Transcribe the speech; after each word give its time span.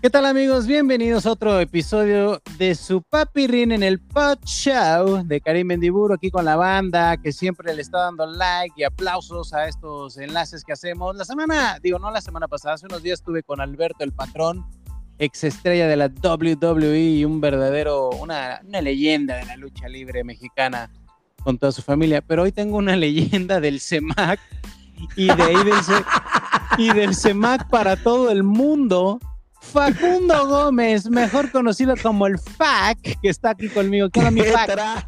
¿Qué 0.00 0.10
tal 0.10 0.26
amigos? 0.26 0.68
Bienvenidos 0.68 1.26
a 1.26 1.32
otro 1.32 1.58
episodio 1.58 2.40
de 2.56 2.76
su 2.76 3.02
Rin 3.34 3.72
en 3.72 3.82
el 3.82 3.98
Pod 3.98 4.38
Show 4.44 5.24
de 5.26 5.40
Karim 5.40 5.66
Mendiburo 5.66 6.14
aquí 6.14 6.30
con 6.30 6.44
la 6.44 6.54
banda 6.54 7.16
que 7.16 7.32
siempre 7.32 7.74
le 7.74 7.82
está 7.82 8.02
dando 8.02 8.24
like 8.24 8.74
y 8.76 8.84
aplausos 8.84 9.52
a 9.52 9.66
estos 9.66 10.16
enlaces 10.18 10.62
que 10.62 10.72
hacemos. 10.72 11.16
La 11.16 11.24
semana, 11.24 11.80
digo 11.82 11.98
no 11.98 12.12
la 12.12 12.20
semana 12.20 12.46
pasada, 12.46 12.74
hace 12.74 12.86
unos 12.86 13.02
días 13.02 13.18
estuve 13.18 13.42
con 13.42 13.60
Alberto 13.60 14.04
el 14.04 14.12
Patrón, 14.12 14.64
ex 15.18 15.42
estrella 15.42 15.88
de 15.88 15.96
la 15.96 16.06
WWE 16.06 17.00
y 17.00 17.24
un 17.24 17.40
verdadero, 17.40 18.10
una, 18.10 18.60
una 18.64 18.80
leyenda 18.80 19.34
de 19.34 19.46
la 19.46 19.56
lucha 19.56 19.88
libre 19.88 20.22
mexicana 20.22 20.92
con 21.42 21.58
toda 21.58 21.72
su 21.72 21.82
familia. 21.82 22.22
Pero 22.22 22.44
hoy 22.44 22.52
tengo 22.52 22.76
una 22.76 22.94
leyenda 22.96 23.58
del 23.58 23.80
CEMAC 23.80 24.38
y 25.16 25.26
de 25.26 25.42
ahí 25.42 25.56
del, 25.56 25.74
y 26.78 26.92
del 26.92 27.16
CEMAC 27.16 27.68
para 27.68 27.96
todo 27.96 28.30
el 28.30 28.44
mundo 28.44 29.18
Facundo 29.72 30.48
Gómez, 30.48 31.10
mejor 31.10 31.50
conocido 31.52 31.94
como 32.02 32.26
el 32.26 32.38
FAC, 32.38 33.20
que 33.20 33.28
está 33.28 33.50
aquí 33.50 33.68
conmigo. 33.68 34.08
¿Qué 34.10 34.20
onda, 34.20 34.30
mi 34.30 34.42
FAC? 34.42 35.04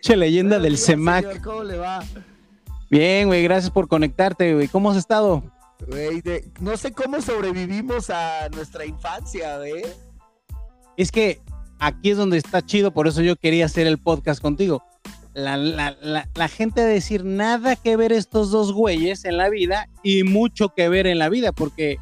Che, 0.00 0.16
leyenda 0.16 0.58
del 0.58 0.78
CEMAC. 0.78 1.40
¿Cómo 1.42 1.64
le 1.64 1.76
va? 1.76 2.04
Bien, 2.88 3.26
güey, 3.26 3.42
gracias 3.42 3.70
por 3.70 3.88
conectarte, 3.88 4.54
güey. 4.54 4.68
¿Cómo 4.68 4.90
has 4.90 4.96
estado? 4.96 5.42
Güey, 5.88 6.22
no 6.60 6.76
sé 6.76 6.92
cómo 6.92 7.20
sobrevivimos 7.20 8.10
a 8.10 8.48
nuestra 8.50 8.84
infancia, 8.86 9.58
güey. 9.58 9.82
Es 10.96 11.10
que 11.10 11.40
aquí 11.78 12.10
es 12.10 12.16
donde 12.16 12.38
está 12.38 12.64
chido, 12.64 12.92
por 12.92 13.08
eso 13.08 13.22
yo 13.22 13.36
quería 13.36 13.66
hacer 13.66 13.86
el 13.86 13.98
podcast 13.98 14.40
contigo. 14.40 14.82
La, 15.34 15.56
la, 15.56 15.96
la, 16.02 16.28
la, 16.34 16.48
gente 16.48 16.80
decir 16.80 17.24
nada 17.24 17.76
que 17.76 17.96
ver 17.96 18.12
estos 18.12 18.50
dos 18.50 18.72
güeyes 18.72 19.24
en 19.24 19.36
la 19.36 19.48
vida 19.48 19.88
y 20.02 20.24
mucho 20.24 20.70
que 20.70 20.88
ver 20.88 21.06
en 21.06 21.20
la 21.20 21.28
vida, 21.28 21.52
porque 21.52 21.98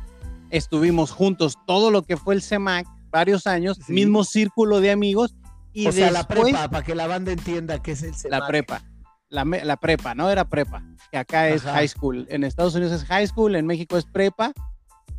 estuvimos 0.50 1.10
juntos 1.10 1.56
todo 1.66 1.90
lo 1.90 2.02
que 2.02 2.16
fue 2.16 2.34
el 2.34 2.42
CEMAC, 2.42 2.86
varios 3.10 3.46
años, 3.46 3.88
mismo 3.88 4.24
círculo 4.24 4.80
de 4.80 4.90
amigos. 4.90 5.34
Y 5.72 5.86
o 5.86 5.92
sea, 5.92 6.10
la 6.10 6.26
prepa, 6.26 6.68
para 6.68 6.84
que 6.84 6.94
la 6.94 7.06
banda 7.06 7.32
entienda 7.32 7.82
qué 7.82 7.92
es 7.92 8.02
el 8.02 8.14
CEMAC. 8.14 8.40
La 8.40 8.46
prepa, 8.46 8.82
la, 9.28 9.44
la 9.44 9.76
prepa, 9.76 10.14
no 10.14 10.30
era 10.30 10.48
prepa, 10.48 10.82
que 11.10 11.18
acá 11.18 11.48
es 11.48 11.62
high 11.62 11.88
school. 11.88 12.26
En 12.30 12.44
Estados 12.44 12.74
Unidos 12.74 12.92
es 12.92 13.04
high 13.04 13.26
school, 13.26 13.54
en 13.54 13.66
México 13.66 13.96
es 13.96 14.04
prepa. 14.04 14.52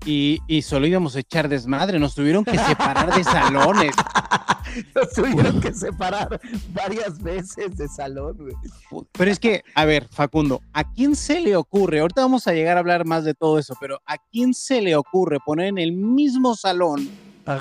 Y, 0.05 0.39
y 0.47 0.61
solo 0.61 0.87
íbamos 0.87 1.15
a 1.15 1.19
echar 1.19 1.49
desmadre, 1.49 1.99
nos 1.99 2.15
tuvieron 2.15 2.45
que 2.45 2.57
separar 2.57 3.13
de 3.13 3.23
salones. 3.23 3.91
Nos 4.95 5.09
tuvieron 5.09 5.59
que 5.59 5.73
separar 5.73 6.39
varias 6.73 7.21
veces 7.21 7.75
de 7.75 7.87
salón, 7.87 8.37
güey. 8.37 9.05
Pero 9.13 9.31
es 9.31 9.39
que, 9.39 9.63
a 9.75 9.85
ver, 9.85 10.07
Facundo, 10.11 10.61
¿a 10.73 10.83
quién 10.93 11.15
se 11.15 11.41
le 11.41 11.55
ocurre? 11.55 11.99
Ahorita 11.99 12.21
vamos 12.21 12.47
a 12.47 12.53
llegar 12.53 12.77
a 12.77 12.79
hablar 12.79 13.05
más 13.05 13.23
de 13.23 13.33
todo 13.33 13.57
eso, 13.57 13.75
pero 13.79 13.99
¿a 14.05 14.17
quién 14.31 14.53
se 14.53 14.81
le 14.81 14.95
ocurre 14.95 15.39
poner 15.43 15.67
en 15.67 15.77
el 15.79 15.91
mismo 15.91 16.55
salón, 16.55 17.09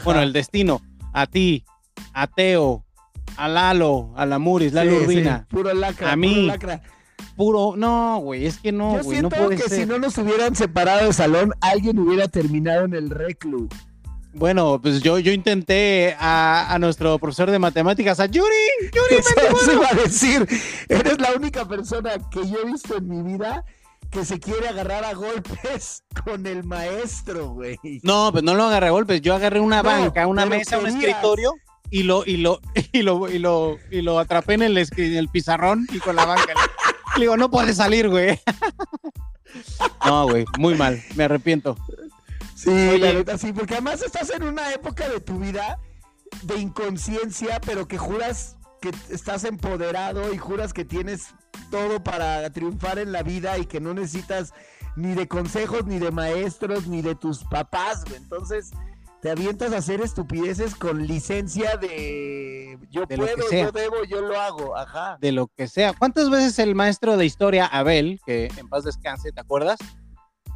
bueno, 0.05 0.20
el 0.20 0.33
destino, 0.33 0.83
a 1.12 1.27
ti, 1.27 1.64
a 2.12 2.27
Teo, 2.27 2.84
a 3.36 3.48
Lalo, 3.48 4.12
a 4.16 4.27
la 4.27 4.39
Muris, 4.39 4.72
la 4.72 4.83
sí, 4.83 4.89
puro 5.48 5.72
lacra, 5.72 6.12
a 6.12 6.16
mí, 6.16 6.34
puro 6.34 6.47
lacra. 6.47 6.83
Puro, 7.36 7.74
no, 7.77 8.19
güey, 8.19 8.47
es 8.47 8.58
que 8.58 8.72
no, 8.72 9.02
güey, 9.02 9.22
no 9.22 9.28
puede 9.28 9.56
que 9.56 9.69
ser. 9.69 9.80
si 9.80 9.86
no 9.86 9.98
nos 9.98 10.19
hubieran 10.19 10.56
separado 10.56 11.06
de 11.06 11.12
salón, 11.12 11.52
alguien 11.60 11.98
hubiera 11.98 12.28
terminado 12.28 12.84
en 12.84 12.94
el 12.94 13.10
reclu. 13.10 13.69
Bueno, 14.34 14.80
pues 14.80 15.00
yo, 15.02 15.19
yo 15.19 15.33
intenté 15.33 16.16
a, 16.19 16.72
a, 16.72 16.78
nuestro 16.78 17.19
profesor 17.19 17.50
de 17.50 17.58
matemáticas, 17.58 18.20
a 18.20 18.27
Yuri. 18.27 18.47
Yuri, 18.92 19.22
Eso 19.62 19.72
iba 19.72 19.88
a 19.88 19.94
decir, 19.94 20.47
eres 20.88 21.20
la 21.20 21.33
única 21.33 21.66
persona 21.66 22.10
que 22.30 22.48
yo 22.48 22.58
he 22.62 22.66
visto 22.66 22.97
en 22.97 23.08
mi 23.08 23.22
vida 23.22 23.64
que 24.10 24.25
se 24.25 24.41
quiere 24.41 24.69
agarrar 24.69 25.05
a 25.05 25.14
golpes 25.14 26.03
con 26.25 26.47
el 26.47 26.64
maestro, 26.64 27.50
güey. 27.50 27.78
No, 28.03 28.30
pues 28.32 28.42
no 28.42 28.55
lo 28.55 28.64
agarré 28.64 28.88
a 28.88 28.91
golpes, 28.91 29.20
yo 29.20 29.34
agarré 29.34 29.60
una 29.60 29.82
no, 29.82 29.88
banca, 29.88 30.26
una 30.26 30.47
mesa, 30.47 30.76
querías. 30.76 30.94
un 30.94 31.00
escritorio 31.00 31.53
y 31.91 32.03
lo, 32.04 32.25
y 32.25 32.38
lo, 32.38 32.60
y 32.93 33.03
lo, 33.03 33.28
y 33.28 33.38
lo, 33.38 33.78
y 33.91 34.03
lo 34.03 34.19
atrapé 34.19 34.54
en 34.54 34.62
el, 34.62 34.78
en 34.78 35.16
el 35.16 35.28
pizarrón 35.28 35.87
y 35.93 35.98
con 35.98 36.16
la 36.16 36.25
banca. 36.25 36.54
Le 37.19 37.25
digo, 37.25 37.37
no 37.37 37.51
puede 37.51 37.75
salir, 37.75 38.09
güey. 38.09 38.41
No, 40.05 40.29
güey, 40.29 40.45
muy 40.59 40.75
mal, 40.77 41.03
me 41.17 41.25
arrepiento. 41.25 41.77
Sí, 42.55 42.71
Oye, 42.71 42.99
la 42.99 43.12
neta, 43.12 43.39
sí, 43.39 43.53
porque 43.53 43.75
además 43.75 44.03
estás 44.03 44.31
en 44.31 44.45
una 44.45 44.73
época 44.73 45.09
de 45.09 45.21
tu 45.21 45.39
vida 45.39 45.81
de 46.43 46.56
inconsciencia, 46.59 47.61
pero 47.65 47.89
que 47.89 47.99
juras 47.99 48.56
que 48.81 48.93
estás 49.11 49.45
empoderado 49.45 50.33
y 50.33 50.39
juras 50.39 50.73
que 50.73 50.84
tienes 50.84 51.34
todo 51.71 52.03
para 52.03 52.49
triunfar 52.53 52.99
en 52.99 53.11
la 53.11 53.23
vida 53.23 53.59
y 53.59 53.67
que 53.67 53.81
no 53.81 53.95
necesitas 53.95 54.53
ni 54.97 55.15
de 55.15 55.27
consejos, 55.27 55.87
ni 55.87 55.99
de 55.99 56.11
maestros, 56.11 56.87
ni 56.87 57.03
de 57.03 57.15
tus 57.15 57.45
papás, 57.45 58.05
güey. 58.05 58.17
Entonces, 58.17 58.71
te 59.21 59.31
avientas 59.31 59.73
a 59.73 59.79
hacer 59.79 60.01
estupideces 60.01 60.75
con 60.77 61.06
licencia 61.06 61.77
de 61.77 62.79
yo 62.91 63.05
De 63.06 63.17
puedo, 63.17 63.37
yo 63.51 63.73
debo, 63.73 63.97
yo 64.09 64.21
lo 64.21 64.41
hago, 64.41 64.77
ajá. 64.77 65.19
de 65.21 65.33
lo 65.33 65.49
que 65.49 65.67
sea. 65.69 65.93
¿Cuántas 65.93 66.31
veces 66.31 66.59
el 66.61 66.75
maestro 66.75 67.17
de 67.17 67.27
historia, 67.27 67.67
Abel, 67.67 68.21
que 68.25 68.51
en 68.56 68.69
paz 68.69 68.84
descanse, 68.84 69.33
¿te 69.33 69.41
acuerdas? 69.41 69.79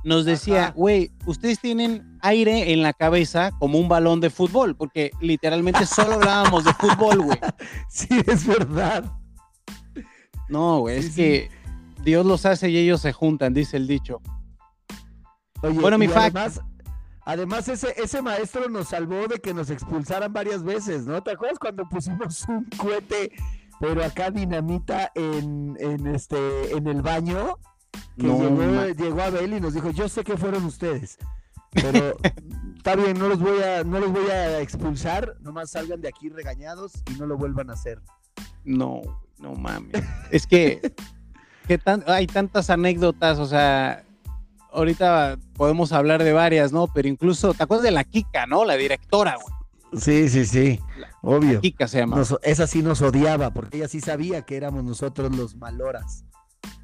Nos 0.05 0.25
decía, 0.25 0.73
güey, 0.77 1.12
ustedes 1.27 1.61
tienen 1.61 2.19
aire 2.23 2.73
en 2.73 2.83
la 2.83 2.93
cabeza 2.93 3.50
como 3.61 3.78
un 3.78 3.89
balón 3.89 4.21
de 4.21 4.31
fútbol, 4.31 4.75
porque 4.77 5.12
literalmente 5.21 5.87
solo 5.87 6.15
hablábamos 6.15 6.65
de 6.65 6.73
fútbol, 6.75 7.21
güey. 7.23 7.39
Sí, 7.89 8.09
es 8.27 8.47
verdad. 8.47 9.05
No, 10.49 10.81
güey, 10.81 11.00
Sí, 11.03 11.06
es 11.09 11.15
sí. 11.15 11.21
que 11.23 11.50
Dios 12.05 12.27
los 12.27 12.47
hace 12.47 12.69
y 12.71 12.79
ellos 12.79 13.00
se 13.00 13.12
juntan, 13.12 13.55
dice 13.55 13.77
el 13.77 13.87
dicho. 13.87 14.21
Oye, 15.62 15.79
Bueno, 15.79 15.99
mi 15.99 16.09
fact. 16.09 16.37
además, 16.37 16.61
además 17.25 17.69
ese, 17.69 17.94
ese 17.97 18.22
maestro 18.22 18.69
nos 18.69 18.88
salvó 18.88 19.27
de 19.28 19.38
que 19.41 19.55
nos 19.55 19.71
expulsaran 19.71 20.33
varias 20.33 20.62
veces, 20.62 21.06
¿no? 21.06 21.22
¿Te 21.22 21.33
acuerdas 21.33 21.59
cuando 21.59 21.88
pusimos 21.88 22.44
un 22.49 22.65
cohete, 22.77 23.33
pero 23.81 24.05
acá 24.05 24.31
dinamita 24.31 25.10
en, 25.15 25.77
en 25.81 26.06
este, 26.06 26.72
en 26.77 26.87
el 26.87 27.03
baño? 27.03 27.59
Que 28.16 28.27
No, 28.27 28.38
llegó, 28.38 28.56
ma- 28.72 28.87
llegó 28.87 29.22
Abel 29.22 29.53
y 29.55 29.61
nos 29.61 29.75
dijo, 29.75 29.91
yo 29.91 30.09
sé 30.09 30.25
que 30.25 30.37
fueron 30.37 30.65
ustedes, 30.65 31.19
pero 31.72 32.16
está 32.77 32.94
bien, 32.97 33.19
no 33.19 33.28
los 33.28 33.38
voy 33.41 33.61
a, 33.62 33.84
no 33.84 34.00
los 34.00 34.12
voy 34.12 34.27
a 34.31 34.61
expulsar, 34.61 35.37
nomás 35.41 35.71
salgan 35.71 36.00
de 36.00 36.09
aquí 36.09 36.28
regañados 36.28 36.93
y 37.11 37.19
no 37.19 37.27
lo 37.27 37.37
vuelvan 37.37 37.71
a 37.71 37.75
hacer. 37.75 38.00
No, 38.65 39.00
no 39.38 39.55
mames. 39.55 39.93
Es 40.31 40.47
que, 40.47 40.94
que 41.66 41.78
tan- 41.78 42.05
hay 42.06 42.27
tantas 42.27 42.71
anécdotas, 42.71 43.38
o 43.38 43.47
sea, 43.47 44.05
ahorita 44.72 45.38
podemos 45.55 45.93
hablar 45.93 46.22
de 46.25 46.33
varias, 46.33 46.72
¿no? 46.72 46.87
Pero 46.93 47.09
incluso, 47.09 47.55
¿te 47.55 47.62
acuerdas 47.62 47.84
de 47.84 47.91
la 47.91 48.05
Kika, 48.05 48.47
no? 48.47 48.65
La 48.65 48.75
directora, 48.75 49.37
güey. 49.37 50.00
Sí, 50.00 50.28
sí, 50.31 50.47
sí, 50.47 50.81
obvio. 51.21 51.60
Kika 51.60 51.87
se 51.87 51.99
llama. 51.99 52.16
Nos- 52.16 52.38
esa 52.43 52.66
sí 52.66 52.82
nos 52.82 53.03
odiaba, 53.03 53.50
porque 53.53 53.77
ella 53.77 53.88
sí 53.88 54.00
sabía 54.00 54.43
que 54.43 54.56
éramos 54.56 54.84
nosotros 54.84 55.34
los 55.37 55.55
maloras. 55.56 56.25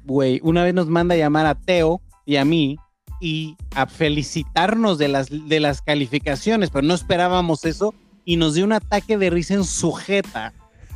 güey, 0.05 0.39
una 0.43 0.63
vez 0.63 0.73
nos 0.73 0.87
manda 0.87 1.15
a 1.15 1.17
llamar 1.17 1.45
a 1.45 1.55
Teo 1.55 2.01
y 2.25 2.37
a 2.37 2.45
mí 2.45 2.77
y 3.21 3.57
a 3.75 3.85
felicitarnos 3.85 4.97
de 4.97 5.07
las, 5.07 5.27
de 5.29 5.59
las 5.59 5.81
calificaciones, 5.81 6.69
pero 6.69 6.87
no 6.87 6.93
esperábamos 6.93 7.65
eso 7.65 7.93
y 8.25 8.37
nos 8.37 8.53
dio 8.53 8.63
un 8.65 8.73
ataque 8.73 9.17
de 9.17 9.29
risa 9.29 9.55
en 9.55 9.63
sujeta. 9.63 10.53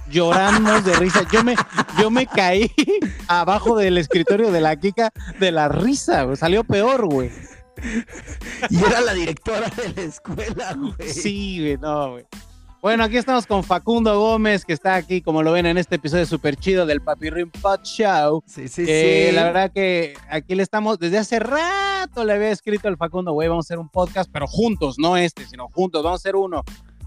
Lloramos 0.10 0.86
de 0.86 0.94
risa. 0.96 1.22
Yo 1.32 1.44
me, 1.44 1.56
yo 2.00 2.10
me 2.10 2.26
caí 2.26 2.72
abajo 3.28 3.78
del 3.78 3.98
escritorio 3.98 4.52
de 4.52 4.62
la 4.62 4.76
Kika 4.76 5.12
de 5.40 5.52
la 5.52 5.70
risa, 5.70 6.24
güey. 6.24 6.38
Salió 6.38 6.64
peor, 6.64 7.06
güey. 7.08 7.32
Y 8.70 8.78
era 8.78 9.02
la 9.02 9.14
directora 9.14 9.70
de 9.70 9.94
la 9.94 10.02
escuela, 10.02 10.74
güey. 10.76 11.10
Sí, 11.10 11.60
güey, 11.60 11.78
no, 11.78 12.12
güey. 12.12 12.26
Bueno, 12.84 13.06
aquí 13.06 13.16
estamos 13.16 13.48
con 13.48 13.64
Facundo 13.64 14.20
Gómez, 14.20 14.66
que 14.66 14.74
está 14.74 14.96
aquí, 14.96 15.22
como 15.22 15.42
lo 15.42 15.54
ven 15.54 15.66
en 15.66 15.78
este 15.78 15.96
episodio 15.96 16.26
súper 16.26 16.58
chido 16.58 16.86
del 16.86 17.00
Papirrim 17.00 17.50
Pod 17.50 17.80
Show. 17.84 18.44
Sí, 18.46 18.68
sí, 18.68 18.86
que 18.86 19.28
sí. 19.30 19.36
la 19.36 19.46
verdad 19.46 19.72
que 19.72 20.16
aquí 20.30 20.54
le 20.54 20.64
estamos, 20.64 21.00
desde 21.00 21.18
hace 21.18 21.40
rato 21.40 22.26
le 22.26 22.34
había 22.34 22.52
escrito 22.52 22.90
al 22.90 22.98
Facundo, 22.98 23.32
güey, 23.32 23.48
vamos 23.48 23.66
a 23.66 23.68
hacer 23.68 23.80
un 23.80 23.88
podcast, 23.88 24.30
pero 24.34 24.48
juntos, 24.48 25.00
no 25.00 25.16
este, 25.16 25.46
sino 25.46 25.70
juntos, 25.70 26.04
vamos 26.04 26.20
a 26.20 26.22
hacer 26.22 26.36
uno. 26.36 26.62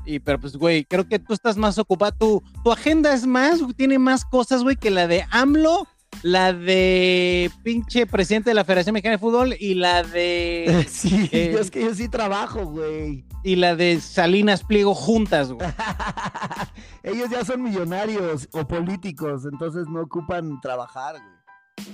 Y, 0.07 0.21
pero 0.21 0.41
pues, 0.41 0.57
güey, 0.57 0.85
creo 0.85 1.07
que 1.09 1.19
tú 1.19 1.35
estás 1.35 1.57
más 1.57 1.79
ocupado, 1.79 2.13
tu, 2.19 2.43
tu 2.63 2.71
agenda 2.73 3.13
es 3.13 3.27
más, 3.27 3.61
tiene 3.77 3.99
más 3.99 4.25
cosas, 4.25 4.63
güey, 4.63 4.77
que 4.77 4.91
la 4.91 5.07
de 5.09 5.27
AMLO, 5.33 5.87
la 6.23 6.53
de 6.53 7.51
pinche 7.65 8.07
presidente 8.07 8.51
de 8.51 8.55
la 8.55 8.65
Federación 8.65 8.95
Mexicana 8.95 9.17
de 9.17 9.19
Fútbol 9.19 9.55
y 9.59 9.75
la 9.75 10.03
de, 10.05 10.87
Sí, 10.89 11.29
Eh, 11.33 11.51
yo 11.53 11.59
es 11.61 11.71
que 11.71 11.83
yo 11.83 11.95
sí 11.95 12.09
trabajo, 12.09 12.65
güey. 12.67 13.25
y 13.43 13.57
la 13.57 13.75
de 13.77 14.01
Salinas 14.01 14.63
Pliego 14.63 14.95
juntas, 14.95 15.51
güey. 15.53 15.69
Ellos 17.03 17.29
ya 17.31 17.45
son 17.45 17.63
millonarios 17.63 18.49
o 18.53 18.67
políticos, 18.67 19.43
entonces 19.51 19.87
no 19.89 20.03
ocupan 20.03 20.61
trabajar, 20.61 21.17
güey. 21.17 21.36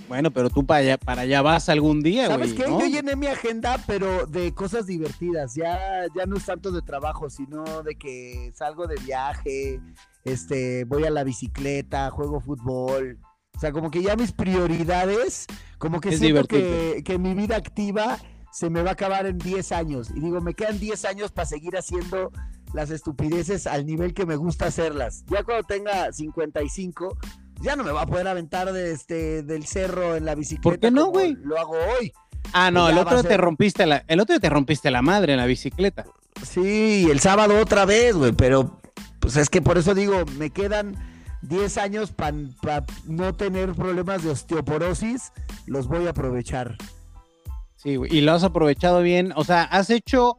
Bueno, 0.09 0.31
pero 0.31 0.51
tú 0.51 0.67
para 0.67 0.81
allá, 0.81 0.99
para 0.99 1.23
allá 1.23 1.43
vas 1.43 1.69
algún 1.69 2.03
día, 2.03 2.27
güey. 2.27 2.51
¿Sabes 2.51 2.53
qué? 2.55 2.71
¿no? 2.71 2.81
Yo 2.81 2.87
llené 2.87 3.17
mi 3.17 3.27
agenda, 3.27 3.83
pero 3.87 4.27
de 4.27 4.53
cosas 4.53 4.87
divertidas. 4.87 5.55
Ya, 5.55 6.05
ya 6.15 6.27
no 6.27 6.37
es 6.37 6.45
tanto 6.45 6.71
de 6.71 6.83
trabajo, 6.83 7.31
sino 7.31 7.83
de 7.83 7.95
que 7.97 8.53
salgo 8.55 8.87
de 8.87 8.97
viaje, 8.97 9.81
este, 10.25 10.85
voy 10.85 11.05
a 11.05 11.11
la 11.11 11.25
bicicleta, 11.25 12.11
juego 12.11 12.41
fútbol. 12.41 13.19
O 13.57 13.61
sea, 13.61 13.73
como 13.73 13.91
que 13.91 14.03
ya 14.03 14.17
mis 14.17 14.33
prioridades, 14.33 15.47
como 15.79 16.01
que 16.01 16.11
Es 16.11 16.19
siento 16.19 16.45
que, 16.47 17.03
que 17.05 17.19
mi 17.19 17.35
vida 17.35 17.57
activa 17.57 18.19
se 18.51 18.69
me 18.69 18.83
va 18.83 18.91
a 18.91 18.93
acabar 18.93 19.27
en 19.27 19.39
10 19.39 19.73
años. 19.73 20.11
Y 20.15 20.21
digo, 20.21 20.41
me 20.41 20.55
quedan 20.55 20.79
10 20.79 21.05
años 21.07 21.33
para 21.33 21.47
seguir 21.47 21.77
haciendo 21.77 22.31
las 22.75 22.91
estupideces 22.91 23.67
al 23.67 23.87
nivel 23.87 24.15
que 24.15 24.27
me 24.27 24.37
gusta 24.37 24.67
hacerlas. 24.67 25.25
Ya 25.29 25.43
cuando 25.43 25.65
tenga 25.65 26.13
55, 26.13 27.17
ya 27.63 27.77
no 27.77 27.85
me 27.85 27.93
va 27.93 28.03
a 28.03 28.07
poder 28.07 28.29
aventar 28.29 28.73
de 28.73 28.93
este, 28.93 29.43
del 29.43 29.67
cerro 29.67 30.17
en 30.17 30.25
la 30.25 30.35
bicicleta. 30.35 30.63
¿Por 30.63 30.79
qué 30.79 30.91
no, 30.91 31.07
güey? 31.07 31.37
Lo 31.43 31.59
hago 31.59 31.75
hoy. 31.99 32.13
Ah, 32.53 32.71
no, 32.71 32.89
el 32.89 32.99
otro 32.99 33.23
te 33.23 33.37
rompiste 33.37 33.87
la, 33.87 34.05
el 34.09 34.21
otro 34.21 34.39
te 34.39 34.51
rompiste 34.51 34.91
la 34.91 35.01
madre 35.01 35.33
en 35.33 35.39
la 35.39 35.47
bicicleta. 35.47 36.05
Sí, 36.43 37.09
el 37.11 37.21
sábado 37.21 37.59
otra 37.61 37.85
vez, 37.85 38.17
güey, 38.17 38.33
pero 38.33 38.81
pues 39.21 39.37
es 39.37 39.49
que 39.49 39.63
por 39.63 39.79
eso 39.79 39.95
digo, 39.95 40.25
me 40.39 40.51
quedan 40.51 40.97
10 41.43 41.79
años 41.79 42.11
para 42.11 42.85
no 43.07 43.35
tener 43.35 43.73
problemas 43.75 44.23
de 44.23 44.31
osteoporosis, 44.31 45.33
los 45.67 45.87
voy 45.87 46.07
a 46.07 46.11
aprovechar. 46.11 46.77
Sí, 47.77 47.97
güey, 47.97 48.15
y 48.15 48.21
lo 48.21 48.33
has 48.33 48.43
aprovechado 48.43 49.03
bien, 49.03 49.33
o 49.37 49.45
sea, 49.45 49.63
has 49.63 49.91
hecho 49.91 50.37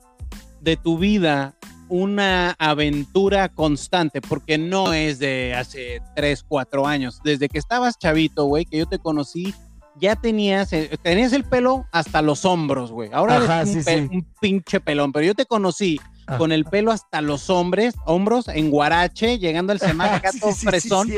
de 0.62 0.78
tu 0.78 0.98
vida 0.98 1.56
una 1.94 2.56
aventura 2.58 3.50
constante, 3.50 4.20
porque 4.20 4.58
no 4.58 4.94
es 4.94 5.20
de 5.20 5.54
hace 5.54 6.02
3, 6.16 6.44
4 6.48 6.88
años, 6.88 7.22
desde 7.24 7.50
que 7.50 7.60
estabas 7.60 8.00
chavito, 8.00 8.46
güey, 8.46 8.66
que 8.66 8.80
yo 8.80 8.88
te 8.88 8.98
conocí, 8.98 9.54
ya 10.00 10.16
tenías, 10.16 10.74
eh, 10.74 10.98
tenías 11.04 11.34
el 11.34 11.44
pelo 11.44 11.86
hasta 11.92 12.24
los 12.24 12.46
hombros, 12.46 12.92
güey. 12.92 13.12
Ahora 13.14 13.62
eres 13.62 13.86
un, 14.10 14.26
pinche 14.42 14.80
pelón, 14.80 15.12
pero 15.12 15.24
yo 15.24 15.36
te 15.36 15.46
conocí 15.46 16.00
con 16.40 16.52
el 16.52 16.66
pelo 16.66 16.92
hasta 16.92 17.22
los 17.22 17.52
hombres, 17.52 17.94
hombros, 18.08 18.48
en 18.48 18.72
guarache, 18.72 19.38
llegando 19.38 19.72
al 19.72 19.80
semáforo 19.80 20.18
acá 20.18 20.32
todo 20.40 20.52
fresón. 20.52 21.12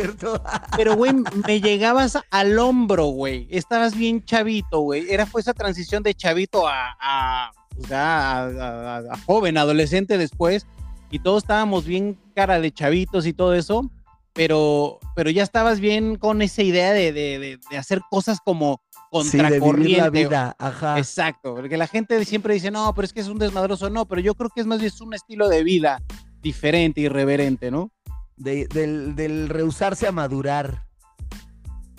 pero, 0.75 0.98
güey, 0.98 1.13
me 1.48 1.62
llegabas 1.62 2.18
al 2.31 2.60
hombro, 2.60 3.06
güey. 3.06 3.48
Estabas 3.50 3.95
bien 3.95 4.25
chavito, 4.25 4.81
güey. 4.81 5.10
Era 5.10 5.25
fue 5.25 5.39
esa 5.39 5.54
transición 5.54 6.04
de 6.04 6.13
chavito 6.16 6.68
a, 6.68 6.98
a, 7.00 7.51
pues, 7.77 7.92
a, 7.92 8.98
a 8.98 9.18
joven, 9.25 9.57
adolescente 9.57 10.18
después. 10.18 10.66
Y 11.12 11.19
todos 11.19 11.44
estábamos 11.44 11.86
bien 11.86 12.18
cara 12.33 12.60
de 12.60 12.72
chavitos 12.72 13.25
y 13.25 13.33
todo 13.33 13.54
eso 13.54 13.89
pero, 14.36 15.00
pero 15.16 15.30
ya 15.30 15.44
estabas 15.44 15.80
bien 15.80 16.18
con 16.18 16.42
esa 16.42 16.62
idea 16.62 16.92
de, 16.92 17.13
de, 17.13 17.57
de, 17.69 17.77
hacer 17.77 18.01
cosas 18.10 18.39
como 18.44 18.81
contracorriente. 19.10 19.95
Sí, 19.95 19.95
la 19.95 20.10
vida, 20.10 20.56
ajá. 20.60 20.98
Exacto, 20.98 21.56
porque 21.56 21.77
la 21.77 21.88
gente 21.88 22.24
siempre 22.25 22.54
dice, 22.54 22.69
no, 22.69 22.94
pero 22.94 23.06
es 23.06 23.13
que 23.13 23.22
es 23.22 23.30
un 23.30 23.39
desmadroso, 23.39 23.89
no, 23.89 24.06
pero 24.06 24.19
yo 24.19 24.36
creo 24.36 24.50
que 24.54 24.60
es 24.60 24.68
más 24.68 24.81
bien 24.81 24.92
un 25.00 25.13
estilo 25.13 25.48
de 25.48 25.63
vida 25.63 26.04
diferente, 26.42 27.00
irreverente, 27.00 27.71
¿no? 27.71 27.92
del, 28.36 29.16
del 29.16 29.48
rehusarse 29.48 30.06
a 30.06 30.12
madurar. 30.12 30.83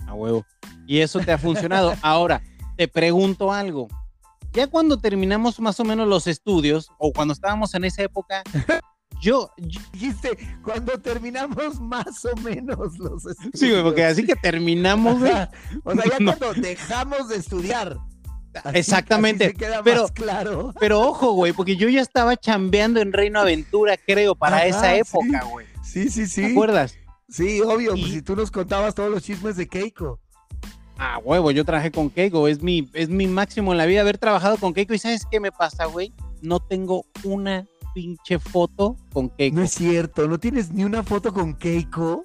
A 0.06 0.12
huevo. 0.12 0.44
Y 0.86 0.98
eso 0.98 1.20
te 1.20 1.32
ha 1.32 1.38
funcionado. 1.38 1.94
Ahora, 2.02 2.42
te 2.76 2.86
pregunto 2.86 3.50
algo. 3.50 3.88
Ya 4.56 4.66
cuando 4.66 4.98
terminamos 4.98 5.60
más 5.60 5.78
o 5.80 5.84
menos 5.84 6.08
los 6.08 6.26
estudios, 6.26 6.90
o 6.96 7.12
cuando 7.12 7.34
estábamos 7.34 7.74
en 7.74 7.84
esa 7.84 8.02
época, 8.02 8.42
Yo, 9.20 9.50
dijiste 9.92 10.36
cuando 10.62 10.98
terminamos 10.98 11.80
más 11.80 12.24
o 12.24 12.36
menos 12.40 12.98
los 12.98 13.26
estudios. 13.26 13.52
Sí, 13.54 13.70
güey, 13.70 13.82
porque 13.82 14.04
así 14.04 14.24
que 14.24 14.34
terminamos, 14.34 15.20
güey. 15.20 15.32
O 15.84 15.94
sea, 15.94 16.04
ya 16.04 16.24
cuando 16.24 16.54
dejamos 16.54 17.28
de 17.28 17.36
estudiar. 17.36 17.98
Exactamente. 18.72 19.54
pero, 19.84 20.08
claro. 20.08 20.72
Pero 20.80 21.00
ojo, 21.00 21.32
güey, 21.32 21.52
porque 21.52 21.76
yo 21.76 21.90
ya 21.90 22.00
estaba 22.00 22.36
chambeando 22.36 23.00
en 23.00 23.12
Reino 23.12 23.40
Aventura, 23.40 23.96
creo, 23.98 24.34
para 24.34 24.66
esa 24.66 24.94
época, 24.96 25.44
güey. 25.50 25.66
Sí. 25.82 26.08
sí, 26.08 26.26
sí, 26.26 26.42
¿Te 26.42 26.52
acuerdas? 26.52 26.96
Sí, 27.28 27.60
obvio, 27.60 27.92
pues 27.92 28.10
si 28.10 28.22
tú 28.22 28.36
nos 28.36 28.50
contabas 28.50 28.94
todos 28.94 29.10
los 29.10 29.22
chismes 29.22 29.56
de 29.56 29.66
Keiko. 29.66 30.18
Ah, 30.98 31.20
huevo, 31.22 31.50
yo 31.50 31.64
trabajé 31.64 31.90
con 31.90 32.08
Keiko, 32.08 32.48
es 32.48 32.62
mi, 32.62 32.88
es 32.94 33.08
mi 33.08 33.26
máximo 33.26 33.72
en 33.72 33.78
la 33.78 33.86
vida 33.86 34.00
haber 34.00 34.18
trabajado 34.18 34.56
con 34.56 34.72
Keiko. 34.72 34.94
¿Y 34.94 34.98
sabes 34.98 35.26
qué 35.30 35.40
me 35.40 35.52
pasa, 35.52 35.84
güey? 35.86 36.12
No 36.40 36.60
tengo 36.60 37.04
una 37.22 37.66
pinche 37.94 38.38
foto 38.38 38.96
con 39.12 39.28
Keiko. 39.28 39.56
No 39.56 39.62
es 39.62 39.72
cierto, 39.72 40.26
no 40.26 40.38
tienes 40.38 40.72
ni 40.72 40.84
una 40.84 41.02
foto 41.02 41.32
con 41.32 41.54
Keiko. 41.54 42.24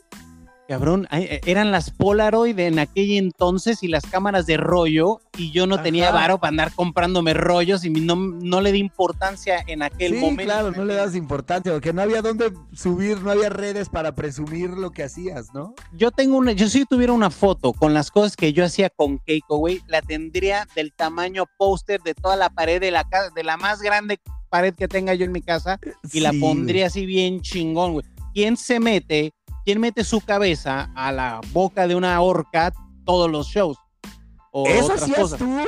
Cabrón, 0.71 1.05
eh, 1.11 1.41
eran 1.45 1.69
las 1.69 1.91
Polaroid 1.91 2.57
en 2.57 2.79
aquel 2.79 3.11
entonces 3.17 3.83
y 3.83 3.89
las 3.89 4.05
cámaras 4.05 4.45
de 4.45 4.55
rollo 4.55 5.19
y 5.37 5.51
yo 5.51 5.67
no 5.67 5.81
tenía 5.81 6.11
varo 6.11 6.37
para 6.37 6.47
andar 6.47 6.73
comprándome 6.73 7.33
rollos 7.33 7.83
y 7.83 7.89
no, 7.89 8.15
no 8.15 8.61
le 8.61 8.71
di 8.71 8.79
importancia 8.79 9.61
en 9.67 9.83
aquel 9.83 10.13
sí, 10.13 10.19
momento. 10.21 10.43
claro, 10.43 10.71
no 10.71 10.85
le 10.85 10.93
das 10.93 11.13
importancia 11.13 11.73
porque 11.73 11.91
no 11.91 12.01
había 12.01 12.21
dónde 12.21 12.53
subir, 12.71 13.19
no 13.19 13.31
había 13.31 13.49
redes 13.49 13.89
para 13.89 14.15
presumir 14.15 14.69
lo 14.69 14.91
que 14.91 15.03
hacías, 15.03 15.53
¿no? 15.53 15.75
Yo 15.91 16.09
tengo 16.09 16.37
una, 16.37 16.53
yo 16.53 16.69
si 16.69 16.85
tuviera 16.85 17.11
una 17.11 17.31
foto 17.31 17.73
con 17.73 17.93
las 17.93 18.09
cosas 18.09 18.37
que 18.37 18.53
yo 18.53 18.63
hacía 18.63 18.89
con 18.89 19.19
Keiko, 19.19 19.57
güey, 19.57 19.81
la 19.87 20.01
tendría 20.01 20.65
del 20.73 20.93
tamaño 20.93 21.47
póster 21.57 22.01
de 22.01 22.13
toda 22.13 22.37
la 22.37 22.49
pared 22.49 22.79
de 22.79 22.91
la 22.91 23.03
casa, 23.03 23.29
de 23.35 23.43
la 23.43 23.57
más 23.57 23.81
grande 23.81 24.21
pared 24.47 24.73
que 24.73 24.87
tenga 24.87 25.13
yo 25.15 25.25
en 25.25 25.33
mi 25.33 25.41
casa 25.41 25.81
y 26.13 26.21
la 26.21 26.31
pondría 26.39 26.87
así 26.87 27.05
bien 27.05 27.41
chingón, 27.41 27.91
güey. 27.91 28.05
¿Quién 28.33 28.55
se 28.55 28.79
mete, 28.79 29.33
quién 29.65 29.79
mete 29.79 30.03
su 30.03 30.21
cabeza 30.21 30.91
a 30.95 31.11
la 31.11 31.41
boca 31.51 31.87
de 31.87 31.95
una 31.95 32.19
horca 32.21 32.73
todos 33.05 33.29
los 33.29 33.47
shows? 33.47 33.77
O 34.51 34.67
¿Eso 34.67 34.93
hacías 34.93 35.37
tú? 35.37 35.63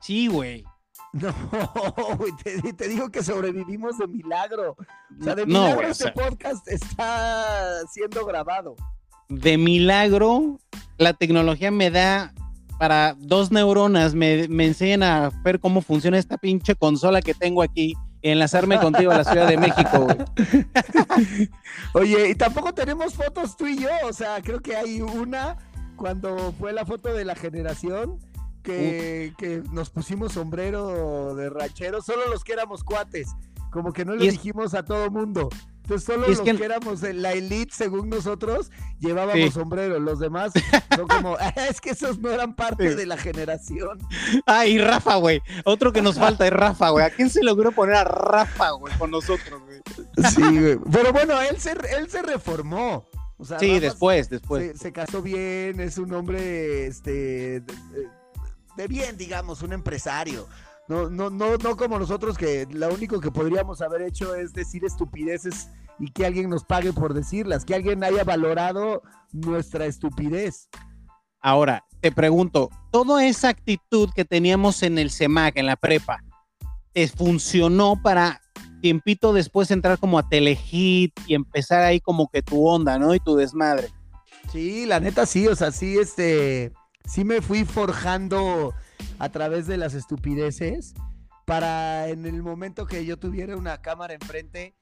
Sí, 0.00 0.28
güey. 0.28 0.64
No, 1.12 1.32
güey, 2.18 2.32
te, 2.76 2.88
digo 2.88 3.10
que 3.10 3.22
sobrevivimos 3.22 3.98
de 3.98 4.06
milagro. 4.06 4.76
O 5.18 5.24
sea, 5.24 5.34
de 5.34 5.46
milagro 5.46 5.88
este 5.88 6.12
podcast 6.12 6.66
está 6.68 7.86
siendo 7.90 8.24
grabado. 8.26 8.76
De 9.28 9.56
milagro, 9.56 10.58
la 10.98 11.14
tecnología 11.14 11.70
me 11.70 11.90
da 11.90 12.32
para 12.78 13.14
dos 13.18 13.50
neuronas, 13.50 14.14
me, 14.14 14.46
me 14.48 14.66
enseñan 14.66 15.02
a 15.02 15.30
ver 15.42 15.60
cómo 15.60 15.80
funciona 15.80 16.18
esta 16.18 16.36
pinche 16.36 16.74
consola 16.74 17.22
que 17.22 17.32
tengo 17.32 17.62
aquí 17.62 17.94
enlazarme 18.30 18.78
contigo 18.78 19.12
a 19.12 19.18
la 19.18 19.24
Ciudad 19.24 19.48
de 19.48 19.56
México, 19.56 20.06
Oye, 21.92 22.30
y 22.30 22.34
tampoco 22.34 22.74
tenemos 22.74 23.14
fotos 23.14 23.56
tú 23.56 23.66
y 23.66 23.78
yo, 23.78 23.90
o 24.04 24.12
sea, 24.12 24.40
creo 24.42 24.60
que 24.60 24.76
hay 24.76 25.00
una 25.00 25.56
cuando 25.96 26.52
fue 26.58 26.72
la 26.72 26.84
foto 26.84 27.12
de 27.12 27.24
la 27.24 27.34
generación 27.34 28.18
que, 28.62 29.32
que 29.38 29.62
nos 29.72 29.90
pusimos 29.90 30.32
sombrero 30.32 31.34
de 31.34 31.50
ranchero, 31.50 32.02
solo 32.02 32.28
los 32.28 32.44
que 32.44 32.52
éramos 32.52 32.84
cuates, 32.84 33.28
como 33.76 33.92
que 33.92 34.06
no 34.06 34.16
le 34.16 34.30
dijimos 34.30 34.72
a 34.72 34.82
todo 34.82 35.10
mundo. 35.10 35.50
Entonces 35.82 36.06
solo 36.06 36.26
los 36.26 36.40
que... 36.40 36.50
éramos 36.64 37.02
la 37.02 37.32
elite, 37.34 37.74
según 37.74 38.08
nosotros, 38.08 38.72
llevábamos 39.00 39.52
sombrero. 39.52 40.00
Los 40.00 40.18
demás 40.18 40.54
son 40.96 41.06
como, 41.06 41.36
ah, 41.40 41.52
es 41.68 41.82
que 41.82 41.90
esos 41.90 42.18
no 42.18 42.30
eran 42.30 42.56
parte 42.56 42.96
de 42.96 43.04
la 43.04 43.18
generación. 43.18 43.98
Ah, 44.46 44.64
y 44.64 44.78
Rafa, 44.78 45.16
güey. 45.16 45.42
Otro 45.66 45.92
que 45.92 46.00
nos 46.00 46.18
falta 46.18 46.46
es 46.46 46.54
Rafa, 46.54 46.88
güey. 46.88 47.04
¿A 47.04 47.10
quién 47.10 47.28
se 47.28 47.42
logró 47.42 47.70
poner 47.70 47.96
a 47.96 48.04
Rafa, 48.04 48.70
güey, 48.70 48.96
con 48.96 49.10
nosotros, 49.10 49.60
güey? 49.60 49.82
Sí, 50.30 50.40
güey. 50.40 50.78
Pero 50.90 51.12
bueno, 51.12 51.38
él 51.42 51.58
se, 51.58 51.72
él 51.72 52.08
se 52.08 52.22
reformó. 52.22 53.04
sí, 53.60 53.78
después, 53.78 54.30
después. 54.30 54.80
Se, 54.80 54.90
casó 54.90 55.20
bien, 55.20 55.80
es 55.80 55.98
un 55.98 56.14
hombre 56.14 56.86
este, 56.86 57.62
de 58.76 58.88
bien, 58.88 59.18
digamos, 59.18 59.60
un 59.60 59.74
empresario. 59.74 60.48
No, 60.88 61.10
no, 61.10 61.30
no, 61.30 61.56
no 61.56 61.76
como 61.76 61.98
nosotros 61.98 62.38
que 62.38 62.66
lo 62.70 62.92
único 62.92 63.20
que 63.20 63.30
podríamos 63.30 63.82
haber 63.82 64.02
hecho 64.02 64.34
es 64.34 64.52
decir 64.52 64.84
estupideces 64.84 65.68
y 65.98 66.12
que 66.12 66.26
alguien 66.26 66.48
nos 66.48 66.64
pague 66.64 66.92
por 66.92 67.14
decirlas, 67.14 67.64
que 67.64 67.74
alguien 67.74 68.04
haya 68.04 68.22
valorado 68.22 69.02
nuestra 69.32 69.86
estupidez. 69.86 70.68
Ahora, 71.40 71.84
te 72.00 72.12
pregunto, 72.12 72.70
toda 72.90 73.24
esa 73.24 73.48
actitud 73.48 74.10
que 74.14 74.24
teníamos 74.24 74.82
en 74.82 74.98
el 74.98 75.10
CEMAC, 75.10 75.56
en 75.56 75.66
la 75.66 75.76
prepa, 75.76 76.22
¿te 76.92 77.08
funcionó 77.08 78.00
para 78.00 78.40
tiempito 78.80 79.32
después 79.32 79.70
entrar 79.70 79.98
como 79.98 80.18
a 80.18 80.28
Telehit 80.28 81.12
y 81.26 81.34
empezar 81.34 81.82
ahí 81.82 82.00
como 82.00 82.28
que 82.28 82.42
tu 82.42 82.66
onda, 82.66 82.98
¿no? 82.98 83.14
Y 83.14 83.20
tu 83.20 83.34
desmadre. 83.34 83.88
Sí, 84.52 84.86
la 84.86 85.00
neta 85.00 85.26
sí, 85.26 85.48
o 85.48 85.56
sea, 85.56 85.72
sí, 85.72 85.98
este, 85.98 86.72
sí 87.04 87.24
me 87.24 87.40
fui 87.40 87.64
forjando 87.64 88.74
a 89.18 89.28
través 89.30 89.66
de 89.66 89.76
las 89.76 89.94
estupideces 89.94 90.94
para 91.46 92.08
en 92.08 92.26
el 92.26 92.42
momento 92.42 92.86
que 92.86 93.06
yo 93.06 93.18
tuviera 93.18 93.56
una 93.56 93.80
cámara 93.80 94.14
enfrente 94.14 94.74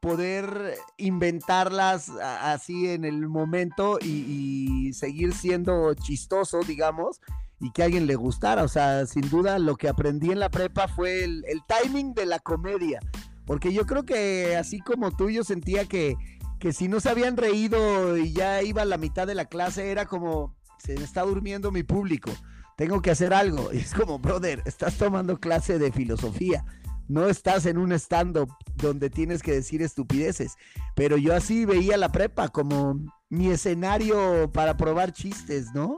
poder 0.00 0.76
inventarlas 0.96 2.08
así 2.10 2.88
en 2.88 3.04
el 3.04 3.28
momento 3.28 3.98
y, 4.00 4.92
seguir 4.94 5.34
siendo 5.34 5.92
chistoso, 5.94 6.60
digamos, 6.60 7.20
y 7.60 7.70
que 7.72 7.82
a 7.82 7.86
alguien 7.86 8.06
le 8.06 8.14
gustara. 8.14 8.62
O 8.62 8.68
sea, 8.68 9.06
sin 9.06 9.28
duda 9.28 9.58
lo 9.58 9.76
que 9.76 9.88
aprendí 9.88 10.30
en 10.30 10.40
la 10.40 10.50
prepa 10.50 10.88
fue 10.88 11.24
el, 11.24 11.44
timing 11.66 12.14
de 12.14 12.26
la 12.26 12.38
comedia. 12.38 13.00
Porque 13.46 13.72
yo 13.72 13.84
creo 13.84 14.04
que 14.04 14.56
así 14.56 14.80
como 14.80 15.10
tú, 15.10 15.28
yo 15.28 15.44
sentía 15.44 15.84
que, 15.84 16.14
que 16.58 16.72
si 16.72 16.88
no 16.88 17.00
se 17.00 17.10
habían 17.10 17.36
reído 17.36 18.16
y 18.16 18.32
ya 18.32 18.62
iba 18.62 18.84
la 18.84 18.96
mitad 18.96 19.26
de 19.26 19.34
la 19.34 19.46
clase, 19.46 19.90
era 19.90 20.06
como, 20.06 20.56
se 20.78 20.94
está 20.94 21.22
durmiendo 21.22 21.70
mi 21.70 21.82
público 21.82 22.30
tengo 22.76 23.02
que 23.02 23.10
hacer 23.10 23.32
algo. 23.34 23.70
Y 23.72 23.78
es 23.78 23.94
como, 23.94 24.18
brother, 24.18 24.62
estás 24.66 24.94
tomando 24.94 25.38
clase 25.38 25.78
de 25.78 25.92
filosofía. 25.92 26.64
No 27.06 27.28
estás 27.28 27.66
en 27.66 27.76
un 27.76 27.92
stand-up 27.92 28.50
donde 28.76 29.10
tienes 29.10 29.42
que 29.42 29.52
decir 29.52 29.82
estupideces. 29.82 30.54
Pero 30.94 31.16
yo 31.16 31.34
así 31.34 31.64
veía 31.64 31.96
la 31.96 32.10
prepa 32.10 32.48
como 32.48 32.98
mi 33.28 33.48
escenario 33.48 34.50
para 34.52 34.76
probar 34.76 35.12
chistes, 35.12 35.74
¿no? 35.74 35.96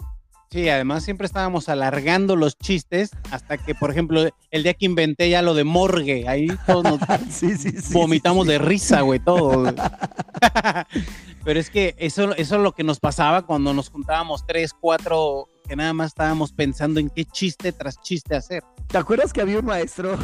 Sí, 0.50 0.68
además 0.68 1.04
siempre 1.04 1.26
estábamos 1.26 1.68
alargando 1.68 2.36
los 2.36 2.56
chistes 2.56 3.10
hasta 3.30 3.58
que, 3.58 3.74
por 3.74 3.90
ejemplo, 3.90 4.28
el 4.50 4.62
día 4.62 4.74
que 4.74 4.86
inventé 4.86 5.28
ya 5.28 5.42
lo 5.42 5.54
de 5.54 5.64
morgue, 5.64 6.28
ahí 6.28 6.46
todos 6.66 6.84
nos 6.84 7.00
vomitamos 7.92 8.46
de 8.46 8.58
risa, 8.58 9.00
güey, 9.00 9.18
todo. 9.18 9.74
Pero 11.44 11.60
es 11.60 11.68
que 11.68 11.94
eso, 11.98 12.34
eso 12.36 12.56
es 12.56 12.62
lo 12.62 12.72
que 12.72 12.84
nos 12.84 13.00
pasaba 13.00 13.42
cuando 13.42 13.74
nos 13.74 13.90
juntábamos 13.90 14.46
tres, 14.46 14.72
cuatro, 14.72 15.48
que 15.66 15.76
nada 15.76 15.92
más 15.92 16.08
estábamos 16.08 16.52
pensando 16.52 17.00
en 17.00 17.10
qué 17.10 17.24
chiste 17.24 17.72
tras 17.72 18.00
chiste 18.00 18.34
hacer. 18.34 18.62
¿Te 18.86 18.98
acuerdas 18.98 19.32
que 19.32 19.40
había 19.40 19.58
un 19.58 19.66
maestro 19.66 20.16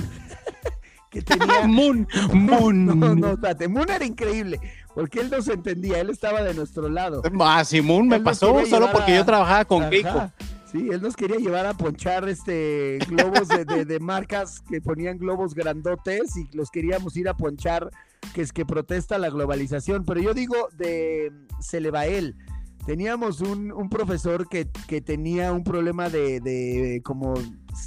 que 1.11 1.23
tenía... 1.23 1.63
Moon, 1.67 2.07
Moon. 2.33 2.87
No, 2.87 3.15
no, 3.15 3.33
espérate, 3.33 3.69
Moon 3.69 3.91
era 3.91 4.05
increíble 4.05 4.61
porque 4.95 5.21
él 5.21 5.31
no 5.31 5.41
se 5.43 5.55
entendía, 5.55 6.01
él 6.01 6.11
estaba 6.11 6.43
de 6.43 6.55
nuestro 6.55 6.89
lado. 6.89 7.23
Ah, 7.41 7.65
Simón 7.65 8.09
me 8.09 8.21
pasó 8.21 8.65
solo 8.67 8.91
porque 8.93 9.15
yo 9.15 9.25
trabajaba 9.25 9.65
con 9.65 9.89
Keiko. 9.89 10.31
Sí, 10.71 10.89
él 10.91 11.03
nos 11.03 11.17
quería 11.17 11.37
llevar 11.37 11.67
a 11.67 11.75
ponchar 11.75 12.27
este 12.29 12.99
globos 13.07 13.49
de, 13.49 14.01
marcas 14.01 14.61
que 14.61 14.81
ponían 14.81 15.19
globos 15.19 15.55
grandotes 15.55 16.35
y 16.37 16.49
los 16.57 16.71
queríamos 16.71 17.15
ir 17.17 17.29
a 17.29 17.37
ponchar, 17.37 17.91
que 18.33 18.41
es 18.41 18.53
que 18.53 18.65
protesta 18.65 19.19
la 19.19 19.29
globalización. 19.29 20.05
Pero 20.07 20.21
yo 20.21 20.33
digo 20.33 20.69
de 20.73 21.31
Celebael. 21.61 22.37
Teníamos 22.87 23.41
un, 23.41 23.89
profesor 23.91 24.49
que, 24.49 24.65
tenía 25.01 25.53
un 25.53 25.65
problema 25.65 26.09
de, 26.09 26.41
de 26.41 27.01
como 27.05 27.35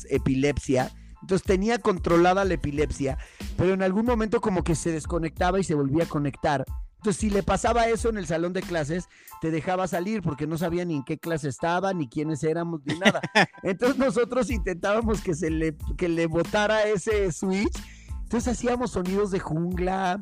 epilepsia. 0.09 0.91
Entonces 1.21 1.45
tenía 1.45 1.79
controlada 1.79 2.45
la 2.45 2.53
epilepsia, 2.53 3.17
pero 3.57 3.73
en 3.73 3.81
algún 3.81 4.05
momento 4.05 4.41
como 4.41 4.63
que 4.63 4.75
se 4.75 4.91
desconectaba 4.91 5.59
y 5.59 5.63
se 5.63 5.73
volvía 5.73 6.03
a 6.03 6.07
conectar. 6.07 6.65
Entonces, 7.05 7.21
si 7.21 7.29
le 7.29 7.43
pasaba 7.43 7.87
eso 7.87 8.09
en 8.09 8.17
el 8.17 8.25
salón 8.25 8.51
de 8.53 8.63
clases, 8.63 9.09
te 9.39 9.51
dejaba 9.51 9.87
salir 9.87 10.23
porque 10.23 10.47
no 10.47 10.57
sabía 10.57 10.85
ni 10.85 10.95
en 10.95 11.03
qué 11.03 11.19
clase 11.19 11.49
estaba, 11.49 11.93
ni 11.93 12.09
quiénes 12.09 12.43
éramos, 12.43 12.81
ni 12.83 12.97
nada. 12.97 13.21
Entonces, 13.61 13.99
nosotros 13.99 14.49
intentábamos 14.49 15.21
que 15.21 15.35
se 15.35 15.51
le, 15.51 15.75
que 15.97 16.09
le 16.09 16.25
botara 16.25 16.81
ese 16.85 17.31
switch. 17.31 17.77
Entonces, 18.23 18.53
hacíamos 18.53 18.89
sonidos 18.89 19.29
de 19.29 19.39
jungla. 19.39 20.19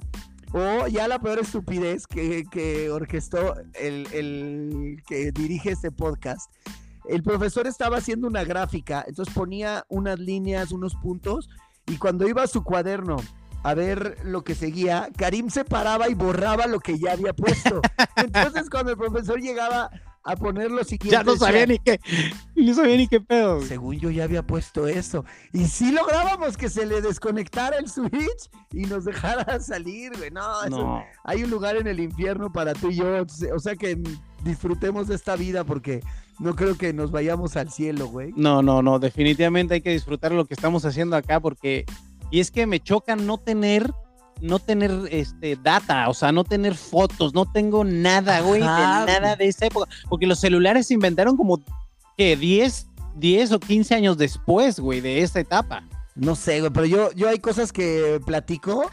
O 0.53 0.87
ya 0.87 1.07
la 1.07 1.19
peor 1.19 1.39
estupidez 1.39 2.07
que, 2.07 2.43
que 2.51 2.89
orquestó 2.91 3.55
el, 3.73 4.07
el 4.13 5.03
que 5.07 5.31
dirige 5.31 5.71
este 5.71 5.91
podcast. 5.91 6.51
El 7.05 7.23
profesor 7.23 7.67
estaba 7.67 7.97
haciendo 7.97 8.27
una 8.27 8.43
gráfica, 8.43 9.03
entonces 9.07 9.33
ponía 9.33 9.83
unas 9.89 10.19
líneas, 10.19 10.71
unos 10.71 10.95
puntos, 10.95 11.49
y 11.85 11.97
cuando 11.97 12.27
iba 12.27 12.43
a 12.43 12.47
su 12.47 12.63
cuaderno 12.63 13.17
a 13.63 13.73
ver 13.73 14.17
lo 14.23 14.43
que 14.43 14.55
seguía, 14.55 15.09
Karim 15.17 15.49
se 15.49 15.65
paraba 15.65 16.09
y 16.09 16.13
borraba 16.13 16.67
lo 16.67 16.79
que 16.79 16.99
ya 16.99 17.13
había 17.13 17.33
puesto. 17.33 17.81
Entonces, 18.17 18.69
cuando 18.69 18.91
el 18.91 18.97
profesor 18.97 19.39
llegaba 19.39 19.89
a 20.23 20.35
poner 20.35 20.71
lo 20.71 20.83
siguiente. 20.83 21.15
Ya 21.15 21.23
no 21.23 21.35
sabía 21.35 21.65
ni 21.65 21.79
qué, 21.79 21.99
no 22.55 22.73
sabía 22.73 22.97
ni 22.97 23.07
qué 23.07 23.19
pedo. 23.19 23.61
Según 23.61 23.99
yo 23.99 24.09
ya 24.09 24.23
había 24.23 24.43
puesto 24.45 24.87
eso. 24.87 25.25
Y 25.51 25.65
sí 25.65 25.91
lográbamos 25.91 26.57
que 26.57 26.69
se 26.69 26.85
le 26.85 27.01
desconectara 27.01 27.77
el 27.77 27.89
switch 27.89 28.49
y 28.71 28.81
nos 28.85 29.05
dejara 29.05 29.59
salir, 29.59 30.11
güey. 30.17 30.31
No, 30.31 30.65
no. 30.69 31.03
hay 31.23 31.43
un 31.43 31.49
lugar 31.49 31.75
en 31.75 31.87
el 31.87 31.99
infierno 31.99 32.51
para 32.51 32.73
tú 32.73 32.89
y 32.89 32.95
yo. 32.95 33.25
O 33.53 33.59
sea 33.59 33.75
que 33.75 34.01
disfrutemos 34.43 35.07
de 35.07 35.15
esta 35.15 35.35
vida 35.35 35.63
porque 35.63 36.01
no 36.39 36.55
creo 36.55 36.77
que 36.77 36.93
nos 36.93 37.11
vayamos 37.11 37.55
al 37.57 37.71
cielo, 37.71 38.07
güey. 38.07 38.33
No, 38.35 38.61
no, 38.61 38.81
no. 38.81 38.99
Definitivamente 38.99 39.75
hay 39.75 39.81
que 39.81 39.91
disfrutar 39.91 40.31
lo 40.31 40.45
que 40.45 40.53
estamos 40.53 40.85
haciendo 40.85 41.15
acá 41.15 41.39
porque 41.39 41.85
y 42.33 42.39
es 42.39 42.49
que 42.49 42.65
me 42.65 42.79
choca 42.79 43.15
no 43.15 43.37
tener, 43.37 43.93
no 44.41 44.59
tener 44.59 44.91
este 45.09 45.55
data, 45.55 46.09
o 46.09 46.13
sea, 46.13 46.31
no 46.31 46.43
tener 46.43 46.75
fotos, 46.75 47.33
no 47.33 47.45
tengo 47.45 47.83
nada, 47.83 48.41
güey, 48.41 48.61
de 48.61 48.65
nada 48.65 49.35
de 49.35 49.47
esa 49.47 49.67
época. 49.67 49.89
Porque 50.09 50.27
los 50.27 50.39
celulares 50.39 50.87
se 50.87 50.93
inventaron 50.93 51.37
como, 51.37 51.61
¿qué? 52.17 52.35
10, 52.35 52.87
10 53.15 53.51
o 53.53 53.59
15 53.59 53.95
años 53.95 54.17
después, 54.17 54.79
güey, 54.79 55.01
de 55.01 55.21
esa 55.21 55.39
etapa. 55.39 55.83
No 56.15 56.35
sé, 56.35 56.59
güey, 56.59 56.71
pero 56.71 56.85
yo, 56.85 57.11
yo 57.13 57.29
hay 57.29 57.39
cosas 57.39 57.71
que 57.71 58.19
platico 58.25 58.89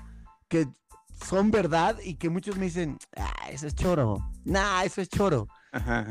que 0.49 0.67
son 1.29 1.51
verdad 1.51 1.97
y 2.03 2.15
que 2.15 2.31
muchos 2.31 2.57
me 2.57 2.67
dicen, 2.67 2.99
ah, 3.17 3.51
eso 3.51 3.67
es 3.67 3.75
choro. 3.75 4.19
Nah, 4.45 4.83
eso 4.83 5.01
es 5.01 5.09
choro. 5.09 5.49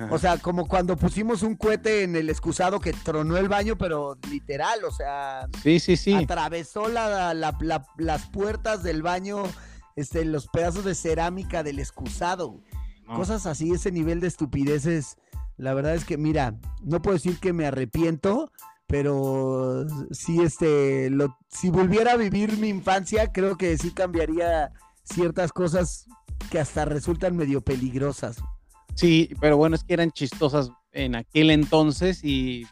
O 0.09 0.17
sea, 0.17 0.37
como 0.37 0.67
cuando 0.67 0.95
pusimos 0.95 1.43
un 1.43 1.55
cohete 1.55 2.03
en 2.03 2.15
el 2.15 2.29
excusado 2.29 2.79
que 2.79 2.93
tronó 2.93 3.37
el 3.37 3.49
baño, 3.49 3.77
pero 3.77 4.17
literal, 4.29 4.83
o 4.85 4.91
sea, 4.91 5.47
sí, 5.61 5.79
sí, 5.79 5.97
sí. 5.97 6.13
atravesó 6.13 6.87
las 6.87 8.27
puertas 8.31 8.83
del 8.83 9.01
baño, 9.01 9.43
este, 9.95 10.23
los 10.23 10.47
pedazos 10.47 10.85
de 10.85 10.95
cerámica 10.95 11.63
del 11.63 11.79
excusado. 11.79 12.61
Cosas 13.05 13.47
así, 13.47 13.71
ese 13.71 13.91
nivel 13.91 14.19
de 14.19 14.27
estupideces. 14.27 15.17
La 15.57 15.73
verdad 15.73 15.95
es 15.95 16.05
que, 16.05 16.17
mira, 16.17 16.53
no 16.83 17.01
puedo 17.01 17.17
decir 17.17 17.39
que 17.39 17.53
me 17.53 17.65
arrepiento, 17.65 18.51
pero 18.85 19.85
sí, 20.11 20.41
este, 20.41 21.09
lo, 21.09 21.37
si 21.49 21.69
volviera 21.69 22.13
a 22.13 22.17
vivir 22.17 22.57
mi 22.57 22.69
infancia, 22.69 23.31
creo 23.31 23.57
que 23.57 23.77
sí 23.77 23.91
cambiaría 23.91 24.71
ciertas 25.03 25.51
cosas 25.51 26.05
que 26.49 26.59
hasta 26.59 26.85
resultan 26.85 27.35
medio 27.35 27.61
peligrosas. 27.61 28.37
Sí, 28.99 29.33
pero 29.39 29.55
bueno, 29.55 29.77
es 29.77 29.85
que 29.85 29.93
eran 29.93 30.11
chistosas 30.11 30.71
en 30.91 31.15
aquel 31.15 31.51
entonces 31.51 32.21
y 32.21 32.67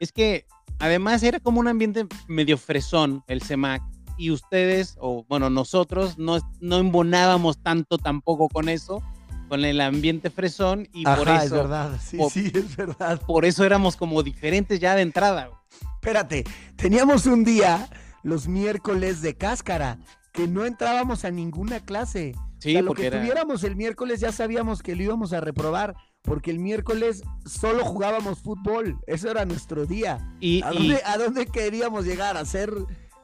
es 0.00 0.12
que 0.12 0.44
además 0.78 1.22
era 1.22 1.40
como 1.40 1.60
un 1.60 1.66
ambiente 1.66 2.06
medio 2.28 2.58
fresón 2.58 3.24
el 3.26 3.40
CEMAC 3.40 3.82
y 4.18 4.32
ustedes, 4.32 4.98
o 5.00 5.24
bueno, 5.30 5.48
nosotros 5.48 6.18
no, 6.18 6.36
no 6.60 6.76
embonábamos 6.76 7.62
tanto 7.62 7.96
tampoco 7.96 8.50
con 8.50 8.68
eso, 8.68 9.02
con 9.48 9.64
el 9.64 9.80
ambiente 9.80 10.28
fresón 10.28 10.90
y 10.92 11.04
por 11.04 11.26
eso... 11.26 11.42
es 11.42 11.50
verdad, 11.50 12.00
sí, 12.04 12.18
sí, 12.30 12.52
es 12.54 12.76
verdad. 12.76 13.18
Por 13.26 13.46
eso 13.46 13.64
éramos 13.64 13.96
como 13.96 14.22
diferentes 14.22 14.78
ya 14.78 14.94
de 14.94 15.00
entrada. 15.00 15.48
Espérate, 15.94 16.44
teníamos 16.76 17.24
un 17.24 17.44
día, 17.44 17.88
los 18.22 18.46
miércoles 18.46 19.22
de 19.22 19.34
cáscara, 19.34 20.00
que 20.34 20.46
no 20.46 20.66
entrábamos 20.66 21.24
a 21.24 21.30
ninguna 21.30 21.80
clase. 21.80 22.34
Sí, 22.58 22.80
lo 22.80 22.94
que 22.94 23.10
tuviéramos 23.10 23.64
el 23.64 23.76
miércoles 23.76 24.20
ya 24.20 24.32
sabíamos 24.32 24.82
que 24.82 24.96
lo 24.96 25.02
íbamos 25.02 25.32
a 25.32 25.40
reprobar, 25.40 25.94
porque 26.22 26.50
el 26.50 26.58
miércoles 26.58 27.22
solo 27.44 27.84
jugábamos 27.84 28.40
fútbol, 28.40 28.98
eso 29.06 29.30
era 29.30 29.44
nuestro 29.44 29.86
día. 29.86 30.18
¿Y, 30.40 30.62
¿A, 30.62 31.18
dónde, 31.18 31.46
queríamos 31.46 32.04
llegar? 32.04 32.36
¿A 32.36 32.44
ser 32.44 32.72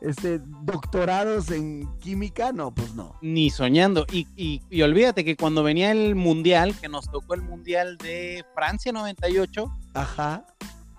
este, 0.01 0.41
doctorados 0.63 1.51
en 1.51 1.89
química? 1.99 2.53
No, 2.53 2.75
pues 2.75 2.95
no. 2.95 3.19
Ni 3.23 3.51
soñando. 3.51 4.07
Y, 4.13 4.27
y, 4.37 4.83
olvídate 4.83 5.25
que 5.25 5.37
cuando 5.37 5.63
venía 5.63 5.91
el 5.91 6.15
mundial, 6.15 6.75
que 6.79 6.89
nos 6.89 7.11
tocó 7.11 7.35
el 7.35 7.43
mundial 7.43 7.97
de 7.99 8.45
Francia 8.55 8.93
98, 8.93 9.73
Ajá. 9.95 10.47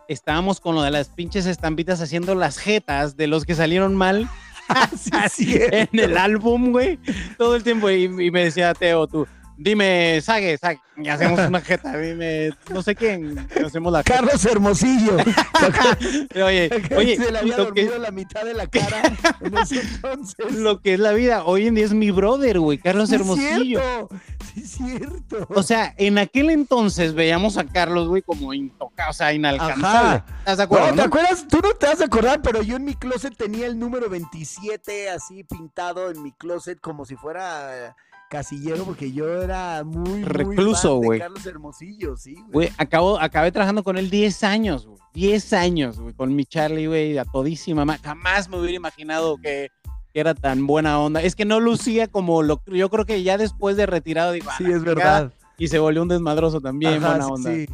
estábamos 0.08 0.60
con 0.60 0.76
lo 0.76 0.82
de 0.82 0.92
las 0.92 1.10
pinches 1.10 1.46
estampitas 1.46 2.02
haciendo 2.02 2.34
las 2.34 2.58
jetas 2.58 3.16
de 3.16 3.28
los 3.28 3.46
que 3.46 3.56
salieron 3.56 3.96
mal 3.96 4.28
Así 5.12 5.56
en 5.56 5.88
el 5.92 6.18
álbum, 6.18 6.72
güey. 6.72 7.00
Todo 7.38 7.56
el 7.56 7.64
tiempo. 7.64 7.90
Y, 7.90 8.08
me 8.10 8.46
decía 8.46 8.74
Teo, 8.74 9.08
tú, 9.08 9.28
dime, 9.58 10.22
Sague, 10.22 10.58
Sague. 10.58 10.80
Y 10.98 11.08
hacemos 11.10 11.40
una 11.40 11.62
jeta. 11.62 11.98
Dime, 11.98 12.52
no 12.72 12.82
sé 12.82 12.96
quién. 12.96 13.48
Hacemos 13.66 13.92
la 13.92 14.04
Carlos 14.04 14.46
Hermosillo. 14.46 15.18
oye, 16.36 16.70
oye. 16.96 17.18
Se 17.18 17.32
le 17.32 17.40
había 17.40 17.58
dormido 17.58 17.98
la 17.98 18.12
mitad 18.12 18.46
de 18.46 18.54
la 18.54 18.68
cara 18.68 19.02
en 19.42 19.58
ese 19.58 19.82
entonces. 19.82 20.54
Lo 20.54 20.82
que 20.82 20.94
es 20.94 21.00
la 21.00 21.14
vida. 21.14 21.46
Hoy 21.46 21.68
en 21.68 21.76
día 21.76 21.86
es 21.86 21.94
mi 21.94 22.12
brother, 22.12 22.60
güey. 22.60 22.78
Carlos 22.78 23.12
Hermosillo. 23.12 24.10
Sí, 24.54 24.62
es 24.62 24.72
cierto. 24.72 25.48
O 25.50 25.64
sea, 25.64 25.96
en 25.98 26.20
aquel 26.20 26.52
entonces 26.52 27.14
veíamos 27.14 27.58
a 27.58 27.64
Carlos, 27.64 28.08
güey, 28.08 28.22
como 28.22 28.54
intocado, 28.54 29.10
o 29.10 29.14
sea, 29.14 29.34
inalcanzable. 29.34 30.24
¿Estás 30.40 30.58
de 30.58 30.64
acuerdo? 30.64 30.90
No, 30.90 30.96
¿te 30.96 31.02
acuerdas? 31.02 31.48
Tú 31.48 31.60
no 31.64 31.74
te 31.74 31.88
vas 31.88 32.02
a 32.02 32.06
acordar, 32.06 32.42
pero 32.44 32.62
yo 32.62 32.76
en 32.76 32.86
mi 32.86 32.94
closet 32.94 33.36
tenía 33.36 33.66
el 33.66 33.80
número 33.80 34.10
27 34.10 35.10
así 35.10 35.44
pintado 35.44 36.12
en 36.12 36.22
mi 36.22 36.32
closet 36.34 36.80
como 36.80 37.06
si 37.06 37.16
fuera 37.16 37.96
casillero 38.34 38.84
porque 38.84 39.12
yo 39.12 39.44
era 39.44 39.84
muy 39.84 40.24
recluso, 40.24 40.98
güey. 40.98 41.20
Carlos 41.20 41.46
Hermosillo, 41.46 42.18
sí, 42.18 42.36
güey. 42.52 42.72
Acabo, 42.80 43.20
acabé 43.22 43.52
trabajando 43.52 43.84
con 43.84 43.96
él 43.96 44.10
10 44.10 44.44
años, 44.44 44.88
güey. 44.88 44.98
10 45.14 45.54
años, 45.54 46.00
güey, 46.00 46.16
con 46.16 46.36
mi 46.36 46.44
Charlie, 46.44 46.88
güey, 46.88 47.16
a 47.20 47.26
todísima. 47.26 47.86
Jamás 48.00 48.50
me 48.50 48.58
hubiera 48.58 48.76
imaginado 48.76 49.38
que, 49.38 49.70
era 50.16 50.34
tan 50.34 50.66
buena 50.66 51.00
onda. 51.00 51.22
Es 51.22 51.36
que 51.36 51.46
no 51.46 51.60
lucía 51.60 52.08
como 52.08 52.42
lo 52.42 52.62
yo 52.68 52.90
creo 52.90 53.06
que 53.06 53.22
ya 53.22 53.38
después 53.38 53.78
de 53.78 53.86
retirado 53.86 54.32
digo, 54.32 54.50
Sí, 54.58 54.66
es 54.66 54.84
verdad. 54.84 55.32
Y 55.60 55.68
se 55.68 55.78
volvió 55.78 56.02
un 56.02 56.08
desmadroso 56.08 56.60
también, 56.60 57.02
buena 57.02 57.28
onda. 57.28 57.52
Sí, 57.52 57.68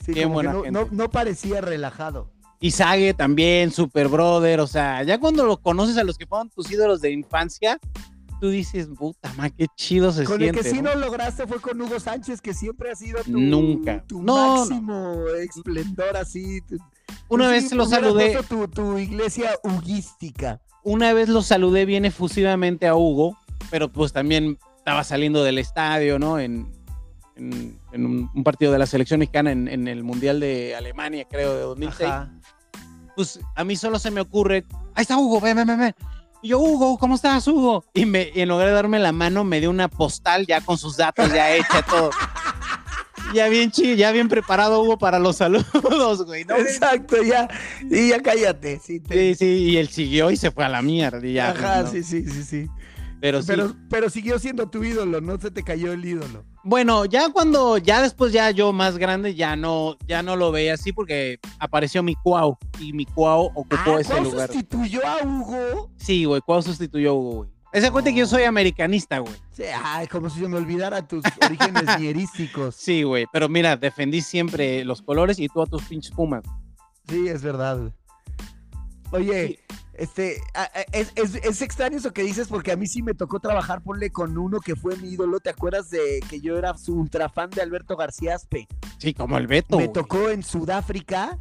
sí 0.00 0.24
buena 0.24 0.52
no, 0.70 0.88
no, 0.90 1.10
parecía 1.10 1.60
relajado. 1.60 2.30
Y 2.60 2.70
Sage 2.70 3.14
también, 3.14 3.72
super 3.72 4.08
brother, 4.08 4.60
o 4.60 4.66
sea, 4.68 5.02
ya 5.02 5.18
cuando 5.18 5.44
lo 5.44 5.56
conoces 5.56 5.96
a 5.98 6.04
los 6.04 6.16
que 6.16 6.26
fueron 6.26 6.50
tus 6.50 6.70
ídolos 6.70 7.00
de 7.00 7.10
infancia, 7.10 7.78
tú 8.44 8.50
dices, 8.50 8.88
puta 8.88 9.32
ma, 9.38 9.48
qué 9.48 9.68
chido 9.74 10.12
se 10.12 10.24
con 10.24 10.36
siente. 10.36 10.58
Con 10.58 10.66
el 10.66 10.70
que 10.70 10.76
sí 10.76 10.82
no 10.82 10.94
lograste 10.96 11.46
fue 11.46 11.62
con 11.62 11.80
Hugo 11.80 11.98
Sánchez, 11.98 12.42
que 12.42 12.52
siempre 12.52 12.90
ha 12.90 12.94
sido 12.94 13.24
tu, 13.24 13.40
Nunca. 13.40 14.04
tu 14.06 14.20
máximo 14.20 15.24
esplendor 15.38 16.14
así. 16.18 16.60
Una 17.30 17.48
vez 17.48 17.72
lo 17.72 17.86
saludé. 17.86 18.38
Tu, 18.46 18.68
tu 18.68 18.98
iglesia 18.98 19.52
huguística. 19.62 20.60
Una 20.82 21.14
vez 21.14 21.30
lo 21.30 21.40
saludé 21.40 21.86
bien 21.86 22.04
efusivamente 22.04 22.86
a 22.86 22.94
Hugo, 22.96 23.38
pero 23.70 23.90
pues 23.90 24.12
también 24.12 24.58
estaba 24.76 25.04
saliendo 25.04 25.42
del 25.42 25.56
estadio, 25.56 26.18
¿no? 26.18 26.38
En, 26.38 26.70
en, 27.36 27.80
en 27.92 28.04
un, 28.04 28.44
partido 28.44 28.72
de 28.72 28.78
la 28.78 28.84
selección 28.84 29.20
mexicana 29.20 29.52
en, 29.52 29.88
el 29.88 30.04
Mundial 30.04 30.38
de 30.38 30.76
Alemania, 30.76 31.26
creo, 31.30 31.54
de 31.54 31.62
2006. 31.62 32.10
Pues 33.16 33.40
a 33.54 33.64
mí 33.64 33.74
solo 33.74 33.98
se 33.98 34.10
me 34.10 34.20
ocurre, 34.20 34.66
ahí 34.94 35.00
está 35.00 35.16
Hugo, 35.16 35.40
ven, 35.40 35.56
ven, 35.56 35.66
ven. 35.66 35.94
Y 36.44 36.48
yo, 36.48 36.58
Hugo, 36.58 36.98
¿cómo 36.98 37.14
estás, 37.14 37.48
Hugo? 37.48 37.86
Y, 37.94 38.04
me, 38.04 38.30
en 38.34 38.50
lugar 38.50 38.66
de 38.66 38.74
darme 38.74 38.98
la 38.98 39.12
mano, 39.12 39.44
me 39.44 39.60
dio 39.60 39.70
una 39.70 39.88
postal 39.88 40.46
ya 40.46 40.60
con 40.60 40.76
sus 40.76 40.98
datos 40.98 41.32
ya 41.32 41.56
hecha, 41.56 41.80
todo. 41.80 42.10
ya 43.34 43.48
bien 43.48 43.70
chido, 43.70 43.96
ya 43.96 44.12
bien 44.12 44.28
preparado 44.28 44.82
Hugo 44.82 44.98
para 44.98 45.18
los 45.18 45.36
saludos, 45.36 46.26
güey. 46.26 46.42
Exacto, 46.42 47.22
ya. 47.22 47.48
Y 47.90 48.10
ya 48.10 48.20
cállate. 48.20 48.78
Sí, 48.84 49.00
sí, 49.08 49.34
sí, 49.36 49.46
y 49.46 49.78
él 49.78 49.88
siguió 49.88 50.30
y 50.30 50.36
se 50.36 50.50
fue 50.50 50.66
a 50.66 50.68
la 50.68 50.82
mierda. 50.82 51.26
Y 51.26 51.32
ya, 51.32 51.52
Ajá, 51.52 51.86
sí, 51.86 52.02
sí, 52.02 52.28
sí, 52.28 52.44
sí. 52.44 52.68
Pero, 53.22 53.40
pero, 53.88 54.10
siguió 54.10 54.38
siendo 54.38 54.68
tu 54.68 54.84
ídolo, 54.84 55.22
no 55.22 55.40
se 55.40 55.50
te 55.50 55.62
cayó 55.62 55.94
el 55.94 56.04
ídolo. 56.04 56.44
Bueno, 56.66 57.04
ya 57.04 57.28
cuando, 57.28 57.76
ya 57.76 58.00
después 58.00 58.32
ya 58.32 58.50
yo 58.50 58.72
más 58.72 58.96
grande, 58.96 59.34
ya 59.34 59.54
no, 59.54 59.98
ya 60.08 60.22
no 60.22 60.34
lo 60.34 60.50
veía 60.50 60.72
así 60.74 60.94
porque 60.94 61.38
apareció 61.58 62.02
mi 62.02 62.14
Cuau 62.14 62.56
y 62.80 62.94
mi 62.94 63.04
Cuau 63.04 63.50
ocupó 63.54 63.96
ah, 63.96 64.00
ese 64.00 64.18
lugar. 64.22 64.48
sustituyó 64.48 65.06
a 65.06 65.22
Hugo? 65.22 65.90
Sí, 65.98 66.24
güey, 66.24 66.40
Cuau 66.40 66.62
sustituyó 66.62 67.10
a 67.10 67.12
Hugo, 67.12 67.30
güey. 67.32 67.50
Ese 67.74 67.90
cuenta 67.90 68.10
que 68.10 68.20
yo 68.20 68.26
soy 68.26 68.44
americanista, 68.44 69.18
güey. 69.18 69.34
Sí, 69.50 69.64
ay, 69.84 70.06
como 70.06 70.30
si 70.30 70.40
se 70.40 70.48
me 70.48 70.56
olvidara 70.56 71.06
tus 71.06 71.22
orígenes 71.44 71.84
nierísticos. 72.00 72.76
Sí, 72.76 73.02
güey, 73.02 73.26
pero 73.30 73.46
mira, 73.48 73.76
defendí 73.76 74.22
siempre 74.22 74.84
los 74.84 75.02
colores 75.02 75.38
y 75.38 75.48
tú 75.48 75.60
a 75.60 75.66
tus 75.66 75.82
pinches 75.82 76.12
pumas. 76.12 76.44
Sí, 77.08 77.28
es 77.28 77.42
verdad, 77.42 77.78
güey. 77.78 77.92
Oye, 79.10 79.60
este, 79.96 80.40
es, 80.92 81.62
extraño 81.62 81.98
eso 81.98 82.12
que 82.12 82.22
dices 82.22 82.48
porque 82.48 82.72
a 82.72 82.76
mí 82.76 82.86
sí 82.86 83.02
me 83.02 83.14
tocó 83.14 83.38
trabajar, 83.40 83.82
ponle 83.82 84.10
con 84.10 84.36
uno 84.36 84.60
que 84.60 84.74
fue 84.76 84.96
mi 84.96 85.10
ídolo. 85.10 85.40
¿Te 85.40 85.50
acuerdas 85.50 85.90
de 85.90 86.20
que 86.28 86.40
yo 86.40 86.58
era 86.58 86.76
su 86.76 86.94
ultra 86.94 87.28
fan 87.28 87.50
de 87.50 87.62
Alberto 87.62 87.96
García 87.96 88.34
Aspe? 88.34 88.66
Sí, 88.98 89.14
como 89.14 89.38
el 89.38 89.46
Beto. 89.46 89.78
Me 89.78 89.88
tocó 89.88 90.30
en 90.30 90.42
Sudáfrica 90.42 91.38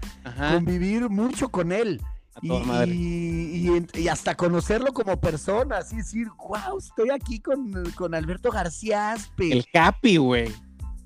convivir 0.51 1.09
mucho 1.09 1.49
con 1.49 1.71
él. 1.71 2.01
Y, 2.41 3.69
y, 3.93 4.07
hasta 4.07 4.35
conocerlo 4.35 4.91
como 4.91 5.19
persona, 5.19 5.77
así 5.77 5.97
decir, 5.97 6.27
wow, 6.37 6.79
estoy 6.79 7.11
aquí 7.11 7.39
con, 7.39 7.91
con 7.91 8.15
Alberto 8.15 8.49
García 8.49 9.11
Aspe. 9.11 9.51
El 9.51 9.65
Capi, 9.71 10.17
güey. 10.17 10.51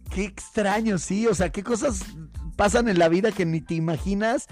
Qué 0.10 0.24
extraño, 0.24 0.98
sí, 0.98 1.28
o 1.28 1.36
sea, 1.36 1.50
qué 1.50 1.64
cosas 1.64 2.06
pasan 2.56 2.88
en 2.88 2.98
la 2.98 3.10
vida 3.10 3.34
que 3.34 3.46
ni 3.46 3.60
te 3.60 3.76
imaginas 3.76 4.48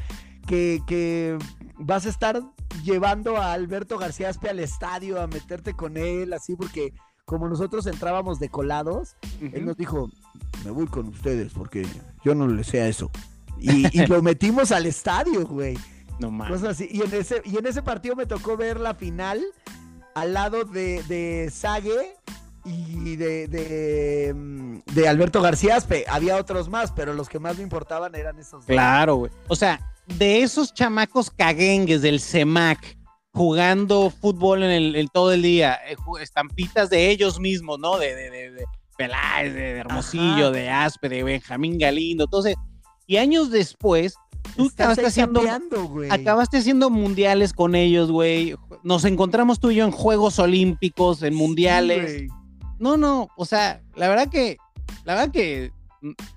que, 0.46 0.82
que 0.86 1.38
vas 1.78 2.06
a 2.06 2.10
estar 2.10 2.42
llevando 2.86 3.38
a 3.38 3.52
Alberto 3.52 3.98
García 3.98 4.30
Aspe 4.30 4.50
al 4.50 4.60
estadio 4.60 5.20
a 5.20 5.28
meterte 5.28 5.74
con 5.74 5.98
él, 5.98 6.32
así, 6.32 6.56
porque 6.56 6.94
como 7.26 7.50
nosotros 7.50 7.88
entrábamos 7.88 8.40
de 8.40 8.50
colados, 8.50 9.18
él 9.42 9.66
nos 9.66 9.76
dijo, 9.76 10.10
me 10.64 10.72
voy 10.72 10.86
con 10.86 11.08
ustedes 11.08 11.52
porque 11.54 11.86
yo 12.24 12.36
no 12.36 12.48
le 12.48 12.64
sé 12.64 12.82
a 12.82 12.88
eso. 12.88 13.12
Y, 13.58 14.06
lo 14.06 14.22
metimos 14.22 14.72
al 14.72 14.86
estadio, 14.86 15.46
güey. 15.48 15.78
No 16.20 16.30
más. 16.30 16.80
Y 16.80 17.02
en, 17.02 17.14
ese, 17.14 17.42
y 17.44 17.58
en 17.58 17.66
ese 17.66 17.82
partido 17.82 18.16
me 18.16 18.26
tocó 18.26 18.56
ver 18.56 18.80
la 18.80 18.94
final 18.94 19.44
al 20.14 20.34
lado 20.34 20.64
de, 20.64 21.04
de 21.04 21.50
Sague 21.52 22.16
y 22.64 23.16
de, 23.16 23.48
de, 23.48 24.34
mm, 24.34 24.80
de, 24.94 25.08
Alberto 25.08 25.42
García 25.42 25.76
Aspe. 25.78 26.06
Había 26.08 26.38
otros 26.38 26.70
más, 26.70 26.92
pero 26.92 27.14
los 27.14 27.28
que 27.28 27.40
más 27.40 27.58
me 27.58 27.64
importaban 27.64 28.16
eran 28.16 28.38
esos. 28.40 28.66
Claro, 28.66 29.16
güey. 29.16 29.32
O 29.48 29.56
sea, 29.56 29.95
de 30.08 30.44
esos 30.44 30.74
chamacos 30.74 31.30
caguengues 31.32 32.02
del 32.02 32.20
CEMAC 32.20 32.98
jugando 33.34 34.10
fútbol 34.10 34.64
en 34.64 34.96
el, 34.96 35.12
todo 35.12 35.34
el 35.34 35.42
día, 35.42 35.78
eh, 35.88 35.98
estampitas 36.22 36.90
de 36.90 37.10
ellos 37.10 37.40
mismos, 37.40 37.80
¿no? 37.80 37.98
De, 37.98 38.16
de, 38.16 38.30
de, 38.30 38.52
de 38.52 38.66
Peláez, 38.98 39.54
de, 39.54 39.72
Hermosillo, 39.72 40.52
de 40.52 40.70
Aspe, 40.70 41.10
de 41.10 41.24
Benjamín 41.24 41.78
Galindo. 41.78 42.24
Entonces, 42.24 42.56
y 43.08 43.18
años 43.18 43.52
después, 43.52 44.16
tú 44.56 44.70
acabaste 44.74 45.06
haciendo, 45.06 45.42
acabaste 46.10 46.58
haciendo 46.58 46.90
mundiales 46.90 47.52
con 47.52 47.76
ellos, 47.76 48.10
güey. 48.10 48.56
Nos 48.84 49.04
encontramos 49.04 49.60
tú 49.60 49.72
y 49.72 49.76
yo 49.76 49.86
en 49.86 49.92
Juegos 49.92 50.40
Olímpicos, 50.40 51.22
en 51.22 51.36
mundiales. 51.36 52.24
no, 52.80 52.96
no, 52.96 53.28
o 53.36 53.46
sea, 53.46 53.82
la 53.96 54.08
verdad 54.08 54.30
que, 54.30 54.58
la 55.04 55.16
verdad 55.16 55.32
que 55.32 55.72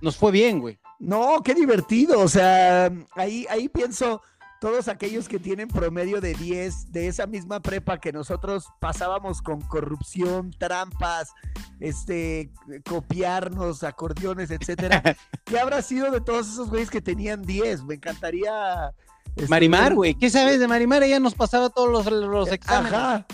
nos 0.00 0.16
fue 0.16 0.32
bien, 0.32 0.60
güey. 0.60 0.78
No, 0.98 1.42
qué 1.42 1.54
divertido. 1.54 2.20
O 2.20 2.28
sea, 2.28 2.90
ahí, 3.14 3.46
ahí 3.50 3.68
pienso 3.68 4.22
todos 4.60 4.88
aquellos 4.88 5.28
que 5.28 5.38
tienen 5.38 5.68
promedio 5.68 6.20
de 6.20 6.34
10 6.34 6.90
de 6.92 7.06
esa 7.06 7.26
misma 7.26 7.60
prepa 7.60 7.98
que 7.98 8.12
nosotros 8.12 8.66
pasábamos 8.80 9.40
con 9.40 9.60
corrupción, 9.60 10.50
trampas, 10.58 11.32
este, 11.78 12.50
copiarnos, 12.88 13.84
acordeones, 13.84 14.50
etcétera. 14.50 15.02
¿Qué 15.44 15.58
habrá 15.58 15.80
sido 15.82 16.10
de 16.10 16.20
todos 16.20 16.48
esos 16.48 16.70
güeyes 16.70 16.90
que 16.90 17.00
tenían 17.00 17.42
10? 17.42 17.84
Me 17.84 17.94
encantaría. 17.94 18.92
Este, 19.36 19.48
Marimar, 19.48 19.94
güey. 19.94 20.14
¿Qué 20.14 20.30
sabes 20.30 20.58
de 20.58 20.66
Marimar? 20.66 21.02
Ella 21.04 21.20
nos 21.20 21.34
pasaba 21.34 21.70
todos 21.70 21.90
los, 21.90 22.12
los 22.12 22.50
exámenes. 22.50 22.92
Ajá 22.92 23.26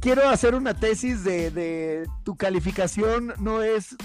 quiero 0.00 0.28
hacer 0.28 0.54
una 0.54 0.74
tesis 0.74 1.24
de, 1.24 2.06
tu 2.24 2.36
calificación 2.36 3.34
no 3.38 3.62
es 3.62 3.96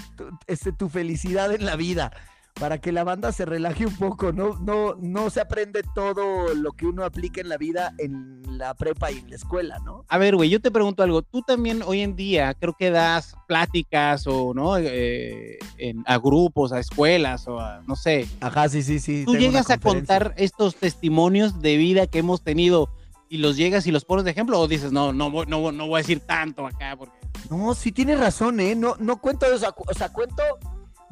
este, 0.46 0.72
tu 0.72 0.88
felicidad 0.88 1.54
en 1.54 1.64
la 1.64 1.76
vida 1.76 2.12
para 2.54 2.78
que 2.78 2.92
la 2.92 3.04
banda 3.04 3.32
se 3.32 3.44
relaje 3.44 3.86
un 3.86 3.96
poco, 3.96 4.32
no, 4.32 4.58
no, 4.60 4.94
no 5.00 5.30
se 5.30 5.40
aprende 5.40 5.82
todo 5.94 6.54
lo 6.54 6.72
que 6.72 6.86
uno 6.86 7.04
aplica 7.04 7.40
en 7.40 7.48
la 7.48 7.56
vida 7.56 7.94
en 7.98 8.42
la 8.58 8.74
prepa 8.74 9.10
y 9.10 9.18
en 9.18 9.30
la 9.30 9.36
escuela, 9.36 9.78
¿no? 9.84 10.04
A 10.08 10.18
ver, 10.18 10.36
güey, 10.36 10.50
yo 10.50 10.60
te 10.60 10.70
pregunto 10.70 11.02
algo, 11.02 11.22
tú 11.22 11.42
también 11.42 11.82
hoy 11.84 12.00
en 12.00 12.14
día 12.14 12.54
creo 12.54 12.74
que 12.78 12.90
das 12.90 13.34
pláticas 13.48 14.26
o, 14.26 14.52
¿no? 14.54 14.76
Eh, 14.78 15.58
a 16.06 16.18
grupos, 16.18 16.72
a 16.72 16.78
escuelas 16.78 17.48
o 17.48 17.58
a, 17.58 17.82
no 17.86 17.96
sé. 17.96 18.28
Ajá, 18.40 18.68
sí, 18.68 18.82
sí, 18.82 19.00
sí. 19.00 19.24
Tú 19.24 19.36
llegas 19.36 19.70
a 19.70 19.78
contar 19.78 20.34
estos 20.36 20.76
testimonios 20.76 21.60
de 21.60 21.76
vida 21.76 22.06
que 22.06 22.18
hemos 22.18 22.42
tenido 22.42 22.90
y 23.28 23.38
los 23.38 23.56
llegas 23.56 23.86
y 23.86 23.92
los 23.92 24.04
pones 24.04 24.24
de 24.24 24.30
ejemplo 24.30 24.60
o 24.60 24.68
dices, 24.68 24.92
no, 24.92 25.12
no, 25.12 25.30
no, 25.46 25.72
no 25.72 25.86
voy 25.86 25.98
a 25.98 26.02
decir 26.02 26.20
tanto 26.20 26.66
acá 26.66 26.94
porque... 26.96 27.16
No, 27.50 27.74
sí 27.74 27.92
tienes 27.92 28.20
razón, 28.20 28.60
¿eh? 28.60 28.74
No, 28.74 28.94
no 28.98 29.20
cuento 29.20 29.46
eso, 29.46 29.74
o 29.76 29.94
sea, 29.94 30.10
cuento 30.10 30.42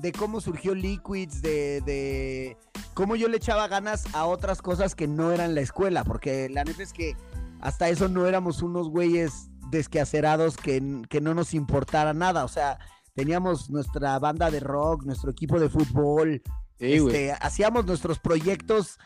de 0.00 0.12
cómo 0.12 0.40
surgió 0.40 0.74
Liquids, 0.74 1.42
de, 1.42 1.82
de 1.82 2.56
cómo 2.94 3.16
yo 3.16 3.28
le 3.28 3.36
echaba 3.36 3.68
ganas 3.68 4.06
a 4.14 4.24
otras 4.26 4.62
cosas 4.62 4.94
que 4.94 5.06
no 5.06 5.32
eran 5.32 5.54
la 5.54 5.60
escuela, 5.60 6.04
porque 6.04 6.48
la 6.48 6.64
neta 6.64 6.82
es 6.82 6.92
que 6.92 7.16
hasta 7.60 7.88
eso 7.88 8.08
no 8.08 8.26
éramos 8.26 8.62
unos 8.62 8.88
güeyes 8.88 9.50
desquacerados 9.70 10.56
que, 10.56 11.02
que 11.08 11.20
no 11.20 11.34
nos 11.34 11.52
importara 11.52 12.14
nada, 12.14 12.44
o 12.44 12.48
sea, 12.48 12.78
teníamos 13.14 13.68
nuestra 13.70 14.18
banda 14.18 14.50
de 14.50 14.60
rock, 14.60 15.04
nuestro 15.04 15.30
equipo 15.30 15.60
de 15.60 15.68
fútbol, 15.68 16.42
este, 16.80 17.32
hacíamos 17.32 17.86
nuestros 17.86 18.18
proyectos 18.18 18.98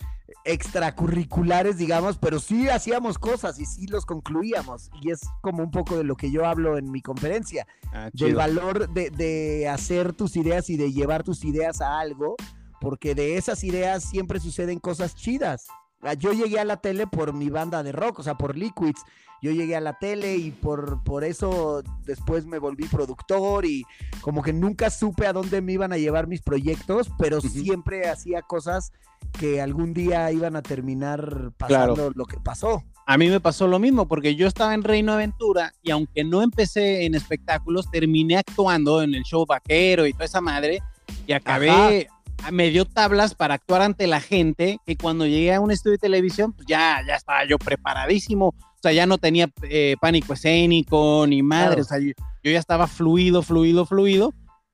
extracurriculares, 0.45 1.77
digamos, 1.77 2.19
pero 2.19 2.39
sí 2.39 2.69
hacíamos 2.69 3.19
cosas 3.19 3.59
y 3.59 3.67
sí 3.67 3.87
los 3.87 4.07
concluíamos. 4.07 4.91
Y 5.03 5.11
es 5.11 5.21
como 5.43 5.63
un 5.63 5.71
poco 5.71 5.97
de 5.97 6.05
lo 6.05 6.17
que 6.17 6.31
yo 6.31 6.47
hablo 6.47 6.79
en 6.79 6.91
mi 6.91 7.03
conferencia, 7.03 7.67
ah, 7.93 8.11
del 8.13 8.35
valor 8.35 8.89
de, 8.91 9.11
de, 9.11 9.69
hacer 9.69 10.13
tus 10.13 10.37
ideas 10.37 10.71
y 10.71 10.77
de 10.77 10.93
llevar 10.93 11.25
tus 11.25 11.45
ideas 11.45 11.81
a 11.81 11.99
algo, 11.99 12.37
porque 12.81 13.15
de 13.15 13.37
esas 13.37 13.65
ideas 13.65 14.05
siempre 14.05 14.41
suceden 14.41 14.79
cosas 14.79 15.15
chidas. 15.15 15.67
Ah, 16.05 16.15
yo 16.15 16.33
llegué 16.33 16.59
a 16.61 16.65
la 16.65 16.77
tele 16.77 17.07
por 17.07 17.33
mi 17.33 17.51
banda 17.51 17.83
de 17.83 17.93
rock, 17.93 18.21
o 18.21 18.23
sea, 18.23 18.37
por 18.37 18.57
Liquids. 18.57 19.03
Yo 19.43 19.51
llegué 19.51 19.77
a 19.77 19.81
la 19.81 19.99
tele 19.99 20.37
y 20.37 20.53
por, 20.53 21.03
por 21.05 21.23
eso 21.23 21.83
después 22.07 22.47
me 22.47 22.59
volví 22.59 22.87
productor 22.87 23.67
y 23.67 23.85
como 24.23 24.43
que 24.43 24.55
nunca 24.55 24.89
supe 24.89 25.27
a 25.27 25.35
dónde 25.35 25.61
me 25.61 25.73
iban 25.73 25.93
a 25.93 25.99
llevar 25.99 26.29
mis 26.29 26.41
proyectos, 26.41 27.11
pero 27.19 27.43
siempre 27.43 28.09
hacía 28.09 28.41
cosas 28.41 28.93
que 29.39 29.61
algún 29.61 29.93
día 29.93 30.31
iban 30.33 30.57
a 30.57 30.63
terminar 30.63 31.53
pasando 31.59 32.11
lo 32.15 32.25
que 32.25 32.39
pasó. 32.39 32.83
A 33.07 33.19
mí 33.19 33.29
me 33.29 33.41
pasó 33.41 33.67
lo 33.67 33.79
mismo 33.79 34.09
porque 34.09 34.35
yo 34.35 34.47
estaba 34.47 34.73
en 34.73 34.83
Reino 34.83 35.13
Aventura 35.13 35.75
y 35.83 35.91
aunque 35.91 36.25
no 36.25 36.41
empecé 36.41 37.05
en 37.05 37.15
espectáculos, 37.15 37.91
terminé 37.91 38.39
actuando 38.39 39.03
en 39.03 39.15
el 39.15 39.25
show 39.25 39.45
vaquero 39.45 40.07
y 40.07 40.15
toda 40.15 40.25
esa 40.25 40.41
madre 40.41 40.83
y 41.27 41.33
acabé, 41.33 42.09
me 42.53 42.71
dio 42.71 42.85
tablas 42.85 43.35
para 43.35 43.55
actuar 43.55 43.83
ante 43.83 44.07
la 44.07 44.21
gente 44.21 44.79
que 44.87 44.97
cuando 44.97 45.27
llegué 45.27 45.55
a 45.55 45.61
un 45.61 45.71
estudio 45.71 45.93
de 45.93 45.99
televisión, 45.99 46.53
pues 46.53 46.67
ya, 46.67 47.01
ya 47.07 47.17
estaba 47.17 47.45
yo 47.47 47.59
preparadísimo, 47.59 48.49
o 48.49 48.79
sea, 48.83 48.93
ya 48.93 49.07
no 49.07 49.19
tenía 49.19 49.49
eh, 49.63 49.97
pánico 50.01 50.35
escénico 50.35 51.27
ni 51.27 51.43
madre, 51.43 51.83
o 51.83 51.85
sea, 51.85 51.99
yo, 51.99 52.13
ya 52.43 52.59
estaba 52.59 52.87
fluido, 52.87 53.43
fluido, 53.43 53.87
fluido, 53.87 54.33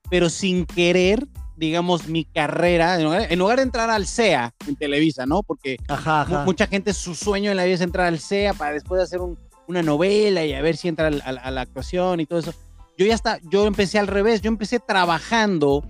pero 0.08 0.28
sin 0.28 0.66
querer 0.66 1.26
digamos, 1.56 2.08
mi 2.08 2.24
carrera, 2.24 2.98
en 2.98 3.38
lugar, 3.38 3.58
de 3.58 3.62
entrar 3.62 3.90
al 3.90 4.06
CEA 4.06 4.54
en 4.66 4.76
Televisa, 4.76 5.26
¿no? 5.26 5.42
Porque 5.42 5.76
mucha 6.46 6.66
gente, 6.66 6.94
su 6.94 7.14
sueño 7.14 7.50
en 7.50 7.58
la 7.58 7.64
vida 7.64 7.74
es 7.74 7.82
entrar 7.82 8.06
al 8.06 8.18
CEA 8.18 8.54
para 8.54 8.72
después 8.72 9.02
hacer 9.02 9.20
una 9.68 9.82
novela 9.82 10.42
y 10.46 10.54
a 10.54 10.62
ver 10.62 10.78
si 10.78 10.88
entra 10.88 11.08
a, 11.08 11.50
la 11.50 11.60
actuación 11.60 12.20
y 12.20 12.24
todo 12.24 12.38
eso. 12.38 12.54
Yo 12.96 13.04
ya 13.06 13.14
está, 13.14 13.38
yo 13.50 13.66
empecé 13.66 13.98
al 13.98 14.06
revés, 14.06 14.40
yo 14.40 14.48
empecé 14.48 14.78
trabajando 14.78 15.84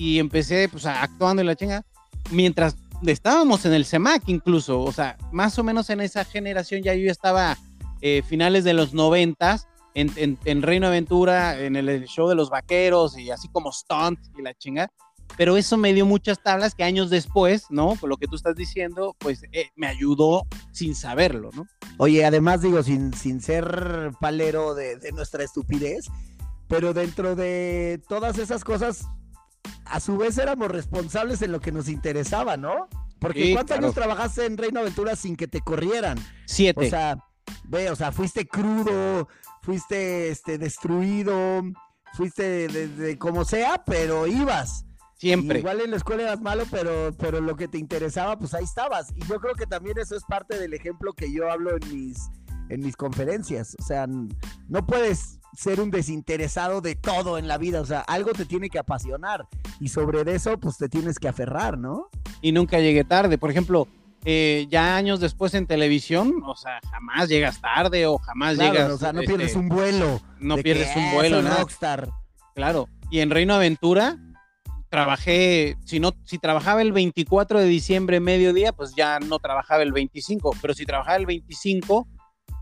y 0.00 0.18
empecé 0.18 0.66
pues 0.70 0.86
actuando 0.86 1.42
en 1.42 1.46
la 1.46 1.54
chinga 1.54 1.84
mientras 2.30 2.74
estábamos 3.04 3.66
en 3.66 3.74
el 3.74 3.84
CEMAC 3.84 4.22
incluso, 4.28 4.80
o 4.80 4.92
sea, 4.92 5.18
más 5.30 5.58
o 5.58 5.62
menos 5.62 5.90
en 5.90 6.00
esa 6.00 6.24
generación 6.24 6.82
ya 6.82 6.94
yo 6.94 7.10
estaba 7.10 7.58
eh, 8.00 8.22
finales 8.26 8.64
de 8.64 8.72
los 8.72 8.94
noventas 8.94 9.68
en, 9.92 10.38
en, 10.46 10.62
Reino 10.62 10.86
Aventura, 10.86 11.60
en 11.60 11.76
el 11.76 12.06
show 12.06 12.30
de 12.30 12.34
los 12.34 12.48
vaqueros 12.48 13.18
y 13.18 13.30
así 13.30 13.48
como 13.48 13.72
stunt 13.72 14.18
y 14.38 14.42
la 14.42 14.54
chinga. 14.54 14.90
Pero 15.36 15.58
eso 15.58 15.76
me 15.76 15.92
dio 15.92 16.06
muchas 16.06 16.42
tablas 16.42 16.74
que 16.74 16.82
años 16.82 17.10
después, 17.10 17.66
¿no? 17.68 17.96
Con 17.96 18.08
lo 18.08 18.16
que 18.16 18.26
tú 18.26 18.36
estás 18.36 18.56
diciendo, 18.56 19.14
pues 19.18 19.42
eh, 19.52 19.68
me 19.76 19.86
ayudó 19.86 20.46
sin 20.72 20.94
saberlo, 20.94 21.50
¿no? 21.54 21.66
Oye, 21.98 22.24
además 22.24 22.62
digo, 22.62 22.82
sin, 22.82 23.12
sin 23.12 23.42
ser 23.42 24.12
palero 24.18 24.74
de, 24.74 24.96
de 24.96 25.12
nuestra 25.12 25.44
estupidez, 25.44 26.06
pero 26.68 26.94
dentro 26.94 27.34
de 27.34 28.00
todas 28.08 28.38
esas 28.38 28.64
cosas, 28.64 29.06
a 29.84 30.00
su 30.00 30.16
vez 30.16 30.38
éramos 30.38 30.68
responsables 30.68 31.42
en 31.42 31.52
lo 31.52 31.60
que 31.60 31.72
nos 31.72 31.88
interesaba, 31.88 32.56
¿no? 32.56 32.88
Porque 33.18 33.52
¿cuántos 33.52 33.76
años 33.76 33.94
trabajaste 33.94 34.46
en 34.46 34.56
Reino 34.56 34.80
Aventura 34.80 35.14
sin 35.14 35.36
que 35.36 35.46
te 35.46 35.60
corrieran? 35.60 36.18
Siete. 36.46 36.86
O 36.86 36.90
sea, 36.90 37.18
ve, 37.64 37.90
o 37.90 37.96
sea, 37.96 38.12
fuiste 38.12 38.46
crudo, 38.46 39.28
fuiste 39.62 40.30
este, 40.30 40.58
destruido, 40.58 41.62
fuiste 42.14 42.68
de, 42.68 43.18
como 43.18 43.44
sea, 43.44 43.82
pero 43.84 44.26
ibas. 44.26 44.86
Siempre. 45.18 45.58
igual 45.58 45.82
en 45.82 45.90
la 45.90 45.98
escuela 45.98 46.22
eras 46.22 46.40
malo, 46.40 46.64
pero, 46.70 47.14
pero 47.18 47.42
lo 47.42 47.54
que 47.54 47.68
te 47.68 47.76
interesaba, 47.76 48.38
pues 48.38 48.54
ahí 48.54 48.64
estabas. 48.64 49.12
Y 49.14 49.22
yo 49.26 49.38
creo 49.38 49.54
que 49.54 49.66
también 49.66 49.98
eso 49.98 50.16
es 50.16 50.24
parte 50.24 50.58
del 50.58 50.72
ejemplo 50.72 51.12
que 51.12 51.30
yo 51.30 51.50
hablo 51.50 51.76
en 51.76 51.92
mis, 51.92 52.30
en 52.70 52.80
mis 52.80 52.96
conferencias. 52.96 53.76
O 53.78 53.82
sea, 53.82 54.06
no 54.06 54.86
puedes 54.86 55.39
ser 55.54 55.80
un 55.80 55.90
desinteresado 55.90 56.80
de 56.80 56.94
todo 56.94 57.38
en 57.38 57.48
la 57.48 57.58
vida, 57.58 57.80
o 57.80 57.86
sea, 57.86 58.00
algo 58.00 58.32
te 58.32 58.44
tiene 58.44 58.70
que 58.70 58.78
apasionar 58.78 59.46
y 59.80 59.88
sobre 59.88 60.20
eso 60.32 60.58
pues 60.58 60.78
te 60.78 60.88
tienes 60.88 61.18
que 61.18 61.28
aferrar, 61.28 61.78
¿no? 61.78 62.08
Y 62.40 62.52
nunca 62.52 62.78
llegué 62.78 63.04
tarde, 63.04 63.38
por 63.38 63.50
ejemplo, 63.50 63.88
eh, 64.24 64.66
ya 64.68 64.96
años 64.96 65.18
después 65.18 65.54
en 65.54 65.66
televisión, 65.66 66.42
o 66.44 66.54
sea, 66.54 66.80
jamás 66.90 67.28
llegas 67.28 67.60
tarde 67.60 68.06
o 68.06 68.18
jamás 68.18 68.58
llegas. 68.58 68.90
O 68.90 68.98
sea, 68.98 69.12
no 69.12 69.22
pierdes 69.22 69.48
este, 69.48 69.58
un 69.58 69.68
vuelo. 69.68 70.20
No 70.38 70.56
pierdes 70.58 70.94
un 70.94 71.12
vuelo, 71.12 71.42
¿no? 71.42 71.56
Rockstar. 71.56 72.10
Claro. 72.54 72.88
Y 73.10 73.20
en 73.20 73.30
Reino 73.30 73.54
Aventura 73.54 74.18
trabajé, 74.90 75.78
si 75.84 76.00
no, 76.00 76.12
si 76.24 76.38
trabajaba 76.38 76.82
el 76.82 76.92
24 76.92 77.60
de 77.60 77.66
diciembre 77.66 78.20
mediodía, 78.20 78.72
pues 78.72 78.94
ya 78.94 79.20
no 79.20 79.38
trabajaba 79.38 79.82
el 79.82 79.92
25, 79.92 80.56
pero 80.60 80.74
si 80.74 80.84
trabajaba 80.84 81.16
el 81.16 81.26
25, 81.26 82.06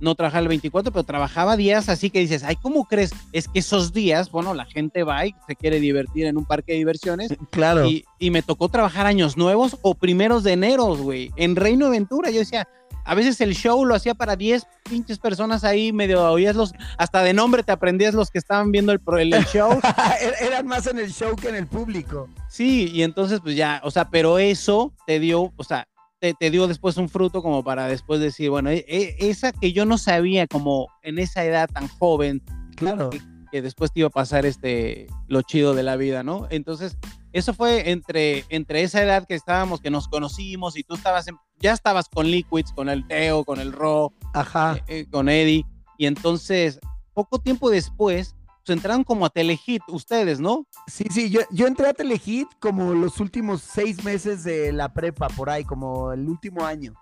no 0.00 0.14
trabajaba 0.14 0.42
el 0.42 0.48
24, 0.48 0.92
pero 0.92 1.04
trabajaba 1.04 1.56
días 1.56 1.88
así 1.88 2.10
que 2.10 2.20
dices, 2.20 2.44
ay, 2.44 2.56
¿cómo 2.56 2.84
crees? 2.84 3.12
Es 3.32 3.48
que 3.48 3.58
esos 3.58 3.92
días, 3.92 4.30
bueno, 4.30 4.54
la 4.54 4.64
gente 4.64 5.02
va 5.02 5.26
y 5.26 5.34
se 5.46 5.56
quiere 5.56 5.80
divertir 5.80 6.26
en 6.26 6.36
un 6.36 6.44
parque 6.44 6.72
de 6.72 6.78
diversiones. 6.78 7.34
Claro. 7.50 7.86
Y, 7.86 8.04
me 8.30 8.42
tocó 8.42 8.68
trabajar 8.68 9.06
años 9.06 9.36
nuevos 9.36 9.78
o 9.82 9.94
primeros 9.94 10.44
de 10.44 10.52
enero, 10.52 10.96
güey, 10.96 11.32
en 11.36 11.56
Reino 11.56 11.86
Aventura. 11.86 12.30
Yo 12.30 12.38
decía, 12.40 12.68
a 13.04 13.14
veces 13.14 13.40
el 13.40 13.54
show 13.54 13.84
lo 13.84 13.94
hacía 13.94 14.14
para 14.14 14.36
10 14.36 14.66
pinches 14.88 15.18
personas 15.18 15.64
ahí, 15.64 15.92
medio 15.92 16.30
oías 16.30 16.54
los, 16.54 16.74
hasta 16.98 17.22
de 17.22 17.32
nombre 17.32 17.62
te 17.62 17.72
aprendías 17.72 18.14
los 18.14 18.30
que 18.30 18.38
estaban 18.38 18.70
viendo 18.70 18.92
el, 18.92 19.00
el, 19.18 19.32
el 19.32 19.44
show. 19.46 19.70
Er, 20.20 20.34
eran 20.40 20.66
más 20.66 20.86
en 20.86 20.98
el 20.98 21.12
show 21.12 21.34
que 21.34 21.48
en 21.48 21.54
el 21.54 21.66
público. 21.66 22.28
Sí, 22.48 22.90
y 22.92 23.02
entonces 23.02 23.40
pues 23.40 23.56
ya, 23.56 23.80
o 23.82 23.90
sea, 23.90 24.10
pero 24.10 24.38
eso 24.38 24.92
te 25.06 25.18
dio, 25.20 25.52
o 25.56 25.64
sea, 25.64 25.88
te, 26.20 26.50
dio 26.50 26.66
después 26.66 26.96
un 26.96 27.08
fruto 27.08 27.42
como 27.42 27.62
para 27.62 27.86
después 27.86 28.20
decir, 28.20 28.50
bueno, 28.50 28.70
e, 28.70 28.84
e, 28.88 29.16
esa 29.18 29.52
que 29.52 29.72
yo 29.72 29.84
no 29.84 29.98
sabía 29.98 30.46
como 30.46 30.88
en 31.02 31.18
esa 31.18 31.44
edad 31.44 31.68
tan 31.72 31.88
joven, 31.88 32.42
claro. 32.76 33.10
Que, 33.50 33.62
después 33.62 33.90
te 33.90 34.00
iba 34.00 34.08
a 34.08 34.10
pasar 34.10 34.44
este, 34.44 35.06
lo 35.26 35.40
chido 35.40 35.74
de 35.74 35.82
la 35.82 35.96
vida, 35.96 36.22
¿no? 36.22 36.46
Entonces, 36.50 36.98
eso 37.32 37.54
fue 37.54 37.90
entre, 37.90 38.44
entre 38.50 38.82
esa 38.82 39.02
edad 39.02 39.26
que 39.26 39.34
estábamos, 39.34 39.80
que 39.80 39.90
nos 39.90 40.06
conocimos 40.06 40.76
y 40.76 40.82
tú 40.82 40.94
estabas, 40.94 41.26
ya 41.58 41.72
estabas 41.72 42.10
con 42.10 42.30
Liquids, 42.30 42.72
con 42.72 42.90
el 42.90 43.06
Teo, 43.06 43.44
con 43.44 43.58
el 43.58 43.72
Ro, 43.72 44.12
Ajá. 44.34 44.76
Eh, 44.76 44.82
eh, 44.88 45.06
con 45.10 45.30
Eddie, 45.30 45.64
y 45.96 46.06
entonces, 46.06 46.78
poco 47.14 47.38
tiempo 47.38 47.70
después, 47.70 48.36
entraron 48.72 49.04
como 49.04 49.26
a 49.26 49.30
Telehit 49.30 49.82
ustedes, 49.88 50.40
¿no? 50.40 50.66
Sí, 50.86 51.04
sí, 51.10 51.30
yo, 51.30 51.40
yo 51.50 51.66
entré 51.66 51.88
a 51.88 51.94
Telehit 51.94 52.48
como 52.60 52.94
los 52.94 53.20
últimos 53.20 53.62
seis 53.62 54.04
meses 54.04 54.44
de 54.44 54.72
la 54.72 54.92
prepa, 54.92 55.28
por 55.28 55.50
ahí, 55.50 55.64
como 55.64 56.12
el 56.12 56.28
último 56.28 56.64
año. 56.64 56.94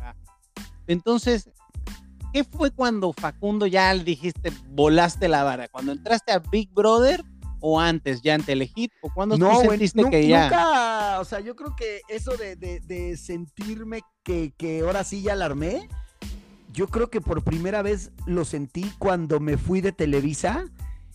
Ah. 0.00 0.14
Entonces, 0.86 1.50
¿qué 2.32 2.44
fue 2.44 2.70
cuando 2.70 3.12
Facundo 3.12 3.66
ya 3.66 3.92
le 3.94 4.04
dijiste, 4.04 4.52
volaste 4.70 5.28
la 5.28 5.44
vara? 5.44 5.68
¿Cuando 5.68 5.92
entraste 5.92 6.32
a 6.32 6.38
Big 6.38 6.72
Brother 6.72 7.24
o 7.60 7.80
antes 7.80 8.22
ya 8.22 8.34
en 8.34 8.42
Telehit? 8.42 8.92
¿O 9.02 9.10
cuando 9.12 9.38
no, 9.38 9.60
sentiste 9.60 10.02
que 10.10 10.26
ya? 10.26 10.44
Nunca, 10.44 11.20
o 11.20 11.24
sea, 11.24 11.40
yo 11.40 11.56
creo 11.56 11.74
que 11.76 12.00
eso 12.08 12.32
de, 12.36 13.16
sentirme 13.16 14.02
que, 14.22 14.52
que 14.56 14.80
ahora 14.80 15.04
sí 15.04 15.22
ya 15.22 15.34
la 15.34 15.46
armé, 15.46 15.88
yo 16.74 16.88
creo 16.88 17.08
que 17.08 17.20
por 17.20 17.44
primera 17.44 17.82
vez 17.82 18.10
lo 18.26 18.44
sentí 18.44 18.92
cuando 18.98 19.38
me 19.38 19.56
fui 19.56 19.80
de 19.80 19.92
Televisa 19.92 20.64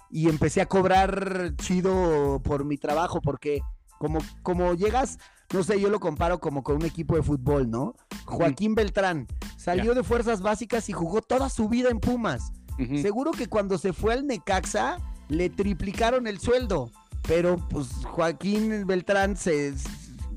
y 0.09 0.29
empecé 0.29 0.61
a 0.61 0.65
cobrar 0.65 1.53
chido 1.57 2.41
por 2.43 2.63
mi 2.63 2.77
trabajo, 2.77 3.19
porque 3.21 3.61
como, 3.99 4.19
como 4.41 4.73
llegas, 4.73 5.19
no 5.53 5.61
sé, 5.63 5.79
yo 5.79 5.89
lo 5.89 5.99
comparo 5.99 6.39
como 6.39 6.63
con 6.63 6.77
un 6.77 6.85
equipo 6.85 7.15
de 7.17 7.23
fútbol, 7.23 7.69
¿no? 7.69 7.93
Joaquín 8.25 8.73
Beltrán 8.73 9.27
salió 9.57 9.93
de 9.93 10.03
fuerzas 10.03 10.41
básicas 10.41 10.87
y 10.87 10.93
jugó 10.93 11.21
toda 11.21 11.49
su 11.49 11.67
vida 11.67 11.89
en 11.89 11.99
Pumas. 11.99 12.53
Seguro 13.01 13.31
que 13.31 13.47
cuando 13.47 13.77
se 13.77 13.91
fue 13.91 14.13
al 14.13 14.25
Necaxa 14.25 14.97
le 15.27 15.49
triplicaron 15.49 16.27
el 16.27 16.39
sueldo, 16.39 16.89
pero 17.27 17.57
pues 17.69 17.87
Joaquín 18.05 18.87
Beltrán 18.87 19.35
se 19.35 19.73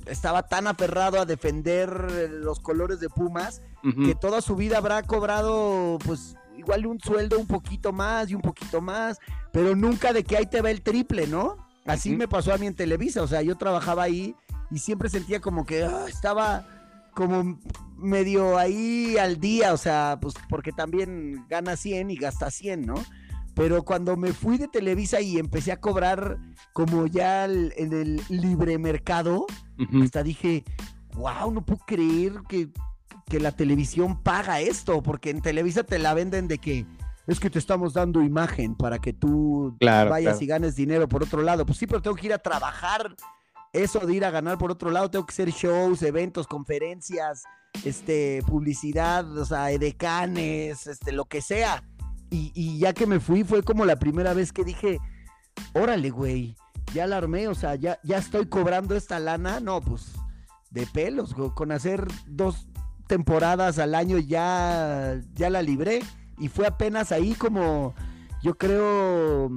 estaba 0.06 0.42
tan 0.44 0.66
aferrado 0.66 1.20
a 1.20 1.26
defender 1.26 2.30
los 2.30 2.60
colores 2.60 3.00
de 3.00 3.08
Pumas 3.08 3.62
que 4.04 4.14
toda 4.14 4.40
su 4.40 4.54
vida 4.54 4.78
habrá 4.78 5.02
cobrado 5.02 5.98
pues 6.04 6.36
igual 6.56 6.86
un 6.86 7.00
sueldo 7.00 7.38
un 7.38 7.46
poquito 7.46 7.92
más 7.92 8.30
y 8.30 8.34
un 8.34 8.42
poquito 8.42 8.80
más, 8.80 9.18
pero 9.52 9.74
nunca 9.74 10.12
de 10.12 10.22
que 10.22 10.36
ahí 10.36 10.46
te 10.46 10.60
va 10.60 10.70
el 10.70 10.82
triple, 10.82 11.26
¿no? 11.26 11.56
Así 11.84 12.14
me 12.14 12.28
pasó 12.28 12.52
a 12.52 12.58
mí 12.58 12.66
en 12.66 12.74
Televisa, 12.74 13.22
o 13.22 13.26
sea, 13.26 13.42
yo 13.42 13.56
trabajaba 13.56 14.04
ahí 14.04 14.36
y 14.70 14.78
siempre 14.78 15.08
sentía 15.08 15.40
como 15.40 15.66
que 15.66 15.82
ah, 15.82 16.04
estaba 16.08 16.64
como 17.14 17.58
medio 17.96 18.56
ahí 18.56 19.16
al 19.18 19.40
día, 19.40 19.72
o 19.72 19.76
sea, 19.76 20.18
pues 20.20 20.34
porque 20.48 20.72
también 20.72 21.44
gana 21.48 21.76
100 21.76 22.10
y 22.10 22.16
gasta 22.16 22.50
100, 22.50 22.86
¿no? 22.86 22.94
Pero 23.54 23.82
cuando 23.82 24.16
me 24.16 24.32
fui 24.32 24.56
de 24.56 24.68
Televisa 24.68 25.20
y 25.20 25.38
empecé 25.38 25.72
a 25.72 25.80
cobrar 25.80 26.38
como 26.72 27.06
ya 27.06 27.44
en 27.44 27.92
el 27.92 28.22
libre 28.28 28.78
mercado, 28.78 29.46
hasta 30.02 30.22
dije, 30.22 30.64
wow, 31.14 31.50
no 31.50 31.64
puedo 31.64 31.80
creer 31.86 32.34
que, 32.48 32.68
la 33.38 33.52
televisión 33.52 34.22
paga 34.22 34.60
esto, 34.60 35.02
porque 35.02 35.30
en 35.30 35.40
Televisa 35.40 35.84
te 35.84 35.98
la 35.98 36.12
venden 36.12 36.48
de 36.48 36.58
que 36.58 36.84
es 37.26 37.40
que 37.40 37.48
te 37.48 37.58
estamos 37.58 37.94
dando 37.94 38.20
imagen 38.20 38.74
para 38.74 38.98
que 38.98 39.14
tú 39.14 39.74
vayas 39.80 40.42
y 40.42 40.46
ganes 40.46 40.76
dinero 40.76 41.08
por 41.08 41.22
otro 41.22 41.40
lado. 41.40 41.64
Pues 41.64 41.78
sí, 41.78 41.86
pero 41.86 42.02
tengo 42.02 42.14
que 42.14 42.26
ir 42.26 42.34
a 42.34 42.38
trabajar 42.38 43.16
eso 43.72 44.00
de 44.00 44.14
ir 44.14 44.24
a 44.24 44.30
ganar 44.30 44.58
por 44.58 44.70
otro 44.70 44.90
lado, 44.90 45.10
tengo 45.10 45.24
que 45.24 45.32
hacer 45.32 45.50
shows, 45.50 46.02
eventos, 46.02 46.46
conferencias, 46.46 47.44
este, 47.84 48.42
publicidad, 48.46 49.26
o 49.36 49.44
sea, 49.44 49.70
edecanes, 49.70 50.86
este, 50.86 51.12
lo 51.12 51.24
que 51.24 51.40
sea. 51.40 51.82
Y, 52.30 52.78
ya 52.78 52.94
que 52.94 53.06
me 53.06 53.20
fui, 53.20 53.44
fue 53.44 53.62
como 53.62 53.84
la 53.84 53.98
primera 53.98 54.32
vez 54.32 54.52
que 54.52 54.64
dije, 54.64 54.98
órale, 55.74 56.08
güey, 56.08 56.56
ya 56.92 57.06
la 57.06 57.18
armé, 57.18 57.48
o 57.48 57.54
sea, 57.54 57.74
ya, 57.74 57.98
ya 58.02 58.18
estoy 58.18 58.46
cobrando 58.46 58.96
esta 58.96 59.18
lana. 59.18 59.60
No, 59.60 59.80
pues, 59.80 60.12
de 60.70 60.86
pelos, 60.86 61.34
con 61.54 61.72
hacer 61.72 62.06
dos 62.26 62.66
temporadas 63.06 63.78
al 63.78 63.94
año 63.94 64.18
ya, 64.18 65.18
ya 65.34 65.50
la 65.50 65.62
libré. 65.62 66.00
Y 66.38 66.48
fue 66.48 66.66
apenas 66.66 67.12
ahí 67.12 67.34
como, 67.34 67.94
yo 68.42 68.56
creo, 68.56 69.50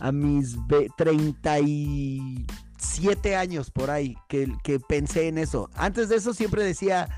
a 0.00 0.12
mis 0.12 0.56
37 0.96 3.36
años 3.36 3.70
por 3.70 3.90
ahí, 3.90 4.16
que, 4.28 4.52
que 4.62 4.78
pensé 4.78 5.28
en 5.28 5.38
eso. 5.38 5.70
Antes 5.74 6.08
de 6.08 6.16
eso 6.16 6.34
siempre 6.34 6.64
decía, 6.64 7.08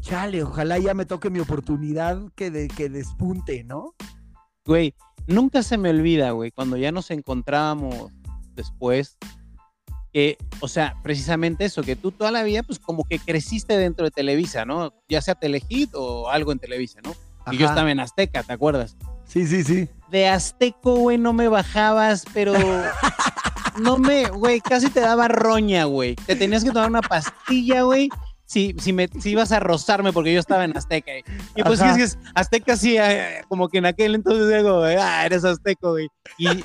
chale, 0.00 0.42
ojalá 0.42 0.78
ya 0.78 0.94
me 0.94 1.06
toque 1.06 1.30
mi 1.30 1.40
oportunidad 1.40 2.20
que, 2.34 2.50
de, 2.50 2.68
que 2.68 2.88
despunte, 2.88 3.64
¿no? 3.64 3.94
güey, 4.66 4.94
nunca 5.26 5.62
se 5.62 5.78
me 5.78 5.90
olvida, 5.90 6.32
güey, 6.32 6.50
cuando 6.50 6.76
ya 6.76 6.92
nos 6.92 7.10
encontrábamos 7.10 8.12
después, 8.56 9.16
que, 10.12 10.38
o 10.60 10.68
sea, 10.68 10.96
precisamente 11.02 11.64
eso, 11.64 11.82
que 11.82 11.94
tú 11.94 12.10
toda 12.10 12.30
la 12.30 12.42
vida, 12.42 12.62
pues 12.62 12.78
como 12.78 13.04
que 13.04 13.18
creciste 13.18 13.76
dentro 13.76 14.04
de 14.04 14.10
Televisa, 14.10 14.64
¿no? 14.64 14.92
Ya 15.08 15.20
sea 15.20 15.34
Telehit 15.34 15.90
o 15.94 16.30
algo 16.30 16.52
en 16.52 16.58
Televisa, 16.58 17.00
¿no? 17.04 17.14
Y 17.52 17.58
yo 17.58 17.66
estaba 17.66 17.90
en 17.90 18.00
Azteca, 18.00 18.42
¿te 18.42 18.52
acuerdas? 18.52 18.96
Sí, 19.24 19.46
sí, 19.46 19.62
sí. 19.62 19.88
De 20.10 20.28
Azteco, 20.28 20.96
güey, 20.96 21.18
no 21.18 21.32
me 21.32 21.48
bajabas, 21.48 22.24
pero 22.32 22.54
no 23.80 23.98
me, 23.98 24.28
güey, 24.28 24.60
casi 24.60 24.88
te 24.90 25.00
daba 25.00 25.28
roña, 25.28 25.84
güey. 25.84 26.16
Te 26.16 26.34
tenías 26.34 26.64
que 26.64 26.70
tomar 26.70 26.88
una 26.88 27.02
pastilla, 27.02 27.82
güey, 27.82 28.08
si, 28.46 28.74
si, 28.78 28.92
me, 28.92 29.08
si 29.20 29.30
ibas 29.30 29.52
a 29.52 29.60
rozarme 29.60 30.12
porque 30.12 30.32
yo 30.32 30.40
estaba 30.40 30.64
en 30.64 30.76
Azteca. 30.76 31.12
Y 31.54 31.62
pues 31.62 31.80
es 31.80 32.14
que 32.14 32.18
Azteca 32.34 32.76
sí, 32.76 32.96
eh, 32.96 33.42
como 33.48 33.68
que 33.68 33.78
en 33.78 33.86
aquel 33.86 34.14
entonces 34.14 34.48
digo, 34.48 34.82
ah, 34.82 35.26
eres 35.26 35.44
azteco, 35.44 35.90
güey. 35.90 36.08
Y, 36.38 36.48
y, 36.48 36.62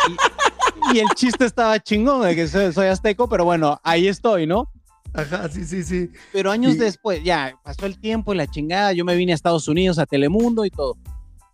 el 1.00 1.08
chiste 1.16 1.46
estaba 1.46 1.80
chingón 1.80 2.24
de 2.24 2.36
que 2.36 2.48
soy, 2.48 2.88
azteco, 2.88 3.28
pero 3.30 3.46
bueno, 3.46 3.80
ahí 3.84 4.08
estoy, 4.08 4.48
¿no? 4.48 4.72
Ajá, 5.14 5.50
sí, 5.50 5.66
sí, 5.66 5.84
sí. 5.84 6.10
Pero 6.32 6.52
años 6.52 6.78
después, 6.78 7.24
ya 7.24 7.54
pasó 7.64 7.86
el 7.86 8.00
tiempo 8.00 8.34
y 8.34 8.38
la 8.38 8.48
chingada, 8.48 8.94
yo 8.94 9.04
me 9.04 9.16
vine 9.16 9.34
a 9.34 9.36
Estados 9.36 9.68
Unidos, 9.68 10.00
a 10.00 10.06
Telemundo 10.06 10.66
y 10.66 10.70
todo. 10.70 10.98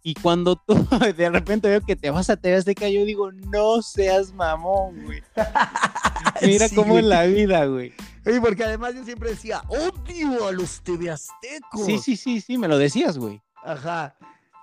Y 0.04 0.14
cuando 0.14 0.56
tú 0.56 0.74
de 1.18 1.30
repente 1.30 1.68
veo 1.68 1.82
que 1.82 1.96
te 1.96 2.10
vas 2.10 2.30
a 2.30 2.38
TV 2.38 2.56
Azteca, 2.56 2.88
yo 2.88 3.04
digo, 3.04 3.32
no 3.32 3.82
seas 3.82 4.32
mamón, 4.34 5.04
güey. 5.04 5.22
Mira 6.42 6.70
cómo 6.74 6.98
es 6.98 7.04
la 7.04 7.24
vida, 7.24 7.66
güey. 7.66 7.94
Y 8.26 8.40
porque 8.40 8.64
además 8.64 8.96
yo 8.96 9.04
siempre 9.04 9.32
decía, 9.32 9.64
odio 9.68 10.48
a 10.48 10.52
los 10.52 10.82
TV 10.82 11.10
Aztecos. 11.10 11.86
Sí, 11.86 11.98
sí, 11.98 12.16
sí, 12.16 12.42
sí, 12.42 12.58
me 12.58 12.68
lo 12.68 12.78
decías, 12.78 13.18
güey. 13.18 13.42
Ajá. 13.64 14.16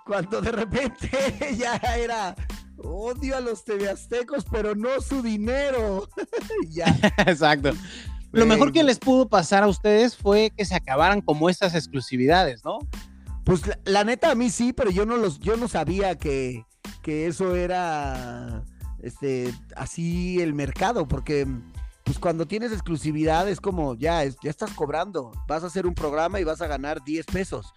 Cuando 0.05 0.41
de 0.41 0.51
repente 0.51 1.09
ya 1.57 1.75
era, 1.95 2.35
odio 2.87 3.37
a 3.37 3.41
los 3.41 3.63
TV 3.63 3.89
Aztecos, 3.89 4.45
pero 4.49 4.75
no 4.75 5.01
su 5.01 5.21
dinero. 5.21 6.07
ya. 6.69 6.85
Exacto. 7.25 7.71
Lo 8.31 8.45
mejor 8.45 8.73
que 8.73 8.83
les 8.83 8.99
pudo 8.99 9.29
pasar 9.29 9.63
a 9.63 9.67
ustedes 9.67 10.17
fue 10.17 10.51
que 10.55 10.65
se 10.65 10.75
acabaran 10.75 11.21
como 11.21 11.49
estas 11.49 11.73
exclusividades, 11.73 12.65
¿no? 12.65 12.79
Pues 13.45 13.61
la, 13.85 14.03
neta 14.03 14.31
a 14.31 14.35
mí 14.35 14.49
sí, 14.49 14.73
pero 14.73 14.91
yo 14.91 15.05
no 15.05 15.15
los, 15.15 15.39
yo 15.39 15.55
no 15.55 15.69
sabía 15.69 16.15
que, 16.17 16.65
que 17.01 17.27
eso 17.27 17.55
era 17.55 18.63
este 19.01 19.53
así 19.75 20.41
el 20.41 20.53
mercado, 20.53 21.07
porque 21.07 21.47
pues 22.03 22.19
cuando 22.19 22.47
tienes 22.47 22.71
exclusividad 22.71 23.47
es 23.49 23.61
como 23.61 23.95
ya, 23.95 24.23
ya 24.23 24.49
estás 24.49 24.71
cobrando, 24.71 25.31
vas 25.47 25.63
a 25.63 25.67
hacer 25.67 25.87
un 25.87 25.95
programa 25.95 26.39
y 26.39 26.43
vas 26.43 26.61
a 26.61 26.67
ganar 26.67 27.03
10 27.03 27.25
pesos. 27.27 27.73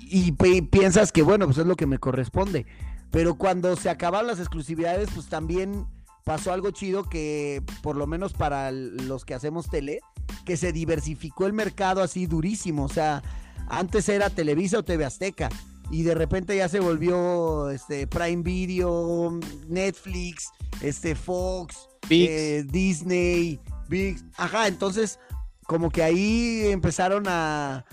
Y, 0.00 0.32
piensas 0.32 1.12
que 1.12 1.22
bueno, 1.22 1.46
pues 1.46 1.56
es 1.56 1.66
lo 1.66 1.74
que 1.74 1.86
me 1.86 1.98
corresponde. 1.98 2.66
Pero 3.12 3.36
cuando 3.36 3.76
se 3.76 3.90
acaban 3.90 4.26
las 4.26 4.40
exclusividades, 4.40 5.10
pues 5.14 5.28
también 5.28 5.86
pasó 6.24 6.52
algo 6.52 6.70
chido 6.70 7.04
que, 7.04 7.62
por 7.82 7.96
lo 7.96 8.08
menos 8.08 8.32
para 8.32 8.72
los 8.72 9.24
que 9.24 9.34
hacemos 9.34 9.68
tele, 9.68 10.00
que 10.44 10.56
se 10.56 10.72
diversificó 10.72 11.46
el 11.46 11.52
mercado 11.52 12.02
así 12.02 12.26
durísimo. 12.26 12.84
O 12.84 12.88
sea, 12.88 13.22
antes 13.68 14.08
era 14.08 14.30
Televisa 14.30 14.78
o 14.78 14.82
TV 14.82 15.04
Azteca. 15.04 15.48
Y 15.90 16.02
de 16.02 16.14
repente 16.14 16.56
ya 16.56 16.68
se 16.68 16.80
volvió 16.80 17.70
este, 17.70 18.06
Prime 18.06 18.42
Video, 18.42 19.38
Netflix, 19.68 20.50
este, 20.80 21.14
Fox, 21.14 21.88
eh, 22.08 22.64
Disney, 22.66 23.60
Big. 23.88 24.18
Ajá, 24.36 24.68
entonces 24.68 25.18
como 25.66 25.90
que 25.90 26.02
ahí 26.02 26.66
empezaron 26.66 27.24
a, 27.26 27.84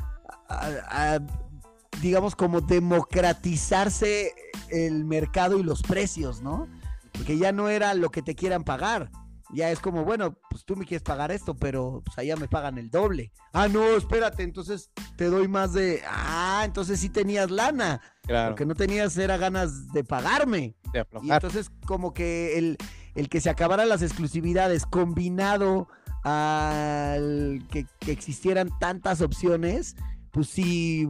digamos, 2.02 2.36
como 2.36 2.62
democratizarse 2.62 4.34
el 4.70 5.06
mercado 5.06 5.60
y 5.60 5.64
los 5.64 5.82
precios, 5.82 6.42
¿no? 6.42 6.68
Porque 7.14 7.38
ya 7.38 7.52
no 7.52 7.70
era 7.70 7.94
lo 7.94 8.10
que 8.10 8.22
te 8.22 8.36
quieran 8.36 8.64
pagar. 8.64 9.12
Ya 9.52 9.72
es 9.72 9.80
como, 9.80 10.06
bueno, 10.06 10.38
pues 10.50 10.64
tú 10.64 10.76
me 10.76 10.86
quieres 10.86 11.02
pagar 11.02 11.32
esto, 11.32 11.56
pero 11.56 12.04
pues 12.06 12.18
allá 12.20 12.36
me 12.36 12.48
pagan 12.48 12.78
el 12.78 12.92
doble. 12.92 13.32
Ah, 13.52 13.68
no, 13.68 13.84
espérate, 13.98 14.44
entonces 14.44 14.92
te 15.16 15.26
doy 15.26 15.48
más 15.48 15.74
de. 15.74 16.04
Ah, 16.08 16.62
entonces 16.66 17.00
sí 17.00 17.10
tenías 17.10 17.50
lana. 17.50 18.00
Claro. 18.28 18.52
Lo 18.52 18.56
que 18.56 18.66
no 18.68 18.76
tenías 18.76 19.18
era 19.18 19.38
ganas 19.38 19.92
de 19.92 20.04
pagarme. 20.04 20.76
De 20.94 21.06
y 21.24 21.32
entonces, 21.32 21.72
como 21.88 22.14
que 22.14 22.60
el, 22.60 22.78
el 23.16 23.28
que 23.28 23.42
se 23.42 23.50
acabaran 23.50 23.90
las 23.90 24.04
exclusividades 24.04 24.86
combinado 24.86 25.88
al 26.24 27.66
que, 27.72 27.88
existieran 28.08 28.70
tantas 28.80 29.22
opciones, 29.22 29.96
pues 30.32 30.48
sí 30.48 31.08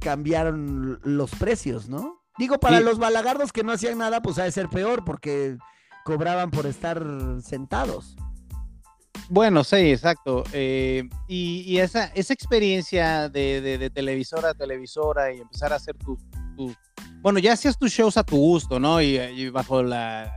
cambiaron 0.00 1.00
los 1.02 1.30
precios, 1.32 1.88
¿no? 1.88 2.22
Digo, 2.38 2.60
para 2.60 2.80
los 2.80 2.98
balagardos 2.98 3.52
que 3.52 3.64
no 3.64 3.72
hacían 3.72 3.98
nada, 3.98 4.22
pues 4.22 4.38
ha 4.38 4.44
de 4.44 4.52
ser 4.52 4.68
peor, 4.68 5.04
porque 5.04 5.58
cobraban 6.04 6.50
por 6.50 6.66
estar 6.66 7.04
sentados. 7.42 8.16
Bueno, 9.28 9.64
sí, 9.64 9.76
exacto. 9.76 10.44
Eh, 10.52 11.08
y, 11.26 11.78
esa, 11.78 12.06
esa 12.14 12.32
experiencia 12.32 13.28
de, 13.28 13.90
televisora 13.92 14.50
a 14.50 14.54
televisora 14.54 15.34
y 15.34 15.40
empezar 15.40 15.72
a 15.72 15.76
hacer 15.76 15.96
tus... 15.96 16.20
bueno, 17.20 17.40
ya 17.40 17.52
hacías 17.52 17.76
tus 17.76 17.90
shows 17.90 18.16
a 18.16 18.22
tu 18.22 18.36
gusto, 18.36 18.78
¿no? 18.78 19.02
Y, 19.02 19.50
bajo 19.50 19.82
la, 19.82 20.32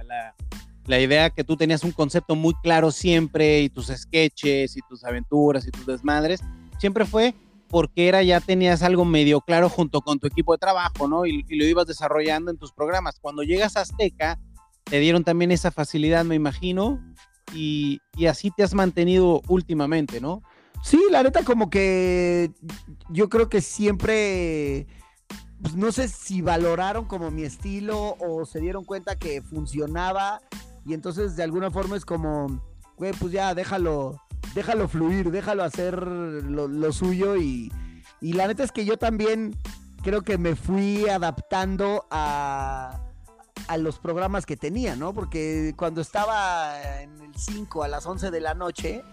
la 0.87 0.99
idea 0.99 1.29
que 1.29 1.43
tú 1.43 1.55
tenías 1.55 1.83
un 1.83 1.91
concepto 1.91 2.35
muy 2.35 2.53
claro 2.63 2.91
siempre 2.91 3.61
y 3.61 3.69
tus 3.69 3.87
sketches 3.87 4.75
y 4.75 4.79
tus 4.89 5.03
aventuras 5.03 5.67
y 5.67 5.71
tus 5.71 5.85
desmadres, 5.85 6.41
siempre 6.79 7.05
fue 7.05 7.35
porque 7.71 8.09
era 8.09 8.21
ya 8.21 8.41
tenías 8.41 8.83
algo 8.83 9.05
medio 9.05 9.39
claro 9.39 9.69
junto 9.69 10.01
con 10.01 10.19
tu 10.19 10.27
equipo 10.27 10.51
de 10.51 10.59
trabajo, 10.59 11.07
¿no? 11.07 11.25
Y, 11.25 11.43
lo 11.43 11.65
ibas 11.65 11.87
desarrollando 11.87 12.51
en 12.51 12.57
tus 12.57 12.73
programas. 12.73 13.19
Cuando 13.19 13.43
llegas 13.43 13.77
a 13.77 13.81
Azteca, 13.81 14.37
te 14.83 14.99
dieron 14.99 15.23
también 15.23 15.51
esa 15.51 15.71
facilidad, 15.71 16.25
me 16.25 16.35
imagino, 16.35 16.99
y, 17.55 18.01
así 18.29 18.51
te 18.51 18.63
has 18.63 18.73
mantenido 18.73 19.41
últimamente, 19.47 20.19
¿no? 20.19 20.43
Sí, 20.83 21.01
la 21.09 21.23
neta 21.23 21.43
como 21.43 21.69
que 21.69 22.51
yo 23.09 23.29
creo 23.29 23.49
que 23.49 23.61
siempre 23.61 24.87
pues 25.61 25.75
no 25.75 25.91
sé 25.91 26.07
si 26.07 26.41
valoraron 26.41 27.05
como 27.05 27.29
mi 27.29 27.43
estilo 27.43 28.15
o 28.19 28.45
se 28.45 28.59
dieron 28.59 28.83
cuenta 28.83 29.15
que 29.15 29.43
funcionaba 29.43 30.41
y 30.87 30.95
entonces 30.95 31.35
de 31.35 31.43
alguna 31.43 31.69
forma 31.69 31.95
es 31.95 32.03
como, 32.03 32.63
güey, 33.01 33.13
pues 33.13 33.31
ya 33.31 33.55
déjalo, 33.55 34.21
déjalo 34.53 34.87
fluir, 34.87 35.31
déjalo 35.31 35.63
hacer 35.63 36.05
lo, 36.05 36.91
suyo 36.91 37.35
y, 37.35 37.71
y, 38.21 38.33
la 38.33 38.45
neta 38.45 38.63
es 38.63 38.71
que 38.71 38.85
yo 38.85 38.97
también 38.97 39.55
creo 40.03 40.21
que 40.21 40.37
me 40.37 40.55
fui 40.55 41.09
adaptando 41.09 42.05
a, 42.11 42.99
a 43.67 43.77
los 43.77 43.97
programas 43.97 44.45
que 44.45 44.55
tenía, 44.55 44.95
¿no? 44.95 45.15
Porque 45.15 45.73
cuando 45.75 45.99
estaba 45.99 47.01
en 47.01 47.19
el 47.21 47.33
5 47.35 47.83
a 47.83 47.87
las 47.87 48.05
11 48.05 48.29
de 48.29 48.39
la 48.39 48.53
noche, 48.53 49.03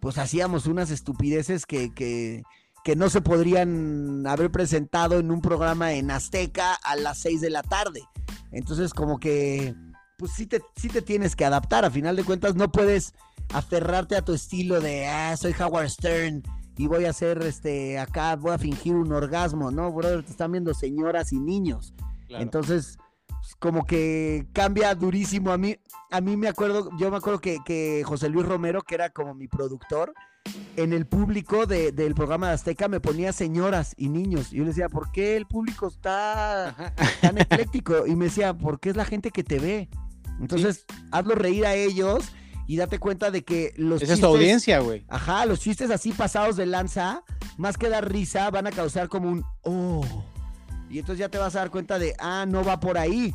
pues 0.00 0.18
hacíamos 0.18 0.66
unas 0.66 0.90
estupideces 0.90 1.64
que, 1.64 1.94
que, 1.94 2.42
que 2.82 2.96
no 2.96 3.08
se 3.08 3.20
podrían 3.20 4.26
haber 4.26 4.50
presentado 4.50 5.20
en 5.20 5.30
un 5.30 5.42
programa 5.42 5.92
en 5.92 6.10
Azteca 6.10 6.74
a 6.74 6.96
las 6.96 7.18
6 7.18 7.40
de 7.40 7.50
la 7.50 7.62
tarde. 7.62 8.02
Entonces 8.50 8.92
como 8.94 9.20
que 9.20 9.76
pues 10.18 10.32
sí 10.32 10.46
te, 10.46 10.60
sí 10.76 10.88
te 10.88 11.00
tienes 11.00 11.36
que 11.36 11.44
adaptar. 11.44 11.84
A 11.84 11.90
final 11.90 12.16
de 12.16 12.24
cuentas, 12.24 12.56
no 12.56 12.70
puedes 12.70 13.14
aferrarte 13.54 14.16
a 14.16 14.24
tu 14.24 14.34
estilo 14.34 14.80
de, 14.80 15.06
ah, 15.06 15.36
soy 15.36 15.54
Howard 15.58 15.88
Stern 15.88 16.42
y 16.76 16.86
voy 16.86 17.06
a 17.06 17.10
hacer, 17.10 17.40
este, 17.42 17.98
acá 17.98 18.36
voy 18.36 18.52
a 18.52 18.58
fingir 18.58 18.94
un 18.94 19.12
orgasmo, 19.12 19.70
¿no? 19.70 19.90
Brother, 19.92 20.24
te 20.24 20.32
están 20.32 20.52
viendo 20.52 20.74
señoras 20.74 21.32
y 21.32 21.38
niños. 21.38 21.94
Entonces, 22.28 22.98
pues, 23.26 23.54
como 23.60 23.86
que 23.86 24.48
cambia 24.52 24.94
durísimo. 24.94 25.52
A 25.52 25.56
mí, 25.56 25.76
a 26.10 26.20
mí 26.20 26.36
me 26.36 26.48
acuerdo, 26.48 26.90
yo 26.98 27.10
me 27.10 27.16
acuerdo 27.16 27.38
que, 27.38 27.58
que 27.64 28.02
José 28.04 28.28
Luis 28.28 28.46
Romero, 28.46 28.82
que 28.82 28.96
era 28.96 29.10
como 29.10 29.34
mi 29.34 29.46
productor, 29.46 30.12
en 30.76 30.92
el 30.92 31.06
público 31.06 31.66
del 31.66 32.14
programa 32.14 32.48
de 32.48 32.54
Azteca 32.54 32.88
me 32.88 33.00
ponía 33.00 33.32
señoras 33.32 33.94
y 33.96 34.08
niños. 34.08 34.52
Y 34.52 34.56
yo 34.56 34.62
le 34.62 34.70
decía, 34.70 34.88
¿por 34.88 35.10
qué 35.12 35.36
el 35.36 35.46
público 35.46 35.88
está 35.88 36.74
tan 37.20 37.38
ecléctico? 37.38 38.06
Y 38.06 38.16
me 38.16 38.26
decía, 38.26 38.54
porque 38.54 38.90
es 38.90 38.96
la 38.96 39.04
gente 39.04 39.30
que 39.30 39.44
te 39.44 39.58
ve. 39.58 39.88
Entonces, 40.40 40.84
hazlo 41.10 41.34
reír 41.34 41.66
a 41.66 41.74
ellos 41.74 42.24
y 42.66 42.76
date 42.76 42.98
cuenta 42.98 43.30
de 43.30 43.44
que 43.44 43.72
los 43.76 44.02
Esa 44.02 44.14
es 44.14 44.20
tu 44.20 44.26
audiencia, 44.26 44.80
güey. 44.80 45.04
Ajá, 45.08 45.46
los 45.46 45.60
chistes 45.60 45.90
así 45.90 46.12
pasados 46.12 46.56
de 46.56 46.66
lanza, 46.66 47.22
más 47.56 47.76
que 47.76 47.88
dar 47.88 48.10
risa, 48.10 48.50
van 48.50 48.66
a 48.66 48.70
causar 48.70 49.08
como 49.08 49.30
un 49.30 49.44
oh. 49.62 50.24
Y 50.90 50.98
entonces 50.98 51.20
ya 51.20 51.28
te 51.28 51.38
vas 51.38 51.54
a 51.54 51.60
dar 51.60 51.70
cuenta 51.70 51.98
de, 51.98 52.14
ah, 52.18 52.46
no 52.48 52.64
va 52.64 52.80
por 52.80 52.96
ahí. 52.98 53.34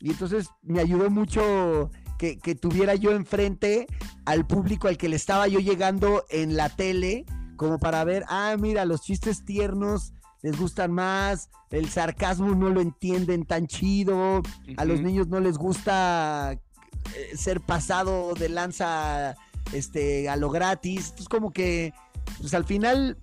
Y 0.00 0.10
entonces 0.10 0.48
me 0.62 0.80
ayudó 0.80 1.10
mucho 1.10 1.90
que, 2.18 2.38
que 2.38 2.54
tuviera 2.54 2.94
yo 2.94 3.12
enfrente 3.12 3.86
al 4.24 4.46
público 4.46 4.88
al 4.88 4.96
que 4.96 5.08
le 5.08 5.16
estaba 5.16 5.48
yo 5.48 5.60
llegando 5.60 6.24
en 6.30 6.56
la 6.56 6.68
tele, 6.70 7.26
como 7.56 7.78
para 7.78 8.04
ver, 8.04 8.24
ah, 8.28 8.56
mira, 8.58 8.84
los 8.84 9.02
chistes 9.02 9.44
tiernos 9.44 10.13
les 10.44 10.58
gustan 10.58 10.92
más, 10.92 11.48
el 11.70 11.88
sarcasmo 11.88 12.54
no 12.54 12.68
lo 12.68 12.82
entienden 12.82 13.46
tan 13.46 13.66
chido, 13.66 14.42
a 14.76 14.84
los 14.84 15.00
niños 15.00 15.26
no 15.26 15.40
les 15.40 15.56
gusta 15.56 16.52
eh, 16.52 17.34
ser 17.34 17.62
pasado 17.62 18.34
de 18.34 18.50
lanza 18.50 19.36
este, 19.72 20.28
a 20.28 20.36
lo 20.36 20.50
gratis. 20.50 21.14
Es 21.18 21.30
como 21.30 21.50
que, 21.50 21.94
pues 22.42 22.52
al 22.52 22.66
final, 22.66 23.16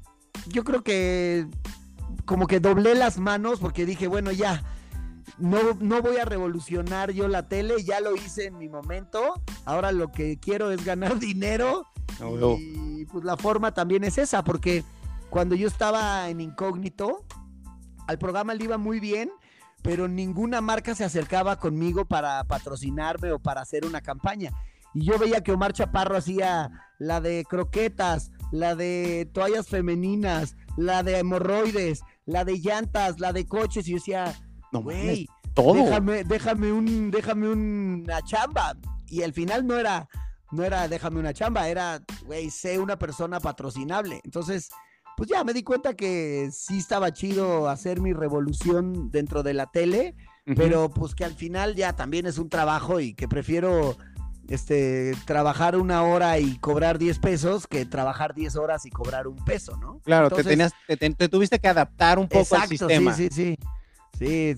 yo 0.47 0.63
creo 0.63 0.83
que 0.83 1.45
como 2.25 2.47
que 2.47 2.59
doblé 2.59 2.95
las 2.95 3.19
manos 3.19 3.59
porque 3.59 3.85
dije, 3.85 4.07
bueno, 4.07 4.31
ya, 4.31 4.63
no, 5.37 5.59
no 5.79 6.01
voy 6.01 6.17
a 6.17 6.25
revolucionar 6.25 7.11
yo 7.11 7.27
la 7.27 7.47
tele, 7.47 7.83
ya 7.83 7.99
lo 7.99 8.15
hice 8.15 8.47
en 8.47 8.57
mi 8.57 8.67
momento, 8.67 9.39
ahora 9.65 9.91
lo 9.91 10.11
que 10.11 10.39
quiero 10.39 10.71
es 10.71 10.83
ganar 10.83 11.19
dinero. 11.19 11.85
y 12.57 13.05
pues 13.05 13.23
la 13.23 13.37
forma 13.37 13.75
también 13.75 14.03
es 14.03 14.17
esa, 14.17 14.43
porque 14.43 14.83
cuando 15.31 15.55
yo 15.55 15.69
estaba 15.69 16.29
en 16.29 16.41
incógnito, 16.41 17.25
al 18.05 18.19
programa 18.19 18.53
le 18.53 18.65
iba 18.65 18.77
muy 18.77 18.99
bien, 18.99 19.31
pero 19.81 20.09
ninguna 20.09 20.59
marca 20.59 20.93
se 20.93 21.05
acercaba 21.05 21.55
conmigo 21.57 22.03
para 22.03 22.43
patrocinarme 22.43 23.31
o 23.31 23.39
para 23.39 23.61
hacer 23.61 23.85
una 23.85 24.01
campaña. 24.01 24.51
Y 24.93 25.05
yo 25.05 25.17
veía 25.17 25.41
que 25.41 25.53
Omar 25.53 25.71
Chaparro 25.71 26.17
hacía 26.17 26.69
la 26.99 27.21
de 27.21 27.45
croquetas, 27.49 28.31
la 28.51 28.75
de 28.75 29.29
toallas 29.33 29.69
femeninas, 29.69 30.57
la 30.75 31.01
de 31.01 31.19
hemorroides, 31.19 32.01
la 32.25 32.43
de 32.43 32.59
llantas, 32.59 33.21
la 33.21 33.31
de 33.31 33.47
coches, 33.47 33.87
y 33.87 33.91
yo 33.91 33.97
decía, 33.97 34.35
no 34.73 34.83
güey, 34.83 35.29
déjame, 35.55 36.25
déjame 36.25 36.73
un, 36.73 37.09
déjame 37.09 37.47
una 37.47 38.21
chamba. 38.23 38.75
Y 39.07 39.21
al 39.21 39.31
final 39.31 39.65
no 39.65 39.77
era, 39.77 40.09
no 40.51 40.65
era 40.65 40.89
déjame 40.89 41.21
una 41.21 41.33
chamba, 41.33 41.69
era, 41.69 42.01
güey, 42.25 42.49
sé 42.49 42.79
una 42.79 42.99
persona 42.99 43.39
patrocinable. 43.39 44.19
Entonces, 44.25 44.69
pues 45.17 45.29
ya 45.29 45.43
me 45.43 45.53
di 45.53 45.63
cuenta 45.63 45.93
que 45.95 46.49
sí 46.51 46.77
estaba 46.79 47.13
chido 47.13 47.69
hacer 47.69 48.01
mi 48.01 48.13
revolución 48.13 49.11
dentro 49.11 49.43
de 49.43 49.53
la 49.53 49.67
tele, 49.67 50.15
pero 50.55 50.89
pues 50.89 51.15
que 51.15 51.23
al 51.23 51.33
final 51.33 51.75
ya 51.75 51.93
también 51.93 52.25
es 52.25 52.37
un 52.37 52.49
trabajo 52.49 52.99
y 52.99 53.13
que 53.13 53.27
prefiero 53.27 53.95
este, 54.51 55.13
trabajar 55.25 55.77
una 55.77 56.03
hora 56.03 56.37
y 56.39 56.57
cobrar 56.57 56.97
10 56.97 57.19
pesos 57.19 57.67
que 57.67 57.85
trabajar 57.85 58.33
10 58.33 58.55
horas 58.57 58.85
y 58.85 58.89
cobrar 58.89 59.27
un 59.27 59.37
peso, 59.45 59.77
¿no? 59.77 59.99
Claro, 60.03 60.29
te, 60.29 60.43
tenías, 60.43 60.73
te, 60.87 61.29
tuviste 61.29 61.59
que 61.59 61.67
adaptar 61.67 62.19
un 62.19 62.27
poco 62.27 62.55
al 62.55 62.67
sistema. 62.67 63.13
Sí, 63.13 63.29
sí, 63.29 63.57
sí. 63.57 63.57
Sí, 64.19 64.55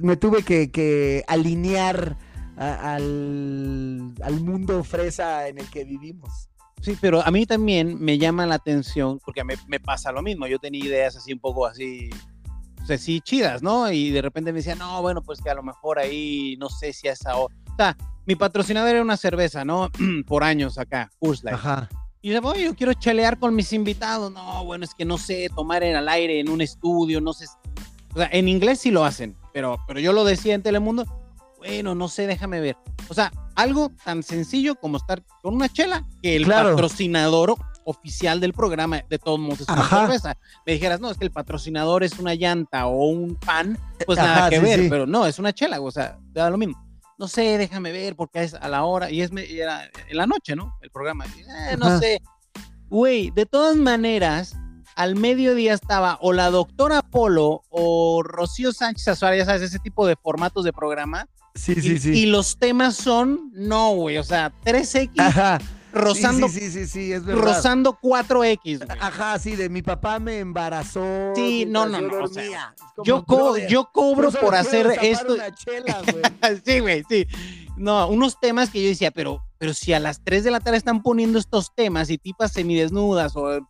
me 0.00 0.16
tuve 0.16 0.42
que, 0.44 1.24
alinear 1.26 2.16
al, 2.56 4.12
al 4.22 4.40
mundo 4.40 4.84
fresa 4.84 5.48
en 5.48 5.58
el 5.58 5.68
que 5.70 5.84
vivimos. 5.84 6.51
Sí, 6.82 6.98
pero 7.00 7.24
a 7.24 7.30
mí 7.30 7.46
también 7.46 7.96
me 8.00 8.18
llama 8.18 8.44
la 8.44 8.56
atención, 8.56 9.20
porque 9.24 9.44
me, 9.44 9.54
me 9.68 9.78
pasa 9.78 10.10
lo 10.10 10.20
mismo. 10.20 10.46
Yo 10.48 10.58
tenía 10.58 10.84
ideas 10.84 11.16
así 11.16 11.32
un 11.32 11.38
poco 11.38 11.64
así, 11.64 12.10
o 12.82 12.86
sea, 12.86 12.98
sí 12.98 13.20
chidas, 13.20 13.62
¿no? 13.62 13.90
Y 13.90 14.10
de 14.10 14.20
repente 14.20 14.52
me 14.52 14.58
decía, 14.58 14.74
no, 14.74 15.00
bueno, 15.00 15.22
pues 15.22 15.40
que 15.40 15.48
a 15.48 15.54
lo 15.54 15.62
mejor 15.62 16.00
ahí, 16.00 16.56
no 16.58 16.68
sé 16.68 16.92
si 16.92 17.06
a 17.06 17.12
esa 17.12 17.36
hora. 17.36 17.54
O 17.72 17.76
sea, 17.76 17.96
mi 18.26 18.34
patrocinador 18.34 18.90
era 18.90 19.02
una 19.02 19.16
cerveza, 19.16 19.64
¿no? 19.64 19.90
Por 20.26 20.42
años 20.42 20.76
acá, 20.78 21.10
Urslight. 21.20 21.54
Ajá. 21.54 21.88
Y 22.20 22.30
yo, 22.30 22.40
oye, 22.42 22.64
yo 22.64 22.74
quiero 22.74 22.94
chalear 22.94 23.38
con 23.38 23.54
mis 23.54 23.72
invitados. 23.72 24.32
No, 24.32 24.64
bueno, 24.64 24.84
es 24.84 24.94
que 24.94 25.04
no 25.04 25.18
sé 25.18 25.48
tomar 25.54 25.82
en 25.84 25.96
el 25.96 26.08
aire 26.08 26.40
en 26.40 26.48
un 26.48 26.60
estudio, 26.60 27.20
no 27.20 27.32
sé. 27.32 27.46
O 28.14 28.18
sea, 28.18 28.28
en 28.32 28.48
inglés 28.48 28.80
sí 28.80 28.90
lo 28.90 29.04
hacen, 29.04 29.36
pero, 29.52 29.78
pero 29.86 30.00
yo 30.00 30.12
lo 30.12 30.24
decía 30.24 30.54
en 30.54 30.62
Telemundo. 30.62 31.04
Bueno, 31.62 31.94
no 31.94 32.08
sé, 32.08 32.26
déjame 32.26 32.60
ver. 32.60 32.76
O 33.08 33.14
sea, 33.14 33.32
algo 33.54 33.90
tan 34.04 34.22
sencillo 34.22 34.74
como 34.74 34.96
estar 34.96 35.22
con 35.42 35.54
una 35.54 35.68
chela 35.68 36.04
que 36.22 36.36
el 36.36 36.46
patrocinador 36.46 37.54
oficial 37.84 38.40
del 38.40 38.52
programa 38.52 39.02
de 39.08 39.18
todos 39.18 39.38
modos 39.38 39.60
es 39.60 39.68
una 39.68 39.88
cerveza. 39.88 40.36
Me 40.66 40.72
dijeras, 40.72 41.00
no, 41.00 41.10
es 41.10 41.18
que 41.18 41.24
el 41.24 41.30
patrocinador 41.30 42.04
es 42.04 42.18
una 42.18 42.34
llanta 42.34 42.86
o 42.86 43.06
un 43.06 43.36
pan, 43.36 43.78
pues 44.06 44.18
nada 44.18 44.50
que 44.50 44.60
ver, 44.60 44.88
pero 44.88 45.06
no, 45.06 45.26
es 45.26 45.38
una 45.38 45.52
chela, 45.52 45.80
o 45.80 45.90
sea, 45.90 46.18
da 46.32 46.50
lo 46.50 46.58
mismo 46.58 46.82
no 47.22 47.28
sé, 47.28 47.56
déjame 47.56 47.92
ver, 47.92 48.16
porque 48.16 48.42
es 48.42 48.52
a 48.52 48.68
la 48.68 48.82
hora, 48.82 49.08
y 49.08 49.22
es 49.22 49.30
era 49.32 49.88
en 50.08 50.16
la 50.16 50.26
noche, 50.26 50.56
¿no? 50.56 50.76
El 50.80 50.90
programa. 50.90 51.24
Eh, 51.70 51.76
no 51.78 52.00
sé. 52.00 52.20
Güey, 52.88 53.30
de 53.30 53.46
todas 53.46 53.76
maneras, 53.76 54.56
al 54.96 55.14
mediodía 55.14 55.72
estaba 55.72 56.18
o 56.20 56.32
la 56.32 56.50
doctora 56.50 57.00
Polo 57.00 57.62
o 57.70 58.24
Rocío 58.24 58.72
Sánchez 58.72 59.06
Azuara, 59.06 59.36
ya 59.36 59.44
sabes, 59.44 59.62
ese 59.62 59.78
tipo 59.78 60.04
de 60.04 60.16
formatos 60.16 60.64
de 60.64 60.72
programa. 60.72 61.28
Sí, 61.54 61.74
sí, 61.76 61.98
sí. 61.98 62.10
Y 62.10 62.26
los 62.26 62.58
temas 62.58 62.96
son, 62.96 63.50
no, 63.52 63.94
güey, 63.94 64.18
o 64.18 64.24
sea, 64.24 64.52
3X. 64.64 65.12
Ajá 65.18 65.58
rozando. 65.92 66.48
Sí, 66.48 66.70
sí, 66.70 66.86
sí, 66.86 67.12
es 67.12 67.24
verdad. 67.24 67.42
Rozando 67.42 67.98
4X. 68.00 68.86
Ajá, 68.98 69.38
sí, 69.38 69.56
de 69.56 69.68
mi 69.68 69.82
papá 69.82 70.18
me 70.18 70.38
embarazó. 70.38 71.32
Sí, 71.34 71.66
no, 71.66 71.86
no, 71.86 72.00
no. 72.00 72.26
yo, 73.04 73.24
yo 73.68 73.90
cobro 73.92 74.30
por 74.32 74.54
hacer 74.54 74.98
esto. 75.02 75.36
sí, 76.64 76.80
güey, 76.80 77.04
sí. 77.08 77.26
No, 77.76 78.08
unos 78.08 78.38
temas 78.38 78.70
que 78.70 78.82
yo 78.82 78.88
decía, 78.88 79.10
pero, 79.10 79.42
pero 79.58 79.74
si 79.74 79.92
a 79.92 80.00
las 80.00 80.22
3 80.24 80.44
de 80.44 80.50
la 80.50 80.60
tarde 80.60 80.78
están 80.78 81.02
poniendo 81.02 81.38
estos 81.38 81.74
temas 81.74 82.10
y 82.10 82.18
tipas 82.18 82.52
semidesnudas 82.52 83.34
o, 83.34 83.60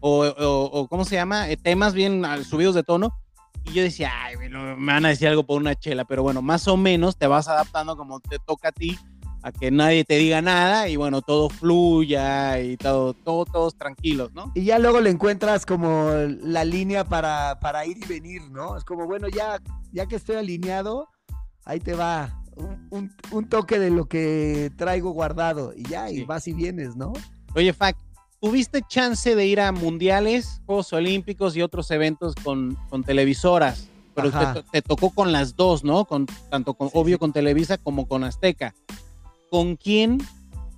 o, 0.00 0.26
o, 0.26 0.88
¿cómo 0.88 1.04
se 1.04 1.14
llama? 1.14 1.48
Eh, 1.48 1.56
temas 1.56 1.94
bien 1.94 2.24
subidos 2.44 2.74
de 2.74 2.82
tono. 2.82 3.14
Y 3.64 3.72
yo 3.72 3.82
decía, 3.82 4.10
ay, 4.24 4.36
me 4.36 4.92
van 4.92 5.04
a 5.06 5.10
decir 5.10 5.28
algo 5.28 5.44
por 5.44 5.60
una 5.60 5.74
chela, 5.74 6.04
pero 6.04 6.22
bueno, 6.22 6.42
más 6.42 6.66
o 6.68 6.76
menos 6.76 7.16
te 7.16 7.26
vas 7.26 7.48
adaptando 7.48 7.96
como 7.96 8.20
te 8.20 8.38
toca 8.38 8.68
a 8.68 8.72
ti 8.72 8.98
a 9.42 9.50
que 9.50 9.70
nadie 9.70 10.04
te 10.04 10.16
diga 10.16 10.40
nada 10.40 10.88
y 10.88 10.96
bueno, 10.96 11.20
todo 11.20 11.50
fluya 11.50 12.60
y 12.60 12.76
todo, 12.76 13.12
todo, 13.12 13.44
todos 13.44 13.76
tranquilos, 13.76 14.32
¿no? 14.32 14.52
Y 14.54 14.64
ya 14.64 14.78
luego 14.78 15.00
le 15.00 15.10
encuentras 15.10 15.66
como 15.66 16.10
la 16.42 16.64
línea 16.64 17.04
para, 17.04 17.58
para 17.60 17.84
ir 17.84 17.98
y 17.98 18.06
venir, 18.06 18.42
¿no? 18.50 18.76
Es 18.76 18.84
como, 18.84 19.06
bueno, 19.06 19.28
ya, 19.28 19.60
ya 19.92 20.06
que 20.06 20.16
estoy 20.16 20.36
alineado, 20.36 21.08
ahí 21.64 21.80
te 21.80 21.94
va 21.94 22.40
un, 22.56 23.12
un, 23.30 23.48
toque 23.48 23.78
de 23.78 23.90
lo 23.90 24.06
que 24.06 24.70
traigo 24.76 25.10
guardado 25.10 25.72
y 25.74 25.82
ya, 25.84 26.10
y 26.10 26.24
vas 26.24 26.46
y 26.46 26.52
vienes, 26.52 26.94
¿no? 26.96 27.12
Oye, 27.54 27.72
Fac, 27.72 27.96
¿tuviste 28.42 28.82
chance 28.86 29.34
de 29.34 29.46
ir 29.46 29.60
a 29.60 29.72
mundiales, 29.72 30.60
Juegos 30.66 30.92
Olímpicos 30.92 31.56
y 31.56 31.62
otros 31.62 31.90
eventos 31.92 32.34
con, 32.42 32.76
con 32.90 33.04
televisoras? 33.04 33.88
Pero 34.14 34.30
te, 34.70 34.82
tocó 34.82 35.08
con 35.10 35.32
las 35.32 35.56
dos, 35.56 35.84
¿no? 35.84 36.04
Con, 36.04 36.26
tanto 36.50 36.74
con, 36.74 36.90
obvio 36.92 37.18
con 37.18 37.32
Televisa 37.32 37.78
como 37.78 38.06
con 38.06 38.24
Azteca. 38.24 38.74
¿con 39.52 39.76
quién 39.76 40.16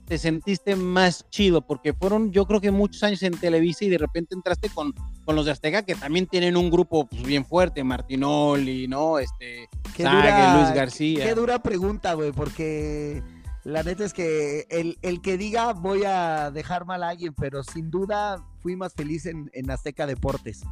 te 0.08 0.18
sentiste 0.18 0.74
más 0.74 1.30
chido? 1.30 1.60
Porque 1.60 1.92
fueron, 1.92 2.32
yo 2.32 2.44
creo 2.44 2.60
que 2.60 2.72
muchos 2.72 3.04
años 3.04 3.22
en 3.22 3.38
Televisa 3.38 3.84
y 3.84 3.88
de 3.88 3.98
repente 3.98 4.34
entraste 4.34 4.68
con, 4.68 4.92
con 5.24 5.36
los 5.36 5.46
de 5.46 5.52
Azteca, 5.52 5.82
que 5.82 5.94
también 5.94 6.26
tienen 6.26 6.56
un 6.56 6.70
grupo 6.70 7.06
pues, 7.06 7.22
bien 7.22 7.44
fuerte, 7.44 7.84
Martinoli, 7.84 8.88
¿no? 8.88 9.20
Este, 9.20 9.68
Luis 9.96 10.74
García. 10.74 11.24
Qué, 11.24 11.34
dura 11.36 11.62
pregunta, 11.62 12.14
güey, 12.14 12.32
porque 12.32 13.22
la 13.64 13.82
neta 13.82 14.04
es 14.04 14.12
que 14.12 14.66
el, 14.68 14.98
el, 15.02 15.22
que 15.22 15.38
diga 15.38 15.72
voy 15.72 16.04
a 16.04 16.50
dejar 16.50 16.84
mal 16.84 17.02
a 17.02 17.08
alguien, 17.08 17.34
pero 17.34 17.62
sin 17.62 17.90
duda 17.90 18.44
fui 18.60 18.76
más 18.76 18.94
feliz 18.94 19.26
en, 19.26 19.50
en 19.54 19.70
Azteca 19.70 20.06
Deportes. 20.06 20.62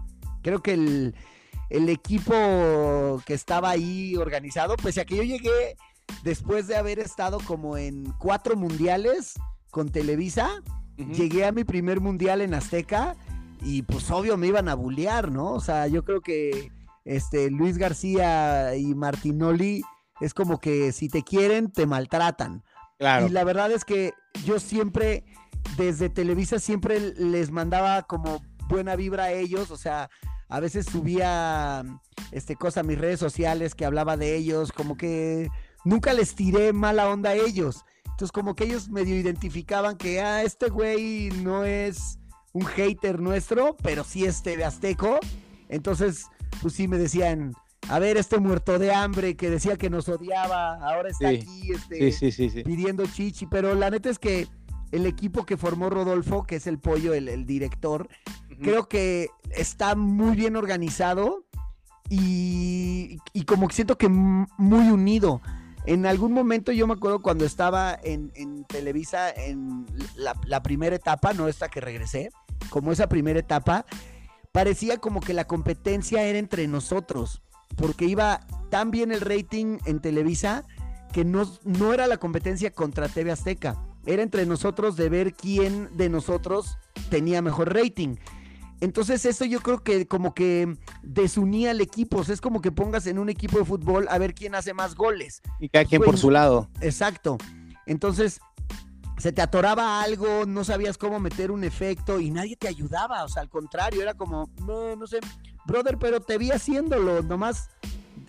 Creo 0.42 0.62
que 0.62 0.74
el, 0.74 1.14
el 1.70 1.88
equipo 1.88 3.22
que 3.24 3.32
estaba 3.32 3.70
ahí 3.70 4.14
organizado, 4.16 4.76
pues 4.76 4.98
a 4.98 5.06
que 5.06 5.16
yo 5.16 5.22
llegué 5.22 5.76
después 6.22 6.66
de 6.66 6.76
haber 6.76 6.98
estado 6.98 7.38
como 7.40 7.78
en 7.78 8.12
cuatro 8.18 8.56
mundiales 8.56 9.34
con 9.70 9.88
Televisa, 9.88 10.62
llegué 10.96 11.46
a 11.46 11.52
mi 11.52 11.64
primer 11.64 12.00
mundial 12.00 12.42
en 12.42 12.52
Azteca 12.52 13.16
y 13.62 13.82
pues 13.82 14.10
obvio 14.10 14.36
me 14.36 14.48
iban 14.48 14.68
a 14.68 14.74
bullear, 14.74 15.32
¿no? 15.32 15.52
O 15.52 15.60
sea, 15.60 15.86
yo 15.86 16.04
creo 16.04 16.20
que 16.20 16.70
este 17.06 17.50
Luis 17.50 17.78
García 17.78 18.76
y 18.76 18.94
Martinoli 18.94 19.82
es 20.20 20.34
como 20.34 20.60
que 20.60 20.92
si 20.92 21.08
te 21.08 21.22
quieren, 21.22 21.72
te 21.72 21.86
maltratan. 21.86 22.62
Y 23.26 23.30
la 23.30 23.44
verdad 23.44 23.70
es 23.72 23.84
que 23.84 24.14
yo 24.44 24.58
siempre, 24.60 25.24
desde 25.76 26.08
Televisa, 26.08 26.58
siempre 26.58 27.00
les 27.00 27.50
mandaba 27.50 28.02
como 28.02 28.42
buena 28.68 28.96
vibra 28.96 29.24
a 29.24 29.32
ellos, 29.32 29.70
o 29.70 29.76
sea, 29.76 30.08
a 30.48 30.60
veces 30.60 30.86
subía 30.86 31.84
este 32.30 32.56
cosa 32.56 32.80
a 32.80 32.84
mis 32.84 32.98
redes 32.98 33.20
sociales 33.20 33.74
que 33.74 33.84
hablaba 33.84 34.16
de 34.16 34.36
ellos, 34.36 34.72
como 34.72 34.96
que 34.96 35.50
nunca 35.84 36.12
les 36.12 36.34
tiré 36.34 36.72
mala 36.72 37.08
onda 37.08 37.30
a 37.30 37.34
ellos. 37.34 37.84
Entonces, 38.04 38.32
como 38.32 38.54
que 38.54 38.64
ellos 38.64 38.88
medio 38.88 39.16
identificaban 39.16 39.96
que, 39.96 40.20
ah, 40.20 40.42
este 40.42 40.68
güey 40.68 41.30
no 41.42 41.64
es 41.64 42.18
un 42.52 42.64
hater 42.66 43.20
nuestro, 43.20 43.76
pero 43.82 44.04
sí 44.04 44.24
es 44.24 44.42
TV 44.42 44.64
Azteco. 44.64 45.18
Entonces, 45.68 46.26
pues 46.60 46.74
sí 46.74 46.86
me 46.86 46.98
decían, 46.98 47.54
a 47.88 47.98
ver, 47.98 48.16
este 48.16 48.38
muerto 48.38 48.78
de 48.78 48.92
hambre 48.92 49.36
que 49.36 49.50
decía 49.50 49.76
que 49.76 49.90
nos 49.90 50.08
odiaba, 50.08 50.74
ahora 50.74 51.10
está 51.10 51.28
aquí 51.28 51.72
este, 51.72 52.62
pidiendo 52.64 53.04
chichi. 53.06 53.46
Pero 53.46 53.74
la 53.74 53.90
neta 53.90 54.08
es 54.08 54.18
que 54.18 54.48
el 54.92 55.06
equipo 55.06 55.44
que 55.44 55.56
formó 55.56 55.90
Rodolfo, 55.90 56.44
que 56.44 56.56
es 56.56 56.66
el 56.66 56.78
pollo, 56.78 57.14
el, 57.14 57.46
director, 57.46 58.08
creo 58.60 58.88
que 58.88 59.28
está 59.50 59.94
muy 59.94 60.36
bien 60.36 60.56
organizado 60.56 61.44
y, 62.08 63.18
y 63.32 63.44
como 63.44 63.68
que 63.68 63.74
siento 63.74 63.98
que 63.98 64.08
muy 64.08 64.88
unido. 64.88 65.40
En 65.84 66.06
algún 66.06 66.32
momento 66.32 66.70
yo 66.70 66.86
me 66.86 66.94
acuerdo 66.94 67.22
cuando 67.22 67.44
estaba 67.44 67.98
en, 68.02 68.64
Televisa 68.64 69.30
en 69.30 69.86
la, 70.14 70.62
primera 70.62 70.94
etapa, 70.94 71.32
no 71.32 71.48
esta 71.48 71.68
que 71.68 71.80
regresé, 71.80 72.30
como 72.70 72.92
esa 72.92 73.08
primera 73.08 73.40
etapa, 73.40 73.84
parecía 74.52 74.98
como 74.98 75.20
que 75.20 75.34
la 75.34 75.46
competencia 75.46 76.22
era 76.22 76.38
entre 76.38 76.68
nosotros, 76.68 77.42
porque 77.76 78.04
iba 78.06 78.40
tan 78.70 78.90
bien 78.90 79.12
el 79.12 79.20
rating 79.20 79.78
en 79.84 80.00
Televisa 80.00 80.64
que 81.12 81.24
no, 81.24 81.50
no 81.64 81.92
era 81.92 82.06
la 82.06 82.16
competencia 82.16 82.70
contra 82.70 83.08
TV 83.08 83.30
Azteca, 83.30 83.76
era 84.06 84.22
entre 84.22 84.46
nosotros 84.46 84.96
de 84.96 85.08
ver 85.08 85.34
quién 85.34 85.94
de 85.96 86.08
nosotros 86.08 86.78
tenía 87.10 87.42
mejor 87.42 87.74
rating. 87.74 88.16
Entonces 88.80 89.24
eso 89.26 89.44
yo 89.44 89.60
creo 89.60 89.84
que 89.84 90.08
como 90.08 90.34
que 90.34 90.76
desunía 91.02 91.70
al 91.70 91.80
equipo, 91.80 92.20
es 92.22 92.40
como 92.40 92.60
que 92.60 92.72
pongas 92.72 93.06
en 93.06 93.18
un 93.18 93.28
equipo 93.28 93.58
de 93.58 93.64
fútbol 93.64 94.08
a 94.10 94.18
ver 94.18 94.34
quién 94.34 94.56
hace 94.56 94.74
más 94.74 94.96
goles. 94.96 95.40
Y 95.60 95.68
cada 95.68 95.84
quien 95.84 96.02
por 96.02 96.18
su 96.18 96.30
lado. 96.30 96.68
Exacto. 96.80 97.38
Entonces 97.86 98.40
se 99.18 99.30
te 99.30 99.40
atoraba 99.40 100.02
algo, 100.02 100.46
no 100.46 100.64
sabías 100.64 100.98
cómo 100.98 101.20
meter 101.20 101.52
un 101.52 101.62
efecto 101.62 102.18
y 102.18 102.32
nadie 102.32 102.56
te 102.56 102.66
ayudaba, 102.66 103.22
o 103.22 103.28
sea, 103.28 103.42
al 103.42 103.48
contrario, 103.48 104.02
era 104.02 104.14
como, 104.14 104.50
no, 104.66 104.96
no 104.96 105.06
sé, 105.06 105.20
brother, 105.66 105.98
pero 105.98 106.20
te 106.20 106.38
vi 106.38 106.50
haciéndolo, 106.50 107.22
nomás 107.22 107.68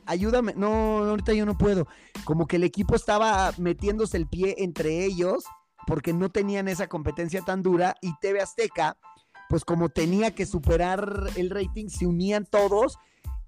ayúdame, 0.05 0.53
no, 0.55 0.99
ahorita 0.99 1.34
yo 1.34 1.45
no 1.45 1.57
puedo. 1.57 1.88
Como 2.25 2.47
que 2.47 2.57
el 2.57 2.63
equipo 2.63 2.95
estaba 2.95 3.51
metiéndose 3.57 4.17
el 4.17 4.27
pie 4.27 4.55
entre 4.59 5.05
ellos 5.05 5.45
porque 5.88 6.13
no 6.13 6.29
tenían 6.29 6.67
esa 6.67 6.88
competencia 6.88 7.41
tan 7.41 7.61
dura 7.61 7.95
y 8.01 8.13
TV 8.19 8.41
Azteca 8.41 8.97
pues 9.53 9.65
como 9.65 9.89
tenía 9.89 10.34
que 10.34 10.47
superar 10.47 11.29
el 11.36 11.51
rating, 11.51 11.88
se 11.88 12.07
unían 12.07 12.43
todos. 12.43 12.97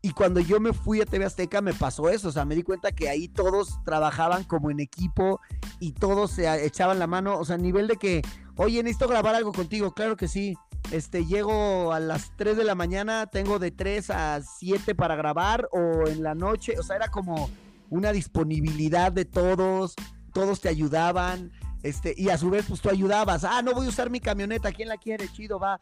Y 0.03 0.11
cuando 0.11 0.39
yo 0.39 0.59
me 0.59 0.71
fui 0.71 1.01
a 1.01 1.05
TV 1.07 1.25
Azteca 1.25 1.61
me 1.61 1.73
pasó 1.73 2.09
eso, 2.09 2.27
o 2.27 2.31
sea, 2.31 2.45
me 2.45 2.53
di 2.53 2.61
cuenta 2.61 2.91
que 2.91 3.09
ahí 3.09 3.27
todos 3.27 3.83
trabajaban 3.83 4.43
como 4.43 4.69
en 4.69 4.79
equipo 4.79 5.41
y 5.79 5.93
todos 5.93 6.29
se 6.29 6.63
echaban 6.63 6.99
la 6.99 7.07
mano, 7.07 7.39
o 7.39 7.43
sea, 7.43 7.55
a 7.55 7.57
nivel 7.57 7.87
de 7.87 7.95
que, 7.95 8.21
oye, 8.55 8.83
necesito 8.83 9.07
grabar 9.07 9.33
algo 9.33 9.51
contigo, 9.51 9.95
claro 9.95 10.15
que 10.15 10.27
sí, 10.27 10.55
este, 10.91 11.25
llego 11.25 11.93
a 11.93 11.99
las 11.99 12.31
3 12.37 12.57
de 12.57 12.63
la 12.63 12.75
mañana, 12.75 13.27
tengo 13.27 13.59
de 13.59 13.71
3 13.71 14.09
a 14.11 14.41
7 14.41 14.95
para 14.95 15.15
grabar 15.15 15.67
o 15.71 16.07
en 16.07 16.23
la 16.23 16.35
noche, 16.35 16.75
o 16.79 16.83
sea, 16.83 16.95
era 16.95 17.09
como 17.09 17.49
una 17.89 18.11
disponibilidad 18.11 19.11
de 19.11 19.25
todos, 19.25 19.95
todos 20.33 20.61
te 20.61 20.69
ayudaban, 20.69 21.51
este, 21.83 22.13
y 22.17 22.29
a 22.29 22.37
su 22.37 22.49
vez, 22.49 22.65
pues 22.67 22.81
tú 22.81 22.89
ayudabas, 22.89 23.43
ah, 23.43 23.61
no 23.61 23.73
voy 23.73 23.85
a 23.85 23.89
usar 23.89 24.09
mi 24.09 24.19
camioneta, 24.19 24.71
¿quién 24.71 24.89
la 24.89 24.97
quiere? 24.97 25.27
Chido, 25.31 25.59
va. 25.59 25.79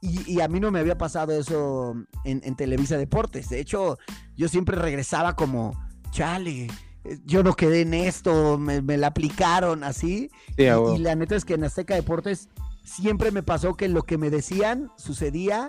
Y, 0.00 0.40
a 0.40 0.48
mí 0.48 0.58
no 0.58 0.72
me 0.72 0.80
había 0.80 0.98
pasado 0.98 1.30
eso 1.32 1.94
en, 2.24 2.56
Televisa 2.56 2.96
Deportes. 2.96 3.50
De 3.50 3.60
hecho, 3.60 3.98
yo 4.36 4.48
siempre 4.48 4.74
regresaba 4.76 5.36
como, 5.36 5.80
chale, 6.10 6.66
eh, 7.04 7.18
yo 7.24 7.44
no 7.44 7.54
quedé 7.54 7.82
en 7.82 7.94
esto, 7.94 8.58
me, 8.58 8.80
la 8.96 9.06
aplicaron 9.06 9.84
así. 9.84 10.28
y, 10.56 10.64
y, 10.64 10.98
la 10.98 11.14
neta 11.14 11.36
es 11.36 11.44
que 11.44 11.54
en 11.54 11.62
Azteca 11.62 11.94
Deportes 11.94 12.48
siempre 12.84 13.30
me 13.30 13.42
pasó 13.42 13.74
que 13.74 13.88
lo 13.88 14.02
que 14.02 14.18
me 14.18 14.30
decían 14.30 14.90
sucedía 14.96 15.68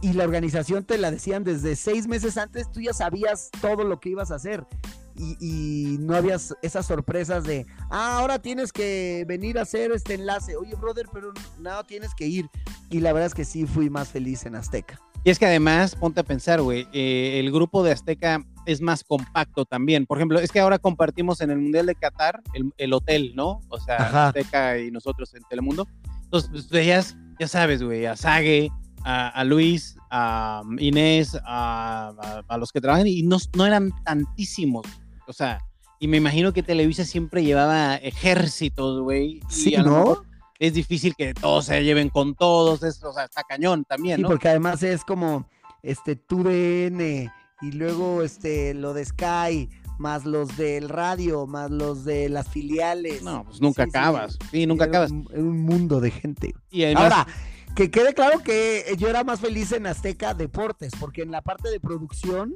y 0.00 0.14
la 0.14 0.24
organización 0.24 0.84
te 0.84 0.98
la 0.98 1.10
decían 1.10 1.44
desde 1.44 1.76
seis 1.76 2.08
meses 2.08 2.36
antes, 2.36 2.70
tú 2.72 2.80
ya 2.80 2.92
sabías 2.92 3.50
todo 3.60 3.84
lo 3.84 4.00
que 4.00 4.10
ibas 4.10 4.30
a 4.30 4.36
hacer 4.36 4.66
y, 5.14 5.96
no 6.00 6.16
había 6.16 6.36
esas 6.62 6.86
sorpresas 6.86 7.44
de, 7.44 7.66
ah, 7.90 8.18
ahora 8.18 8.40
tienes 8.40 8.72
que 8.72 9.24
venir 9.28 9.58
a 9.58 9.62
hacer 9.62 9.92
este 9.92 10.14
enlace. 10.14 10.56
Oye, 10.56 10.74
brother, 10.74 11.06
pero 11.12 11.32
no, 11.58 11.84
tienes 11.84 12.14
que 12.14 12.26
ir. 12.26 12.48
Y 12.90 13.00
la 13.00 13.12
verdad 13.12 13.28
es 13.28 13.34
que 13.34 13.44
sí 13.44 13.66
fui 13.66 13.90
más 13.90 14.08
feliz 14.08 14.44
en 14.46 14.54
Azteca. 14.54 15.00
Y 15.24 15.30
es 15.30 15.38
que 15.38 15.46
además, 15.46 15.94
ponte 15.94 16.20
a 16.20 16.24
pensar, 16.24 16.60
güey, 16.62 16.88
eh, 16.92 17.38
el 17.38 17.52
grupo 17.52 17.84
de 17.84 17.92
Azteca 17.92 18.44
es 18.66 18.80
más 18.80 19.04
compacto 19.04 19.64
también. 19.64 20.04
Por 20.06 20.18
ejemplo, 20.18 20.40
es 20.40 20.50
que 20.50 20.60
ahora 20.60 20.78
compartimos 20.78 21.40
en 21.40 21.50
el 21.50 21.58
Mundial 21.58 21.86
de 21.86 21.94
Qatar 21.94 22.42
el, 22.76 22.92
hotel, 22.92 23.32
¿no? 23.36 23.60
O 23.68 23.78
sea, 23.78 24.28
Azteca 24.28 24.78
y 24.78 24.90
nosotros 24.90 25.32
en 25.34 25.42
Telemundo. 25.48 25.86
Entonces, 26.32 26.70
veías, 26.70 27.16
ya 27.38 27.46
sabes, 27.46 27.82
güey, 27.82 28.06
a 28.06 28.16
Sage, 28.16 28.70
a, 29.04 29.44
Luis, 29.44 29.96
a 30.10 30.62
Inés, 30.78 31.36
a, 31.44 32.42
a, 32.48 32.56
los 32.56 32.72
que 32.72 32.80
trabajan, 32.80 33.06
y 33.06 33.22
no, 33.22 33.36
no 33.54 33.66
eran 33.66 33.92
tantísimos. 34.04 34.86
O 35.26 35.34
sea, 35.34 35.58
y 36.00 36.08
me 36.08 36.16
imagino 36.16 36.54
que 36.54 36.62
Televisa 36.62 37.04
siempre 37.04 37.44
llevaba 37.44 37.96
ejércitos, 37.96 39.02
güey. 39.02 39.40
Sí, 39.48 39.76
¿no? 39.76 40.22
Es 40.58 40.72
difícil 40.72 41.14
que 41.14 41.34
todos 41.34 41.66
se 41.66 41.84
lleven 41.84 42.08
con 42.08 42.34
todos, 42.34 42.82
es, 42.82 43.02
o 43.04 43.12
sea, 43.12 43.24
está 43.24 43.42
cañón 43.42 43.84
también, 43.84 44.16
sí, 44.16 44.24
porque 44.24 44.48
además 44.48 44.82
es 44.82 45.04
como, 45.04 45.46
este, 45.82 46.16
TUDN 46.16 47.30
y 47.60 47.72
luego, 47.72 48.22
este, 48.22 48.72
lo 48.72 48.94
de 48.94 49.04
Sky, 49.04 49.68
más 50.02 50.26
los 50.26 50.56
del 50.56 50.90
radio, 50.90 51.46
más 51.46 51.70
los 51.70 52.04
de 52.04 52.28
las 52.28 52.48
filiales. 52.48 53.22
No, 53.22 53.44
pues 53.44 53.60
nunca 53.60 53.84
acabas. 53.84 54.38
Sí, 54.50 54.66
nunca 54.66 54.84
acabas. 54.84 55.10
Un, 55.10 55.26
un 55.32 55.62
mundo 55.62 56.00
de 56.00 56.10
gente. 56.10 56.54
Y 56.70 56.84
Ahora, 56.84 57.26
que 57.74 57.90
quede 57.90 58.12
claro 58.12 58.40
que 58.40 58.94
yo 58.98 59.08
era 59.08 59.24
más 59.24 59.40
feliz 59.40 59.72
en 59.72 59.86
Azteca 59.86 60.34
Deportes, 60.34 60.92
porque 61.00 61.22
en 61.22 61.30
la 61.30 61.40
parte 61.40 61.70
de 61.70 61.80
producción, 61.80 62.54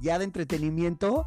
ya 0.00 0.18
de 0.18 0.24
entretenimiento, 0.24 1.26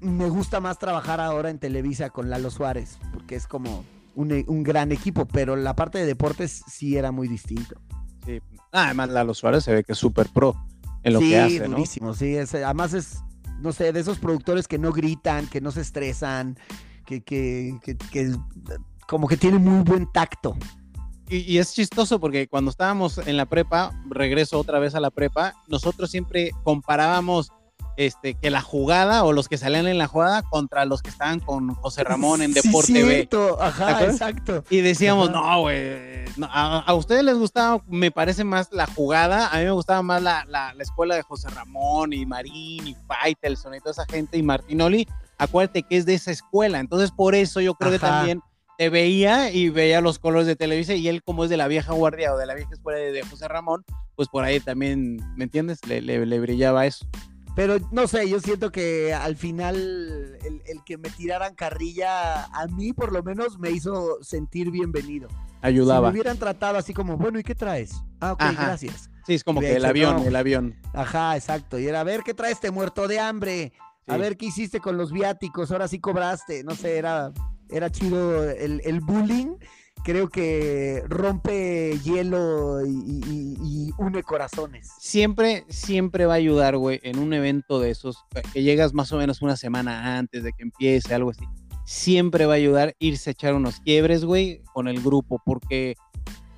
me 0.00 0.28
gusta 0.28 0.60
más 0.60 0.78
trabajar 0.78 1.20
ahora 1.20 1.50
en 1.50 1.58
Televisa 1.58 2.10
con 2.10 2.30
Lalo 2.30 2.50
Suárez, 2.50 2.98
porque 3.12 3.34
es 3.34 3.46
como 3.46 3.84
un, 4.14 4.62
gran 4.62 4.92
equipo, 4.92 5.26
pero 5.26 5.56
la 5.56 5.74
parte 5.74 5.98
de 5.98 6.06
deportes 6.06 6.62
sí 6.68 6.96
era 6.96 7.10
muy 7.10 7.28
distinto. 7.28 7.80
Sí, 8.24 8.40
además 8.70 9.08
Lalo 9.08 9.34
Suárez 9.34 9.64
se 9.64 9.72
ve 9.72 9.84
que 9.84 9.92
es 9.92 9.98
súper 9.98 10.28
pro 10.28 10.54
en 11.02 11.14
lo 11.14 11.20
que 11.20 11.38
hace, 11.38 11.60
durísimo, 11.60 12.14
Sí, 12.14 12.36
además 12.36 12.94
es, 12.94 13.22
no 13.62 13.72
sé, 13.72 13.92
de 13.92 14.00
esos 14.00 14.18
productores 14.18 14.68
que 14.68 14.78
no 14.78 14.92
gritan, 14.92 15.46
que 15.46 15.60
no 15.60 15.70
se 15.70 15.80
estresan, 15.80 16.58
que, 17.06 17.22
que, 17.22 17.78
que, 18.10 18.34
como 19.06 19.28
que 19.28 19.36
tienen 19.36 19.62
muy 19.62 19.82
buen 19.82 20.10
tacto. 20.10 20.56
Y, 21.28 21.38
y, 21.50 21.58
es 21.58 21.72
chistoso 21.72 22.20
porque 22.20 22.48
cuando 22.48 22.70
estábamos 22.70 23.18
en 23.18 23.36
la 23.36 23.46
prepa, 23.46 23.92
regreso 24.08 24.58
otra 24.58 24.78
vez 24.78 24.94
a 24.94 25.00
la 25.00 25.10
prepa, 25.10 25.54
nosotros 25.68 26.10
siempre 26.10 26.50
comparábamos 26.62 27.50
este, 27.96 28.34
que 28.34 28.50
la 28.50 28.62
jugada 28.62 29.24
o 29.24 29.32
los 29.32 29.48
que 29.48 29.58
salían 29.58 29.86
en 29.86 29.98
la 29.98 30.06
jugada 30.06 30.42
contra 30.42 30.84
los 30.84 31.02
que 31.02 31.10
estaban 31.10 31.40
con 31.40 31.74
José 31.74 32.04
Ramón 32.04 32.42
en 32.42 32.52
Deporte 32.54 32.92
sí, 32.92 33.28
Ajá, 33.60 34.04
exacto. 34.04 34.64
Y 34.70 34.80
decíamos, 34.80 35.30
no, 35.30 35.60
güey, 35.60 36.24
a, 36.48 36.94
ustedes 36.94 37.24
les 37.24 37.36
gustaba, 37.36 37.82
me 37.86 38.10
parece 38.10 38.44
más 38.44 38.68
la 38.72 38.86
jugada, 38.86 39.48
a 39.48 39.58
mí 39.58 39.64
me 39.64 39.72
gustaba 39.72 40.02
más 40.02 40.22
la, 40.22 40.44
la, 40.48 40.72
escuela 40.78 41.14
de 41.14 41.22
José 41.22 41.48
Ramón 41.50 42.12
y 42.12 42.24
Marín 42.26 42.86
y 42.86 42.96
Faitelson 43.06 43.74
y 43.74 43.80
toda 43.80 43.92
esa 43.92 44.06
gente 44.06 44.38
y 44.38 44.42
Martinoli, 44.42 45.06
acuérdate 45.38 45.82
que 45.82 45.96
es 45.96 46.06
de 46.06 46.14
esa 46.14 46.30
escuela, 46.30 46.80
entonces 46.80 47.10
por 47.10 47.34
eso 47.34 47.60
yo 47.60 47.74
creo 47.74 47.92
que 47.92 47.98
también 47.98 48.40
te 48.78 48.88
veía 48.88 49.50
y 49.52 49.68
veía 49.68 50.00
los 50.00 50.18
colores 50.18 50.46
de 50.46 50.56
Televisa 50.56 50.94
y 50.94 51.06
él 51.08 51.22
como 51.22 51.44
es 51.44 51.50
de 51.50 51.56
la 51.56 51.68
vieja 51.68 51.92
guardia 51.92 52.32
o 52.32 52.38
de 52.38 52.46
la 52.46 52.54
vieja 52.54 52.72
escuela 52.72 52.98
de, 52.98 53.22
José 53.22 53.46
Ramón, 53.48 53.84
pues 54.16 54.28
por 54.28 54.44
ahí 54.44 54.60
también, 54.60 55.18
¿me 55.36 55.44
entiendes? 55.44 55.86
Le, 55.86 56.00
le, 56.00 56.24
le 56.24 56.40
brillaba 56.40 56.86
eso. 56.86 57.06
Pero 57.54 57.76
no 57.90 58.06
sé, 58.06 58.28
yo 58.28 58.40
siento 58.40 58.72
que 58.72 59.12
al 59.12 59.36
final 59.36 60.38
el, 60.42 60.84
que 60.84 60.96
me 60.96 61.10
tiraran 61.10 61.54
carrilla, 61.54 62.44
a 62.44 62.66
mí 62.66 62.92
por 62.94 63.12
lo 63.12 63.22
menos 63.22 63.58
me 63.58 63.70
hizo 63.70 64.22
sentir 64.22 64.70
bienvenido. 64.70 65.28
Ayudaba. 65.60 66.08
Si 66.08 66.12
me 66.12 66.20
hubieran 66.20 66.38
tratado 66.38 66.78
así 66.78 66.94
como, 66.94 67.18
bueno, 67.18 67.38
¿y 67.38 67.42
qué 67.42 67.54
traes? 67.54 67.92
Ah, 68.20 68.32
ok, 68.32 68.42
gracias. 68.52 69.10
Sí, 69.26 69.34
es 69.34 69.44
como 69.44 69.60
que 69.60 69.76
el 69.76 69.84
avión, 69.84 70.20
el 70.20 70.34
avión. 70.34 70.76
Ajá, 70.94 71.36
exacto. 71.36 71.78
Y 71.78 71.86
era, 71.86 72.00
a 72.00 72.04
ver, 72.04 72.22
¿qué 72.22 72.34
traes? 72.34 72.58
Te 72.58 72.70
muerto 72.70 73.06
de 73.06 73.20
hambre. 73.20 73.72
A 74.06 74.16
ver, 74.16 74.36
¿qué 74.36 74.46
hiciste 74.46 74.80
con 74.80 74.96
los 74.96 75.12
viáticos? 75.12 75.70
Ahora 75.70 75.88
sí 75.88 76.00
cobraste. 76.00 76.64
No 76.64 76.74
sé, 76.74 76.96
era, 76.96 77.32
era 77.68 77.90
chido 77.90 78.50
el, 78.50 78.80
el 78.84 79.00
bullying 79.00 79.56
creo 80.02 80.28
que 80.28 81.02
rompe 81.08 81.98
hielo 82.00 82.84
y, 82.84 83.90
une 83.98 84.22
corazones. 84.22 84.90
Siempre, 84.98 85.64
siempre 85.68 86.26
va 86.26 86.34
a 86.34 86.36
ayudar, 86.36 86.76
güey, 86.76 87.00
en 87.02 87.18
un 87.18 87.32
evento 87.32 87.80
de 87.80 87.90
esos, 87.90 88.24
que 88.52 88.62
llegas 88.62 88.94
más 88.94 89.12
o 89.12 89.18
menos 89.18 89.42
una 89.42 89.56
semana 89.56 90.18
antes 90.18 90.42
de 90.42 90.52
que 90.52 90.62
empiece, 90.62 91.14
algo 91.14 91.30
así. 91.30 91.44
Siempre 91.84 92.46
va 92.46 92.54
a 92.54 92.56
ayudar 92.56 92.94
irse 92.98 93.30
a 93.30 93.32
echar 93.32 93.54
unos 93.54 93.80
quiebres, 93.80 94.24
güey, 94.24 94.62
con 94.72 94.88
el 94.88 95.02
grupo, 95.02 95.40
porque 95.44 95.94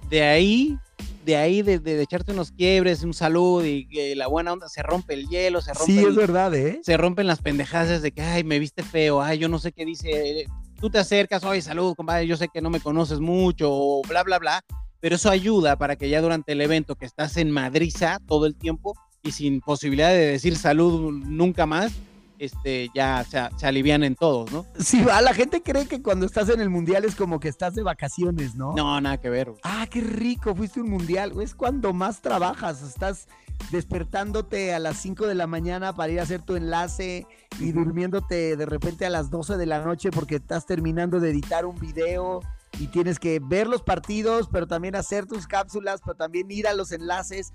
de 0.09 0.23
ahí, 0.23 0.79
de 1.25 1.37
ahí, 1.37 1.63
de, 1.63 2.03
echarte 2.03 2.33
unos 2.33 2.53
quiebres, 2.53 3.03
un 3.03 3.15
salud 3.15 3.65
y, 3.65 4.15
la 4.15 4.27
buena 4.27 4.53
onda, 4.53 4.69
se 4.69 4.83
rompe 4.83 5.15
el 5.15 5.29
hielo, 5.29 5.61
se 5.61 5.73
rompe. 5.73 5.93
Sí, 5.93 5.99
es 5.99 6.15
verdad, 6.15 6.55
¿eh? 6.55 6.81
Se 6.83 6.97
rompen 6.97 7.27
las 7.27 7.41
pendejadas 7.41 8.03
de 8.03 8.13
que, 8.13 8.23
ay, 8.23 8.45
me 8.45 8.59
viste 8.59 8.83
feo, 8.83 9.23
ay, 9.23 9.39
yo 9.39 9.49
no 9.49 9.59
sé 9.59 9.73
qué 9.73 9.85
dice 9.85 10.47
tú 10.81 10.91
te 10.91 10.99
acercas, 10.99 11.45
oye, 11.45 11.63
salud, 11.63 11.95
compadre, 11.95 12.27
yo 12.27 12.37
sé 12.37 12.49
que 12.49 12.61
no 12.61 12.71
me 12.71 12.81
conoces 12.81 13.21
mucho, 13.21 14.03
bla, 14.09 14.23
bla, 14.23 14.39
bla, 14.39 14.65
pero 15.01 15.17
eso 15.17 15.31
ayuda 15.31 15.77
para 15.77 15.97
que 15.97 16.09
ya 16.09 16.21
durante 16.21 16.53
el 16.53 16.61
evento 16.61 16.97
que 16.97 17.07
estás 17.07 17.37
en 17.37 17.51
Madriza 17.51 18.19
todo 18.27 18.47
el 18.47 18.55
tiempo 18.55 18.95
y 19.23 19.33
sin 19.33 19.61
posibilidad 19.61 20.11
de 20.11 20.27
decir 20.27 20.57
salud 20.57 21.13
nunca 21.25 21.67
más, 21.67 21.93
este, 22.39 22.91
ya 22.95 23.25
se, 23.25 23.41
se, 23.57 23.67
alivian 23.67 24.03
en 24.03 24.15
todos, 24.15 24.51
¿no? 24.53 24.67
Sí, 24.79 25.05
a 25.11 25.21
la 25.21 25.35
gente 25.35 25.63
cree 25.63 25.87
que 25.87 26.03
cuando 26.03 26.27
estás 26.27 26.49
en 26.49 26.61
el 26.61 26.71
mundial 26.71 27.05
es 27.05 27.15
como 27.15 27.41
que 27.41 27.49
estás 27.49 27.75
de 27.75 27.83
vacaciones, 27.83 28.55
¿no? 28.55 28.75
No, 28.75 29.01
nada 29.01 29.19
que 29.19 29.31
ver. 29.31 29.53
Ah, 29.63 29.87
qué 29.91 30.01
rico, 30.01 30.55
fuiste 30.55 30.81
un 30.81 30.91
mundial. 30.91 31.33
Es 31.41 31.55
cuando 31.55 31.93
más 31.93 32.21
trabajas, 32.21 32.83
estás 32.83 33.29
despertándote 33.71 34.75
a 34.75 34.79
las 34.79 34.99
5 34.99 35.27
de 35.27 35.35
la 35.35 35.47
mañana 35.47 35.95
para 35.95 36.13
ir 36.13 36.21
a 36.21 36.25
hacer 36.25 36.43
tu 36.43 36.57
enlace 36.57 37.27
y 37.61 37.73
durmiéndote 37.73 38.57
de 38.57 38.67
repente 38.67 39.07
a 39.07 39.11
las 39.11 39.31
12 39.31 39.57
de 39.57 39.67
la 39.67 39.85
noche 39.85 40.11
porque 40.11 40.37
estás 40.37 40.67
terminando 40.67 41.21
de 41.21 41.31
editar 41.31 41.65
un 41.65 41.79
video 41.79 42.41
y 42.79 42.89
tienes 42.89 43.19
que 43.19 43.41
ver 43.41 43.67
los 43.67 43.83
partidos, 43.83 44.49
pero 44.51 44.67
también 44.67 44.97
hacer 44.97 45.27
tus 45.27 45.47
cápsulas, 45.47 46.01
pero 46.05 46.17
también 46.17 46.51
ir 46.51 46.67
a 46.67 46.75
los 46.75 46.93
enlaces. 46.93 47.53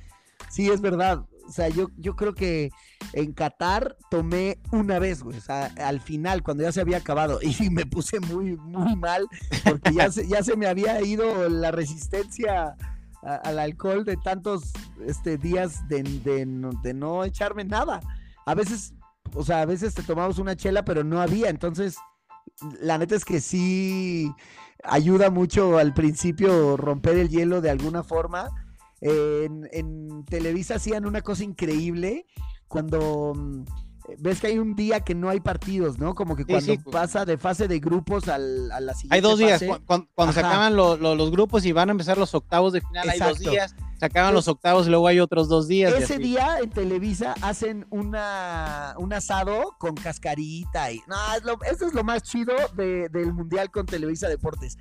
Sí, 0.50 0.70
es 0.70 0.82
verdad. 0.82 1.26
O 1.50 1.52
sea, 1.52 1.68
yo, 1.68 1.88
yo 1.98 2.16
creo 2.16 2.36
que 2.36 2.70
en 3.14 3.34
Qatar 3.34 3.98
tomé 4.12 4.60
una 4.72 5.00
vez, 5.00 5.24
güey. 5.24 5.36
O 5.36 5.42
sea, 5.42 5.66
al 5.78 6.00
final, 6.00 6.44
cuando 6.44 6.64
ya 6.64 6.72
se 6.72 6.80
había 6.82 6.98
acabado. 6.98 7.40
Y 7.60 7.70
me 7.72 7.86
puse 7.86 8.20
muy, 8.20 8.56
muy 8.56 8.96
mal 8.96 9.28
porque 9.66 9.94
ya 9.94 10.12
se, 10.12 10.28
ya 10.28 10.44
se 10.44 10.56
me 10.56 10.68
había 10.68 11.02
ido 11.02 11.50
la 11.50 11.72
resistencia 11.72 12.76
al 13.22 13.60
alcohol 13.60 14.06
de 14.06 14.16
tantos 14.16 14.72
este, 15.06 15.38
días 15.38 15.88
de, 15.90 16.04
de, 16.04 16.94
no 16.94 17.24
echarme 17.26 17.66
nada. 17.66 18.00
A 18.46 18.54
veces, 18.54 18.94
o 19.34 19.44
sea, 19.44 19.62
a 19.62 19.66
veces 19.66 19.96
te 19.96 20.04
tomamos 20.04 20.38
una 20.38 20.56
chela, 20.56 20.86
pero 20.86 21.04
no 21.04 21.20
había. 21.20 21.50
Entonces, 21.50 21.98
la 22.80 23.00
neta 23.00 23.16
es 23.16 23.26
que 23.26 23.42
sí 23.42 24.32
ayuda 24.84 25.32
mucho 25.32 25.80
al 25.80 25.94
principio 25.94 26.78
romper 26.78 27.18
el 27.18 27.30
hielo 27.30 27.60
de 27.60 27.72
alguna 27.72 28.04
forma. 28.04 28.50
En, 29.02 29.68
en 29.72 30.26
Televisa 30.26 30.76
hacían 30.76 31.06
una 31.06 31.22
cosa 31.22 31.44
increíble 31.44 32.26
cuando 32.68 33.34
mm, 33.36 33.64
ves 34.18 34.40
que 34.40 34.48
hay 34.48 34.60
un 34.60 34.76
día 34.76 35.02
que 35.02 35.16
no 35.16 35.30
hay 35.30 35.40
partidos, 35.40 36.00
¿no? 36.00 36.16
Como 36.16 36.36
que 36.36 36.46
cuando 36.46 36.76
pasa 36.92 37.26
de 37.26 37.38
fase 37.38 37.68
de 37.68 37.80
grupos 37.80 38.28
al, 38.28 38.72
a 38.72 38.80
la 38.80 38.94
siguiente 38.94 39.16
Hay 39.16 39.22
dos 39.22 39.40
días, 39.40 39.64
cuando, 39.86 40.34
se 40.34 40.40
acaban 40.40 40.76
los 40.76 41.32
grupos 41.32 41.66
y 41.66 41.72
van 41.72 41.90
a 41.90 41.92
empezar 41.92 42.18
los 42.18 42.34
octavos 42.34 42.74
de 42.74 42.82
final, 42.82 43.10
hay 43.10 43.20
dos 43.20 43.40
días, 43.40 43.76
se 44.00 44.06
acaban 44.06 44.34
los 44.34 44.48
octavos 44.48 44.88
y 44.88 44.90
luego 44.90 45.08
hay 45.08 45.20
otros 45.20 45.50
dos 45.50 45.68
días. 45.68 45.94
Ese 45.94 46.18
día 46.18 46.60
en 46.62 46.70
Televisa 46.70 47.36
hacen 47.42 47.86
una, 47.90 48.96
un 48.98 49.14
asado 49.14 49.76
con 49.78 49.96
cascarita 49.96 50.92
y... 50.92 51.02
No, 51.08 51.16
es 51.36 51.44
lo, 51.44 51.60
eso 51.64 51.88
es 51.88 51.94
lo 51.94 52.04
más 52.04 52.24
chido 52.24 52.54
del 52.76 53.34
Mundial 53.34 53.72
con 53.72 53.86
Televisa 53.86 54.28
Deportes. 54.28 54.78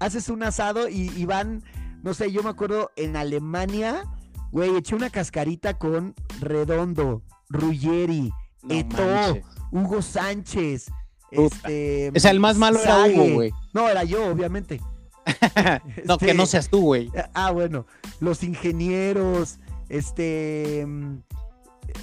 Haces 0.00 0.28
un 0.28 0.42
asado 0.42 0.88
y, 0.88 1.10
y 1.16 1.24
van 1.24 1.62
no 2.02 2.14
sé, 2.14 2.30
yo 2.32 2.42
me 2.42 2.50
acuerdo 2.50 2.90
en 2.96 3.16
Alemania, 3.16 4.04
güey, 4.50 4.76
eché 4.76 4.94
una 4.94 5.10
cascarita 5.10 5.78
con 5.78 6.14
Redondo, 6.40 7.22
Ruggeri, 7.48 8.32
Eto, 8.68 9.38
Hugo 9.70 10.02
Sánchez. 10.02 10.90
Este, 11.30 12.10
o 12.14 12.20
sea, 12.20 12.30
el 12.30 12.40
más 12.40 12.56
malo 12.56 12.80
era 12.80 13.04
Hugo, 13.04 13.34
güey. 13.34 13.52
No, 13.74 13.88
era 13.88 14.04
yo, 14.04 14.26
obviamente. 14.28 14.80
no, 16.04 16.18
que 16.18 16.34
no 16.34 16.46
seas 16.46 16.68
tú, 16.70 16.80
güey. 16.80 17.10
Ah, 17.34 17.50
bueno. 17.50 17.86
Los 18.20 18.42
ingenieros, 18.42 19.58
este. 19.88 20.86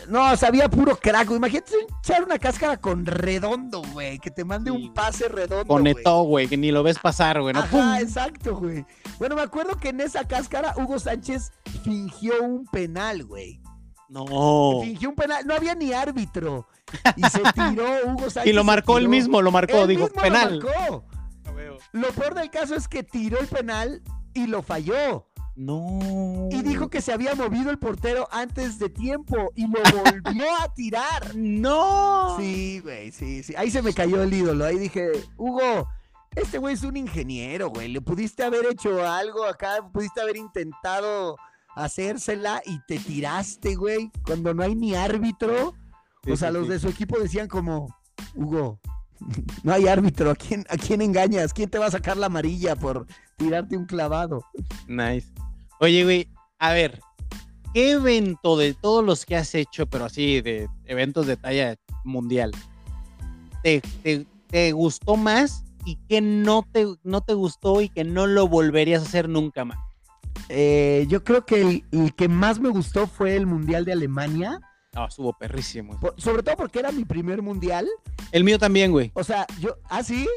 No, 0.07 0.35
sabía 0.37 0.69
puro 0.69 0.95
crack, 0.95 1.29
Imagínate 1.31 1.73
echar 1.99 2.23
una 2.23 2.37
cáscara 2.37 2.77
con 2.77 3.05
redondo, 3.05 3.81
güey. 3.93 4.19
Que 4.19 4.31
te 4.31 4.43
mande 4.43 4.71
un 4.71 4.93
pase 4.93 5.27
redondo. 5.27 5.65
Conectó, 5.67 6.23
güey, 6.23 6.47
que 6.47 6.57
ni 6.57 6.71
lo 6.71 6.83
ves 6.83 6.99
pasar, 6.99 7.41
güey. 7.41 7.55
Ajá, 7.55 8.01
exacto, 8.01 8.55
güey. 8.57 8.85
Bueno, 9.17 9.35
me 9.35 9.41
acuerdo 9.41 9.77
que 9.77 9.89
en 9.89 10.01
esa 10.01 10.27
cáscara 10.27 10.73
Hugo 10.77 10.99
Sánchez 10.99 11.51
fingió 11.83 12.41
un 12.43 12.65
penal, 12.65 13.25
güey. 13.25 13.61
No. 14.09 14.81
Fingió 14.81 15.09
un 15.09 15.15
penal. 15.15 15.45
No 15.45 15.55
había 15.55 15.75
ni 15.75 15.93
árbitro. 15.93 16.67
Y 17.15 17.23
se 17.23 17.41
tiró 17.53 17.85
Hugo 18.05 18.29
Sánchez. 18.29 18.51
Y 18.51 18.53
lo 18.53 18.63
marcó 18.63 18.97
él 18.97 19.07
mismo, 19.07 19.41
lo 19.41 19.51
marcó, 19.51 19.87
dijo, 19.87 20.07
penal. 20.09 20.59
Lo, 20.59 20.65
marcó. 20.65 21.05
lo 21.91 22.07
peor 22.09 22.35
del 22.35 22.49
caso 22.49 22.75
es 22.75 22.87
que 22.87 23.03
tiró 23.03 23.39
el 23.39 23.47
penal 23.47 24.01
y 24.33 24.47
lo 24.47 24.61
falló. 24.61 25.27
No. 25.55 26.49
Y 26.51 26.61
dijo 26.63 26.89
que 26.89 27.01
se 27.01 27.13
había 27.13 27.33
movido 27.35 27.71
el 27.71 27.79
portero 27.79 28.27
antes 28.31 28.77
de 28.77 28.89
tiempo 28.89 29.51
y 29.55 29.67
lo 29.67 29.79
volvió 29.81 30.45
a 30.61 30.73
tirar. 30.73 31.35
No. 31.35 32.35
Sí, 32.37 32.79
güey, 32.81 33.11
sí, 33.11 33.43
sí. 33.43 33.53
Ahí 33.57 33.71
se 33.71 33.81
me 33.81 33.93
cayó 33.93 34.21
el 34.21 34.33
ídolo. 34.33 34.65
Ahí 34.65 34.77
dije, 34.77 35.11
Hugo, 35.37 35.87
este 36.35 36.57
güey 36.57 36.73
es 36.73 36.83
un 36.83 36.97
ingeniero, 36.97 37.69
güey. 37.69 37.87
Le 37.87 38.01
pudiste 38.01 38.43
haber 38.43 38.65
hecho 38.65 39.07
algo 39.07 39.45
acá, 39.45 39.77
pudiste 39.93 40.21
haber 40.21 40.35
intentado 40.35 41.37
hacérsela 41.75 42.61
y 42.65 42.79
te 42.87 42.97
tiraste, 42.99 43.75
güey, 43.75 44.11
cuando 44.25 44.53
no 44.53 44.63
hay 44.63 44.75
ni 44.75 44.95
árbitro. 44.95 45.73
o 46.29 46.35
sea, 46.35 46.51
los 46.51 46.67
de 46.67 46.79
su 46.79 46.87
equipo 46.89 47.19
decían 47.19 47.47
como, 47.47 47.95
Hugo, 48.33 48.79
no 49.63 49.73
hay 49.73 49.87
árbitro, 49.87 50.31
¿a 50.31 50.35
quién, 50.35 50.65
¿a 50.69 50.77
quién 50.77 51.01
engañas? 51.01 51.53
¿Quién 51.53 51.69
te 51.69 51.77
va 51.77 51.87
a 51.87 51.91
sacar 51.91 52.17
la 52.17 52.25
amarilla 52.27 52.75
por 52.75 53.05
tirarte 53.37 53.77
un 53.77 53.85
clavado? 53.85 54.43
Nice. 54.87 55.27
Oye, 55.79 56.03
güey, 56.03 56.29
a 56.59 56.73
ver, 56.73 56.99
¿qué 57.73 57.91
evento 57.91 58.57
de 58.57 58.73
todos 58.73 59.03
los 59.03 59.25
que 59.25 59.35
has 59.35 59.53
hecho, 59.55 59.85
pero 59.87 60.05
así 60.05 60.41
de 60.41 60.69
eventos 60.85 61.27
de 61.27 61.37
talla 61.37 61.75
mundial, 62.03 62.51
te, 63.61 64.71
gustó 64.71 65.17
más 65.17 65.65
y 65.85 65.97
qué 66.07 66.21
no 66.21 66.65
te, 66.71 66.85
no 67.03 67.21
te 67.21 67.33
gustó 67.33 67.81
y 67.81 67.89
que 67.89 68.03
no 68.03 68.27
lo 68.27 68.47
volverías 68.47 69.03
a 69.03 69.05
hacer 69.05 69.27
nunca 69.27 69.65
más? 69.65 69.79
Eh, 70.49 71.05
yo 71.09 71.23
creo 71.23 71.45
que 71.45 71.83
el, 71.91 72.13
que 72.15 72.27
más 72.27 72.59
me 72.59 72.69
gustó 72.69 73.07
fue 73.07 73.35
el 73.35 73.45
Mundial 73.45 73.85
de 73.85 73.93
Alemania. 73.93 74.59
No, 74.93 75.07
estuvo 75.07 75.33
perrísimo. 75.33 75.99
sobre 76.17 76.43
todo 76.43 76.55
porque 76.55 76.79
era 76.79 76.91
mi 76.91 77.03
primer 77.03 77.41
mundial. 77.41 77.87
El 78.31 78.43
mío 78.43 78.57
también, 78.57 78.91
güey. 78.91 79.11
O 79.13 79.23
sea, 79.23 79.45
yo. 79.59 79.75
¿Ah, 79.89 80.03
sí? 80.03 80.27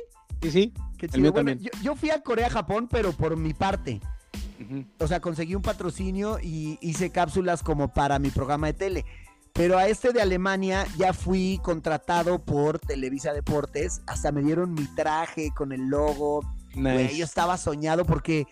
Sí, 0.42 0.50
sí. 0.50 0.74
el 1.00 1.20
mío 1.20 1.32
también. 1.32 1.60
Yo, 1.82 1.94
fui 1.94 2.10
a 2.10 2.20
Corea-Japón, 2.20 2.88
pero 2.90 3.12
por 3.12 3.36
mi 3.36 3.54
parte. 3.54 4.00
O 4.98 5.06
sea, 5.06 5.20
conseguí 5.20 5.54
un 5.54 5.62
patrocinio 5.62 6.38
y 6.42 6.78
hice 6.80 7.10
cápsulas 7.10 7.62
como 7.62 7.92
para 7.92 8.18
mi 8.18 8.30
programa 8.30 8.68
de 8.68 8.72
tele. 8.74 9.04
Pero 9.52 9.76
a 9.76 9.88
este 9.88 10.12
de 10.12 10.22
Alemania 10.22 10.86
ya 10.96 11.12
fui 11.12 11.58
contratado 11.62 12.44
por 12.44 12.78
Televisa 12.78 13.32
Deportes. 13.32 14.02
Hasta 14.06 14.30
me 14.30 14.42
dieron 14.42 14.74
mi 14.74 14.84
traje 14.94 15.50
con 15.54 15.72
el 15.72 15.88
logo. 15.88 16.42
yo 16.74 17.24
estaba 17.24 17.56
soñado 17.56 18.04
porque 18.04 18.46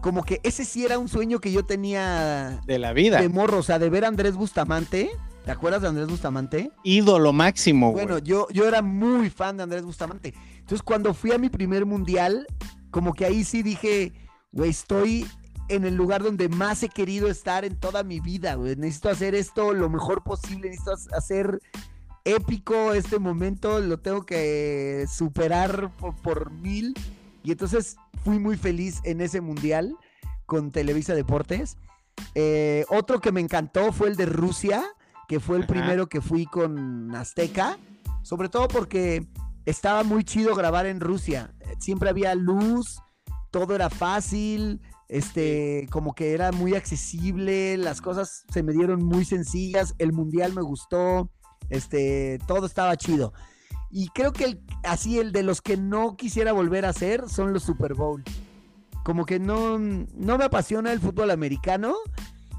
como 0.00 0.22
que 0.22 0.40
ese 0.44 0.64
sí 0.64 0.84
era 0.84 0.98
un 0.98 1.08
sueño 1.08 1.40
que 1.40 1.50
yo 1.50 1.64
tenía 1.64 2.60
de 2.64 2.78
la 2.78 2.92
vida. 2.92 3.20
De 3.20 3.28
morro, 3.28 3.58
o 3.58 3.62
sea, 3.62 3.78
de 3.78 3.90
ver 3.90 4.04
a 4.04 4.08
Andrés 4.08 4.36
Bustamante. 4.36 5.10
¿Te 5.44 5.50
acuerdas 5.50 5.82
de 5.82 5.88
Andrés 5.88 6.08
Bustamante? 6.08 6.70
Ídolo 6.82 7.32
máximo. 7.32 7.92
Bueno, 7.92 8.18
yo, 8.18 8.48
yo 8.50 8.66
era 8.66 8.82
muy 8.82 9.30
fan 9.30 9.56
de 9.56 9.62
Andrés 9.62 9.82
Bustamante. 9.82 10.34
Entonces, 10.58 10.82
cuando 10.82 11.14
fui 11.14 11.32
a 11.32 11.38
mi 11.38 11.48
primer 11.48 11.86
mundial, 11.86 12.46
como 12.90 13.14
que 13.14 13.24
ahí 13.24 13.44
sí 13.44 13.62
dije, 13.62 14.12
güey, 14.52 14.70
estoy 14.70 15.26
en 15.68 15.84
el 15.84 15.96
lugar 15.96 16.22
donde 16.22 16.48
más 16.48 16.82
he 16.82 16.88
querido 16.88 17.28
estar 17.28 17.64
en 17.64 17.76
toda 17.76 18.02
mi 18.02 18.20
vida, 18.20 18.54
güey. 18.54 18.76
Necesito 18.76 19.08
hacer 19.08 19.34
esto 19.34 19.72
lo 19.72 19.90
mejor 19.90 20.22
posible, 20.22 20.70
necesito 20.70 20.92
hacer 21.16 21.60
épico 22.24 22.92
este 22.92 23.18
momento, 23.18 23.80
lo 23.80 23.98
tengo 23.98 24.24
que 24.24 25.06
superar 25.10 25.90
por, 26.22 26.50
mil. 26.50 26.94
Y 27.42 27.52
entonces 27.52 27.96
fui 28.24 28.38
muy 28.38 28.56
feliz 28.56 29.00
en 29.04 29.20
ese 29.20 29.40
mundial 29.40 29.96
con 30.44 30.70
Televisa 30.70 31.14
Deportes. 31.14 31.76
Eh, 32.34 32.84
otro 32.88 33.20
que 33.20 33.32
me 33.32 33.40
encantó 33.40 33.92
fue 33.92 34.08
el 34.08 34.16
de 34.16 34.26
Rusia, 34.26 34.84
que 35.28 35.40
fue 35.40 35.56
el 35.56 35.66
primero 35.66 36.08
que 36.08 36.20
fui 36.20 36.46
con 36.46 37.14
Azteca, 37.14 37.78
sobre 38.22 38.48
todo 38.48 38.68
porque 38.68 39.26
estaba 39.64 40.02
muy 40.02 40.24
chido 40.24 40.54
grabar 40.54 40.86
en 40.86 41.00
Rusia. 41.00 41.54
Siempre 41.78 42.08
había 42.08 42.34
luz, 42.34 43.00
todo 43.56 43.74
era 43.74 43.88
fácil, 43.88 44.82
este, 45.08 45.88
como 45.90 46.14
que 46.14 46.34
era 46.34 46.52
muy 46.52 46.74
accesible, 46.74 47.78
las 47.78 48.02
cosas 48.02 48.44
se 48.52 48.62
me 48.62 48.74
dieron 48.74 49.02
muy 49.02 49.24
sencillas, 49.24 49.94
el 49.96 50.12
mundial 50.12 50.52
me 50.52 50.60
gustó, 50.60 51.30
este, 51.70 52.38
todo 52.46 52.66
estaba 52.66 52.98
chido. 52.98 53.32
Y 53.90 54.08
creo 54.08 54.34
que 54.34 54.60
así 54.84 55.18
el 55.18 55.32
de 55.32 55.42
los 55.42 55.62
que 55.62 55.78
no 55.78 56.18
quisiera 56.18 56.52
volver 56.52 56.84
a 56.84 56.90
hacer 56.90 57.30
son 57.30 57.54
los 57.54 57.62
Super 57.62 57.94
Bowl. 57.94 58.22
Como 59.06 59.24
que 59.24 59.38
no, 59.38 59.78
no 59.78 60.36
me 60.36 60.44
apasiona 60.44 60.92
el 60.92 61.00
fútbol 61.00 61.30
americano. 61.30 61.94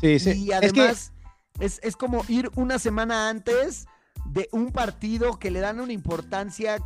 Sí, 0.02 0.18
sí. 0.18 0.46
Y 0.46 0.52
además 0.52 1.14
es, 1.60 1.80
es 1.84 1.96
como 1.96 2.26
ir 2.28 2.50
una 2.56 2.80
semana 2.80 3.30
antes 3.30 3.86
de 4.26 4.50
un 4.52 4.72
partido 4.72 5.38
que 5.38 5.52
le 5.52 5.60
dan 5.60 5.80
una 5.80 5.94
importancia 5.94 6.80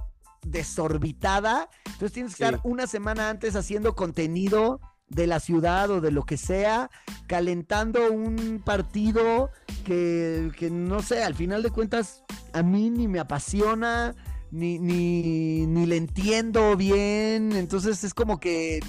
desorbitada. 0.46 1.70
Entonces 1.86 2.14
tienes 2.14 2.36
que 2.36 2.44
estar 2.44 2.60
una 2.64 2.88
semana 2.88 3.30
antes 3.30 3.56
haciendo 3.56 3.96
contenido 3.96 4.80
de 5.08 5.28
la 5.28 5.40
ciudad 5.40 5.90
o 5.90 6.02
de 6.02 6.12
lo 6.12 6.24
que 6.24 6.38
sea, 6.38 6.90
calentando 7.28 8.12
un 8.12 8.62
partido 8.64 9.52
que, 9.84 10.70
no 10.72 11.02
sé, 11.02 11.24
al 11.24 11.36
final 11.36 11.64
de 11.64 11.70
cuentas 11.70 12.24
a 12.54 12.64
mí 12.64 12.90
ni 12.90 13.08
me 13.08 13.20
apasiona, 13.20 14.16
ni, 14.52 14.80
ni, 14.80 15.66
ni 15.68 15.86
le 15.86 15.98
entiendo 15.98 16.76
bien. 16.78 17.52
Entonces 17.54 18.04
es 18.04 18.14
como 18.14 18.40
que 18.40 18.80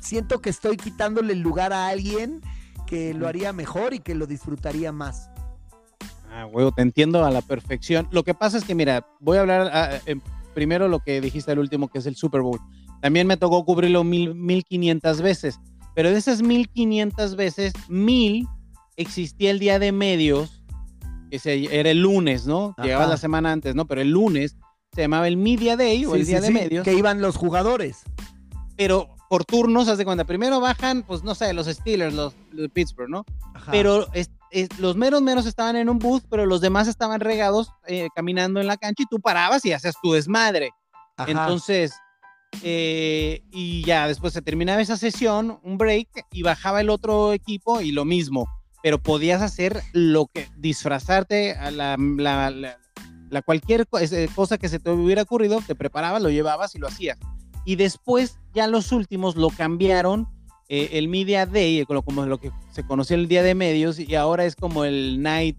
siento 0.00 0.40
que 0.40 0.50
estoy 0.50 0.76
quitándole 0.76 1.32
el 1.32 1.40
lugar 1.40 1.72
a 1.72 1.88
alguien 1.88 2.40
que 2.86 3.14
lo 3.14 3.28
haría 3.28 3.52
mejor 3.52 3.94
y 3.94 4.00
que 4.00 4.14
lo 4.14 4.26
disfrutaría 4.26 4.90
más. 4.92 5.30
Ah, 6.30 6.46
huevo, 6.46 6.72
te 6.72 6.82
entiendo 6.82 7.24
a 7.24 7.30
la 7.30 7.42
perfección. 7.42 8.08
Lo 8.10 8.24
que 8.24 8.34
pasa 8.34 8.58
es 8.58 8.64
que, 8.64 8.74
mira, 8.74 9.06
voy 9.20 9.38
a 9.38 9.40
hablar 9.40 9.70
ah, 9.72 10.00
primero 10.58 10.88
lo 10.88 10.98
que 10.98 11.20
dijiste 11.20 11.52
al 11.52 11.60
último, 11.60 11.86
que 11.86 12.00
es 12.00 12.06
el 12.06 12.16
Super 12.16 12.40
Bowl. 12.40 12.58
También 13.00 13.28
me 13.28 13.36
tocó 13.36 13.64
cubrirlo 13.64 14.02
mil, 14.02 14.34
1500 14.34 15.22
veces, 15.22 15.60
pero 15.94 16.10
de 16.10 16.18
esas 16.18 16.42
1500 16.42 17.36
veces, 17.36 17.72
mil 17.88 18.48
existía 18.96 19.52
el 19.52 19.60
día 19.60 19.78
de 19.78 19.92
medios, 19.92 20.64
que 21.30 21.38
se, 21.38 21.78
era 21.78 21.92
el 21.92 22.00
lunes, 22.00 22.44
¿no? 22.44 22.74
Llegaba 22.82 23.06
la 23.06 23.18
semana 23.18 23.52
antes, 23.52 23.76
¿no? 23.76 23.86
Pero 23.86 24.00
el 24.00 24.10
lunes 24.10 24.56
se 24.92 25.02
llamaba 25.02 25.28
el 25.28 25.36
Media 25.36 25.76
Day 25.76 26.04
o 26.06 26.16
el 26.16 26.26
día 26.26 26.40
de 26.40 26.50
medios. 26.50 26.84
Que 26.84 26.94
iban 26.94 27.22
los 27.22 27.36
jugadores. 27.36 27.98
Pero 28.76 29.14
por 29.30 29.44
turnos, 29.44 29.86
haz 29.86 29.98
de 29.98 30.04
cuenta, 30.04 30.24
primero 30.24 30.58
bajan, 30.58 31.04
pues 31.04 31.22
no 31.22 31.36
sé, 31.36 31.52
los 31.52 31.68
Steelers, 31.68 32.14
los, 32.14 32.34
de 32.50 32.68
Pittsburgh, 32.68 33.10
¿no? 33.10 33.24
Pero 33.70 34.08
los 34.78 34.96
meros 34.96 35.22
meros 35.22 35.46
estaban 35.46 35.76
en 35.76 35.88
un 35.88 35.98
booth, 35.98 36.24
pero 36.30 36.46
los 36.46 36.60
demás 36.60 36.88
estaban 36.88 37.20
regados 37.20 37.72
eh, 37.86 38.08
caminando 38.14 38.60
en 38.60 38.66
la 38.66 38.76
cancha 38.76 39.02
y 39.02 39.06
tú 39.06 39.20
parabas 39.20 39.64
y 39.64 39.72
hacías 39.72 39.94
tu 40.02 40.12
desmadre. 40.12 40.70
Entonces, 41.26 41.92
eh, 42.62 43.42
y 43.50 43.84
ya 43.84 44.08
después 44.08 44.32
se 44.32 44.42
terminaba 44.42 44.80
esa 44.80 44.96
sesión, 44.96 45.60
un 45.62 45.78
break, 45.78 46.08
y 46.32 46.42
bajaba 46.42 46.80
el 46.80 46.90
otro 46.90 47.32
equipo 47.32 47.80
y 47.80 47.92
lo 47.92 48.04
mismo. 48.04 48.48
Pero 48.82 49.02
podías 49.02 49.42
hacer 49.42 49.82
lo 49.92 50.26
que, 50.26 50.48
disfrazarte 50.56 51.52
a 51.52 51.70
la, 51.70 51.96
la, 51.98 53.42
cualquier 53.42 53.86
cosa 54.34 54.58
que 54.58 54.68
se 54.68 54.78
te 54.78 54.90
hubiera 54.90 55.22
ocurrido, 55.22 55.60
te 55.66 55.74
preparabas, 55.74 56.22
lo 56.22 56.30
llevabas 56.30 56.74
y 56.74 56.78
lo 56.78 56.86
hacías. 56.86 57.18
Y 57.64 57.76
después, 57.76 58.38
ya 58.54 58.66
los 58.66 58.92
últimos 58.92 59.36
lo 59.36 59.50
cambiaron. 59.50 60.28
Eh, 60.68 60.90
el 60.92 61.08
Media 61.08 61.46
Day, 61.46 61.84
como 61.86 62.26
lo 62.26 62.38
que 62.38 62.50
se 62.72 62.84
conocía 62.84 63.16
el 63.16 63.28
día 63.28 63.42
de 63.42 63.54
medios, 63.54 63.98
y 63.98 64.14
ahora 64.14 64.44
es 64.44 64.54
como 64.54 64.84
el 64.84 65.22
Night 65.22 65.56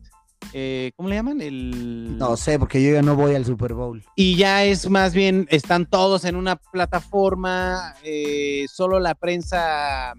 eh, 0.53 0.91
¿cómo 0.95 1.09
le 1.09 1.15
llaman? 1.15 1.41
El... 1.41 2.17
No 2.17 2.35
sé, 2.35 2.57
porque 2.57 2.81
yo 2.81 2.93
ya 2.93 3.01
no 3.01 3.15
voy 3.15 3.35
al 3.35 3.45
Super 3.45 3.73
Bowl. 3.73 4.03
Y 4.15 4.35
ya 4.35 4.63
es 4.63 4.89
más 4.89 5.13
bien, 5.13 5.47
están 5.51 5.85
todos 5.85 6.25
en 6.25 6.35
una 6.35 6.55
plataforma, 6.55 7.95
eh, 8.03 8.65
solo 8.71 8.99
la 8.99 9.15
prensa, 9.15 10.13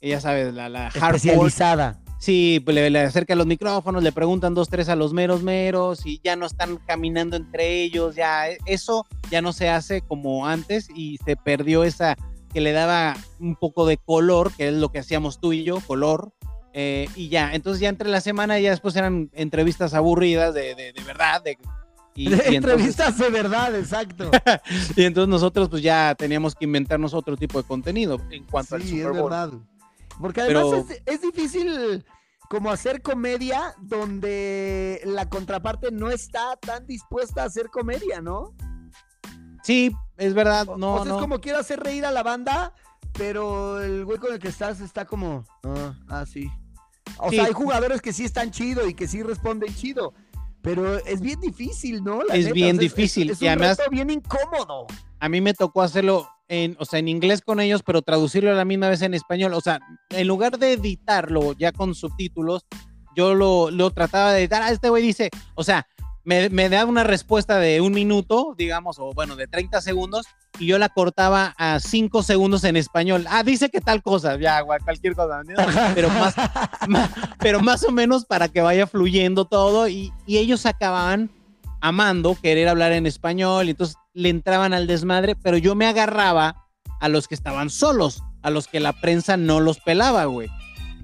ya 0.00 0.20
sabes, 0.20 0.54
la, 0.54 0.68
la 0.68 0.88
especializada. 0.88 2.00
Sí, 2.18 2.62
pues 2.64 2.74
le, 2.74 2.98
acercan 3.00 3.36
los 3.36 3.46
micrófonos, 3.46 4.02
le 4.02 4.12
preguntan 4.12 4.54
dos, 4.54 4.70
tres 4.70 4.88
a 4.88 4.96
los 4.96 5.12
meros 5.12 5.42
meros 5.42 6.06
y 6.06 6.20
ya 6.24 6.36
no 6.36 6.46
están 6.46 6.78
caminando 6.86 7.36
entre 7.36 7.82
ellos, 7.82 8.14
ya 8.14 8.46
eso 8.64 9.04
ya 9.30 9.42
no 9.42 9.52
se 9.52 9.68
hace 9.68 10.00
como 10.00 10.46
antes 10.46 10.88
y 10.94 11.18
se 11.22 11.36
perdió 11.36 11.84
esa 11.84 12.16
que 12.54 12.60
le 12.60 12.72
daba 12.72 13.16
un 13.40 13.56
poco 13.56 13.84
de 13.84 13.98
color, 13.98 14.52
que 14.56 14.68
es 14.68 14.74
lo 14.74 14.90
que 14.90 15.00
hacíamos 15.00 15.40
tú 15.40 15.52
y 15.52 15.64
yo, 15.64 15.80
color, 15.80 16.32
eh, 16.72 17.08
y 17.16 17.28
ya, 17.28 17.52
entonces 17.52 17.80
ya 17.80 17.88
entre 17.88 18.08
la 18.08 18.20
semana 18.20 18.58
ya 18.60 18.70
después 18.70 18.94
eran 18.94 19.28
entrevistas 19.34 19.92
aburridas 19.92 20.54
de, 20.54 20.74
de, 20.74 20.92
verdad. 21.04 21.42
De, 21.42 21.58
y, 22.14 22.32
entrevistas 22.54 23.18
de 23.18 23.28
verdad, 23.28 23.76
exacto. 23.76 24.30
y 24.96 25.04
entonces 25.04 25.28
nosotros 25.28 25.68
pues 25.68 25.82
ya 25.82 26.14
teníamos 26.16 26.54
que 26.54 26.64
inventarnos 26.64 27.12
otro 27.12 27.36
tipo 27.36 27.60
de 27.60 27.66
contenido 27.66 28.20
en 28.30 28.44
cuanto 28.44 28.76
al 28.76 28.82
Super 28.82 29.12
Bowl. 29.12 29.16
Es 29.16 29.22
verdad. 29.22 29.50
Porque 30.20 30.40
además 30.42 30.86
es, 31.06 31.22
difícil 31.22 32.04
como 32.48 32.70
hacer 32.70 33.02
comedia 33.02 33.74
donde 33.80 35.00
la 35.04 35.28
contraparte 35.28 35.90
no 35.90 36.10
está 36.10 36.56
tan 36.56 36.86
dispuesta 36.86 37.42
a 37.42 37.46
hacer 37.46 37.68
comedia, 37.68 38.20
¿no? 38.20 38.54
Sí, 39.64 39.92
es 40.16 40.34
verdad. 40.34 40.66
No, 40.76 40.94
o 40.94 41.04
sea, 41.04 41.14
es 41.14 41.20
como 41.20 41.40
quiero 41.40 41.58
hacer 41.58 41.80
reír 41.80 42.04
a 42.04 42.10
la 42.10 42.22
banda, 42.22 42.72
pero 43.12 43.80
el 43.82 44.04
güey 44.04 44.18
con 44.18 44.32
el 44.32 44.38
que 44.38 44.48
estás 44.48 44.80
está 44.80 45.04
como, 45.04 45.44
ah, 45.64 45.94
ah 46.08 46.26
sí. 46.26 46.50
O 47.18 47.30
sea, 47.30 47.44
hay 47.44 47.52
jugadores 47.52 48.02
que 48.02 48.12
sí 48.12 48.24
están 48.24 48.50
chido 48.50 48.88
y 48.88 48.94
que 48.94 49.06
sí 49.06 49.22
responden 49.22 49.74
chido, 49.74 50.14
pero 50.62 50.96
es 50.96 51.20
bien 51.20 51.40
difícil, 51.40 52.02
¿no? 52.02 52.22
es 52.32 52.52
bien 52.52 52.78
difícil. 52.78 53.30
Es, 53.30 53.40
un 53.40 53.44
y 53.44 53.48
además, 53.48 53.78
bien 53.90 54.10
incómodo. 54.10 54.86
A 55.20 55.28
mí 55.28 55.40
me 55.40 55.54
tocó 55.54 55.82
hacerlo 55.82 56.28
en, 56.48 56.76
o 56.78 56.84
sea, 56.84 56.98
en 56.98 57.08
inglés 57.08 57.42
con 57.42 57.60
ellos, 57.60 57.82
pero 57.84 58.02
traducirlo 58.02 58.50
a 58.50 58.54
la 58.54 58.64
misma 58.64 58.88
vez 58.88 59.02
en 59.02 59.14
español. 59.14 59.54
O 59.54 59.60
sea, 59.60 59.80
en 60.10 60.26
lugar 60.26 60.58
de 60.58 60.72
editarlo 60.72 61.52
ya 61.52 61.72
con 61.72 61.94
subtítulos, 61.94 62.66
yo 63.14 63.34
lo, 63.34 63.70
lo 63.70 63.90
trataba 63.90 64.32
de 64.32 64.40
editar. 64.40 64.62
Ah, 64.62 64.70
este 64.70 64.88
güey 64.88 65.02
dice, 65.02 65.30
o 65.54 65.62
sea, 65.62 65.86
me, 66.24 66.48
me 66.48 66.68
da 66.68 66.84
una 66.84 67.04
respuesta 67.04 67.58
de 67.58 67.80
un 67.80 67.92
minuto, 67.92 68.54
digamos, 68.56 68.98
o 68.98 69.12
bueno, 69.12 69.36
de 69.36 69.46
30 69.46 69.80
segundos, 69.80 70.26
y 70.58 70.66
yo 70.66 70.78
la 70.78 70.88
cortaba 70.88 71.54
a 71.58 71.80
5 71.80 72.22
segundos 72.22 72.64
en 72.64 72.76
español. 72.76 73.26
Ah, 73.28 73.42
dice 73.42 73.68
que 73.68 73.80
tal 73.80 74.02
cosa, 74.02 74.38
ya, 74.38 74.62
cualquier 74.64 75.14
cosa, 75.14 75.42
pero 75.94 76.08
más, 76.10 76.34
pero 77.38 77.60
más 77.60 77.84
o 77.84 77.92
menos 77.92 78.24
para 78.24 78.48
que 78.48 78.60
vaya 78.60 78.86
fluyendo 78.86 79.44
todo, 79.44 79.88
y, 79.88 80.12
y 80.26 80.38
ellos 80.38 80.66
acababan 80.66 81.30
amando 81.80 82.36
querer 82.40 82.68
hablar 82.68 82.92
en 82.92 83.06
español, 83.06 83.66
y 83.66 83.70
entonces 83.70 83.96
le 84.14 84.30
entraban 84.30 84.72
al 84.72 84.86
desmadre, 84.86 85.36
pero 85.36 85.58
yo 85.58 85.74
me 85.74 85.86
agarraba 85.86 86.64
a 87.00 87.08
los 87.08 87.28
que 87.28 87.34
estaban 87.34 87.68
solos, 87.68 88.22
a 88.42 88.50
los 88.50 88.66
que 88.66 88.80
la 88.80 88.92
prensa 88.94 89.36
no 89.36 89.60
los 89.60 89.80
pelaba, 89.80 90.24
güey. 90.24 90.48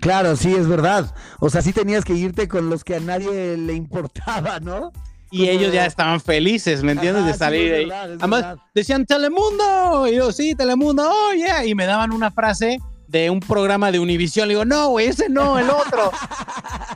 Claro, 0.01 0.35
sí, 0.37 0.55
es 0.55 0.67
verdad. 0.67 1.15
O 1.39 1.51
sea, 1.51 1.63
sí 1.63 1.73
tenías 1.73 2.05
que 2.05 2.15
irte 2.15 2.49
con 2.49 2.71
los 2.71 2.85
que 2.85 2.97
a 2.97 3.01
nadie 3.01 3.57
le 3.57 3.75
importaba, 3.75 4.61
¿no? 4.61 4.93
Y 5.31 5.49
ellos 5.49 5.73
ya 5.73 5.87
estaban 5.87 6.21
felices, 6.21 6.83
¿me 6.83 6.93
entiendes? 6.93 7.25
de 7.25 7.35
salir 7.35 7.73
ahí. 7.73 7.91
Además, 7.91 8.57
decían 8.75 9.07
Telemundo. 9.07 10.09
Y 10.09 10.17
yo, 10.17 10.33
sí, 10.33 10.57
Telemundo, 10.57 11.09
oh, 11.09 11.33
yeah. 11.35 11.65
Y 11.65 11.75
me 11.77 11.87
daban 11.87 12.11
una 12.11 12.33
frase 12.33 12.81
de 13.07 13.31
un 13.31 13.39
programa 13.39 13.93
de 13.93 14.01
Univisión. 14.01 14.49
Le 14.49 14.55
digo, 14.55 14.65
no, 14.65 14.89
güey, 14.89 15.07
ese 15.07 15.29
no, 15.29 15.57
el 15.59 15.71
otro. 15.71 16.11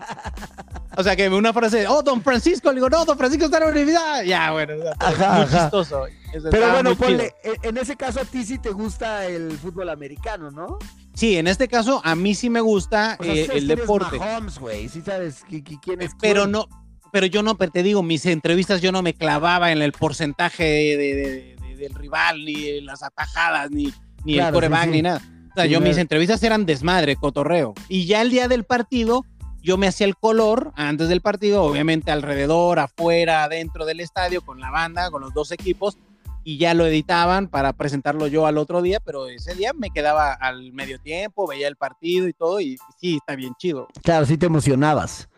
o 0.96 1.02
sea, 1.02 1.14
que 1.14 1.28
una 1.28 1.52
frase, 1.52 1.86
oh, 1.86 2.02
don 2.02 2.22
Francisco. 2.22 2.70
Le 2.70 2.76
digo, 2.76 2.88
no, 2.88 3.04
don 3.04 3.16
Francisco 3.16 3.44
está 3.44 3.58
en 3.58 3.64
la 3.64 3.70
universidad. 3.70 4.24
Ya, 4.24 4.50
bueno, 4.50 4.74
muy 4.74 5.46
chistoso. 5.46 6.06
Pero 6.50 6.72
bueno, 6.72 6.96
ponle, 6.96 7.32
en 7.62 7.76
ese 7.76 7.94
caso 7.94 8.20
a 8.20 8.24
ti 8.24 8.44
sí 8.44 8.58
te 8.58 8.70
gusta 8.70 9.26
el 9.26 9.52
fútbol 9.58 9.90
americano, 9.90 10.50
¿no? 10.50 10.78
Sí, 11.14 11.36
en 11.36 11.46
este 11.46 11.68
caso 11.68 12.00
a 12.04 12.14
mí 12.14 12.34
sí 12.34 12.50
me 12.50 12.60
gusta 12.60 13.16
eh, 13.22 13.48
el 13.52 13.68
deporte. 13.68 14.18
Mahomes, 14.18 14.58
güey, 14.58 14.88
sí 14.88 15.00
sabes 15.00 15.44
quién 15.48 16.02
es. 16.02 16.12
Pero 16.20 16.46
no, 16.46 16.68
pero 17.12 17.26
yo 17.26 17.42
no, 17.44 17.56
pero 17.56 17.70
te 17.70 17.84
digo, 17.84 18.02
mis 18.02 18.26
entrevistas 18.26 18.82
yo 18.82 18.90
no 18.90 19.00
me 19.00 19.14
clavaba 19.14 19.70
en 19.70 19.80
el 19.82 19.92
porcentaje 19.92 20.64
de, 20.64 21.56
del 21.76 21.94
rival, 21.94 22.44
ni 22.44 22.80
las 22.80 23.04
atajadas, 23.04 23.70
ni, 23.70 23.92
ni 24.24 24.38
el 24.38 24.52
coreback, 24.52 24.88
ni 24.88 25.02
nada. 25.02 25.22
O 25.52 25.54
sea, 25.54 25.66
yo 25.66 25.80
mis 25.80 25.96
entrevistas 25.96 26.42
eran 26.42 26.66
desmadre, 26.66 27.14
cotorreo. 27.14 27.74
Y 27.88 28.06
ya 28.06 28.20
el 28.20 28.30
día 28.30 28.48
del 28.48 28.64
partido, 28.64 29.24
yo 29.62 29.76
me 29.76 29.86
hacía 29.86 30.08
el 30.08 30.16
color 30.16 30.72
antes 30.74 31.08
del 31.08 31.20
partido, 31.20 31.62
obviamente 31.62 32.10
alrededor, 32.10 32.80
afuera, 32.80 33.48
dentro 33.48 33.84
del 33.86 34.00
estadio, 34.00 34.42
con 34.42 34.58
la 34.58 34.72
banda, 34.72 35.12
con 35.12 35.22
los 35.22 35.32
dos 35.32 35.52
equipos, 35.52 35.96
y 36.44 36.58
ya 36.58 36.74
lo 36.74 36.86
editaban 36.86 37.48
para 37.48 37.72
presentarlo 37.72 38.26
yo 38.26 38.46
al 38.46 38.58
otro 38.58 38.82
día, 38.82 39.00
pero 39.00 39.28
ese 39.28 39.54
día 39.54 39.72
me 39.72 39.90
quedaba 39.90 40.34
al 40.34 40.72
medio 40.72 40.98
tiempo, 40.98 41.48
veía 41.48 41.66
el 41.66 41.76
partido 41.76 42.28
y 42.28 42.34
todo, 42.34 42.60
y 42.60 42.76
sí, 43.00 43.16
está 43.16 43.34
bien 43.34 43.54
chido. 43.58 43.88
Claro, 44.02 44.26
sí 44.26 44.36
te 44.36 44.46
emocionabas. 44.46 45.28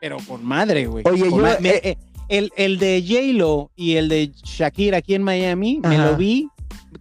Pero 0.00 0.18
por 0.18 0.40
madre, 0.40 0.86
güey. 0.86 1.04
Oye, 1.06 1.30
yo. 1.30 1.46
Eh, 1.46 1.60
eh, 1.64 1.96
el, 2.28 2.52
el, 2.56 2.78
de 2.78 3.04
J-Lo 3.06 3.70
y 3.74 3.96
el 3.96 4.08
de 4.08 4.32
Shakira 4.44 4.98
aquí 4.98 5.14
en 5.14 5.22
Miami, 5.22 5.80
me 5.82 5.98
lo 5.98 6.16
vi. 6.16 6.48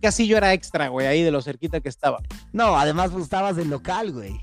Casi 0.02 0.26
yo 0.28 0.38
era 0.38 0.54
extra, 0.54 0.88
güey, 0.88 1.08
ahí 1.08 1.22
de 1.22 1.32
lo 1.32 1.42
cerquita 1.42 1.82
que 1.82 1.90
estaba. 1.90 2.20
No, 2.54 2.78
además 2.78 3.12
pues, 3.12 3.26
estabas 3.26 3.56
del 3.56 3.70
local, 3.70 4.12
güey. 4.12 4.40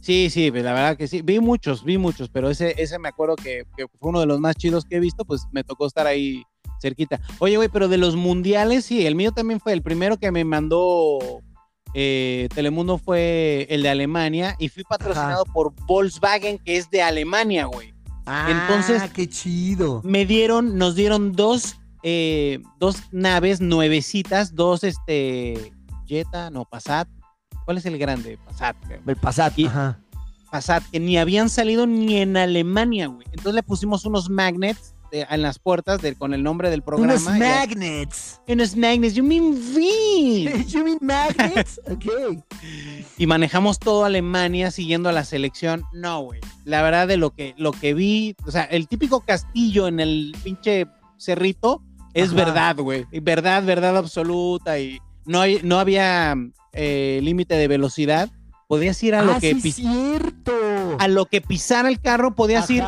Sí, 0.00 0.30
sí, 0.30 0.50
pues, 0.50 0.62
la 0.62 0.72
verdad 0.72 0.96
que 0.96 1.08
sí. 1.08 1.22
Vi 1.22 1.40
muchos, 1.40 1.84
vi 1.84 1.98
muchos, 1.98 2.28
pero 2.28 2.50
ese, 2.50 2.74
ese 2.80 2.98
me 2.98 3.08
acuerdo 3.08 3.36
que, 3.36 3.64
que 3.76 3.86
fue 3.88 4.10
uno 4.10 4.20
de 4.20 4.26
los 4.26 4.38
más 4.38 4.54
chidos 4.54 4.84
que 4.84 4.96
he 4.96 5.00
visto, 5.00 5.24
pues 5.24 5.46
me 5.50 5.64
tocó 5.64 5.86
estar 5.86 6.06
ahí 6.06 6.44
cerquita. 6.88 7.20
Oye, 7.38 7.56
güey, 7.56 7.68
pero 7.68 7.88
de 7.88 7.98
los 7.98 8.16
mundiales, 8.16 8.84
sí, 8.84 9.06
el 9.06 9.14
mío 9.14 9.32
también 9.32 9.60
fue 9.60 9.72
el 9.72 9.82
primero 9.82 10.16
que 10.18 10.30
me 10.30 10.44
mandó 10.44 11.42
eh, 11.96 12.48
Telemundo 12.52 12.98
fue 12.98 13.68
el 13.70 13.82
de 13.82 13.88
Alemania 13.88 14.56
y 14.58 14.68
fui 14.68 14.82
patrocinado 14.82 15.44
por 15.44 15.72
Volkswagen, 15.86 16.58
que 16.58 16.76
es 16.76 16.90
de 16.90 17.02
Alemania, 17.02 17.66
güey. 17.66 17.94
Ah, 18.26 18.48
Entonces, 18.50 19.02
qué 19.12 19.28
chido. 19.28 20.00
Me 20.04 20.26
dieron, 20.26 20.76
nos 20.76 20.96
dieron 20.96 21.32
dos, 21.32 21.76
eh, 22.02 22.60
dos 22.80 22.96
naves 23.12 23.60
nuevecitas, 23.60 24.56
dos, 24.56 24.82
este, 24.82 25.72
Jetta, 26.06 26.50
no, 26.50 26.64
Passat. 26.64 27.08
¿Cuál 27.64 27.78
es 27.78 27.86
el 27.86 27.96
grande? 27.96 28.38
Passat. 28.44 28.76
El 29.06 29.16
Passat, 29.16 29.54
ajá. 29.66 30.00
Passat, 30.50 30.82
que 30.90 30.98
ni 30.98 31.16
habían 31.16 31.48
salido 31.48 31.86
ni 31.86 32.16
en 32.16 32.36
Alemania, 32.36 33.06
güey. 33.06 33.26
Entonces 33.30 33.54
le 33.54 33.62
pusimos 33.62 34.04
unos 34.04 34.28
magnets 34.28 34.93
en 35.14 35.42
las 35.42 35.58
puertas 35.58 36.00
con 36.18 36.34
el 36.34 36.42
nombre 36.42 36.70
del 36.70 36.82
programa. 36.82 37.14
Unos 37.14 37.38
magnets. 37.38 38.40
Unos 38.48 38.76
magnets. 38.76 39.14
You 39.14 39.22
mean 39.22 39.52
V. 39.52 40.64
You 40.68 40.84
mean 40.84 40.98
magnets? 41.00 41.80
ok. 41.90 42.42
Y 43.16 43.26
manejamos 43.26 43.78
todo 43.78 44.04
Alemania 44.04 44.70
siguiendo 44.70 45.08
a 45.08 45.12
la 45.12 45.24
selección. 45.24 45.84
No, 45.92 46.22
güey. 46.22 46.40
La 46.64 46.82
verdad 46.82 47.06
de 47.06 47.16
lo 47.16 47.30
que, 47.30 47.54
lo 47.56 47.72
que 47.72 47.94
vi, 47.94 48.34
o 48.44 48.50
sea, 48.50 48.64
el 48.64 48.88
típico 48.88 49.20
castillo 49.20 49.86
en 49.86 50.00
el 50.00 50.36
pinche 50.42 50.86
cerrito 51.16 51.82
es 52.12 52.32
verdad, 52.32 52.76
güey. 52.76 53.06
Verdad, 53.22 53.64
verdad 53.64 53.96
absoluta. 53.96 54.78
Y 54.78 55.00
no, 55.24 55.40
hay, 55.40 55.60
no 55.62 55.78
había 55.78 56.34
eh, 56.72 57.20
límite 57.22 57.54
de 57.54 57.68
velocidad. 57.68 58.30
Podías 58.68 59.00
ir 59.02 59.14
a 59.14 59.22
lo 59.22 59.32
ah, 59.32 59.40
que 59.40 59.54
sí 59.60 59.72
cierto. 59.72 60.52
a 60.98 61.06
lo 61.06 61.26
que 61.26 61.40
pisara 61.40 61.88
el 61.88 62.00
carro, 62.00 62.34
podías 62.34 62.68
ir 62.70 62.82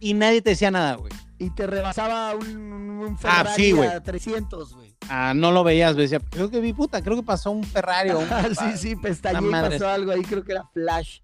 y 0.00 0.14
nadie 0.14 0.42
te 0.42 0.50
decía 0.50 0.70
nada, 0.70 0.96
güey 0.96 1.12
y 1.38 1.50
te 1.50 1.66
rebasaba 1.66 2.34
un, 2.34 3.16
ah, 3.24 3.44
Ferrari 3.44 3.72
a 3.82 4.02
300, 4.02 4.74
güey. 4.74 4.94
Ah, 5.08 5.32
no 5.34 5.52
lo 5.52 5.64
veías, 5.64 5.96
decía, 5.96 6.20
creo 6.30 6.50
que 6.50 6.60
vi 6.60 6.72
puta, 6.72 7.02
creo 7.02 7.16
que 7.16 7.22
pasó 7.22 7.50
un 7.50 7.64
Ferrari 7.64 8.10
o 8.10 8.18
un... 8.18 8.28
sí, 8.58 8.76
sí, 8.76 8.96
pestañé 8.96 9.46
y 9.46 9.50
pasó 9.50 9.88
algo 9.88 10.12
ahí, 10.12 10.22
creo 10.22 10.42
que 10.42 10.52
era 10.52 10.64
Flash. 10.72 11.20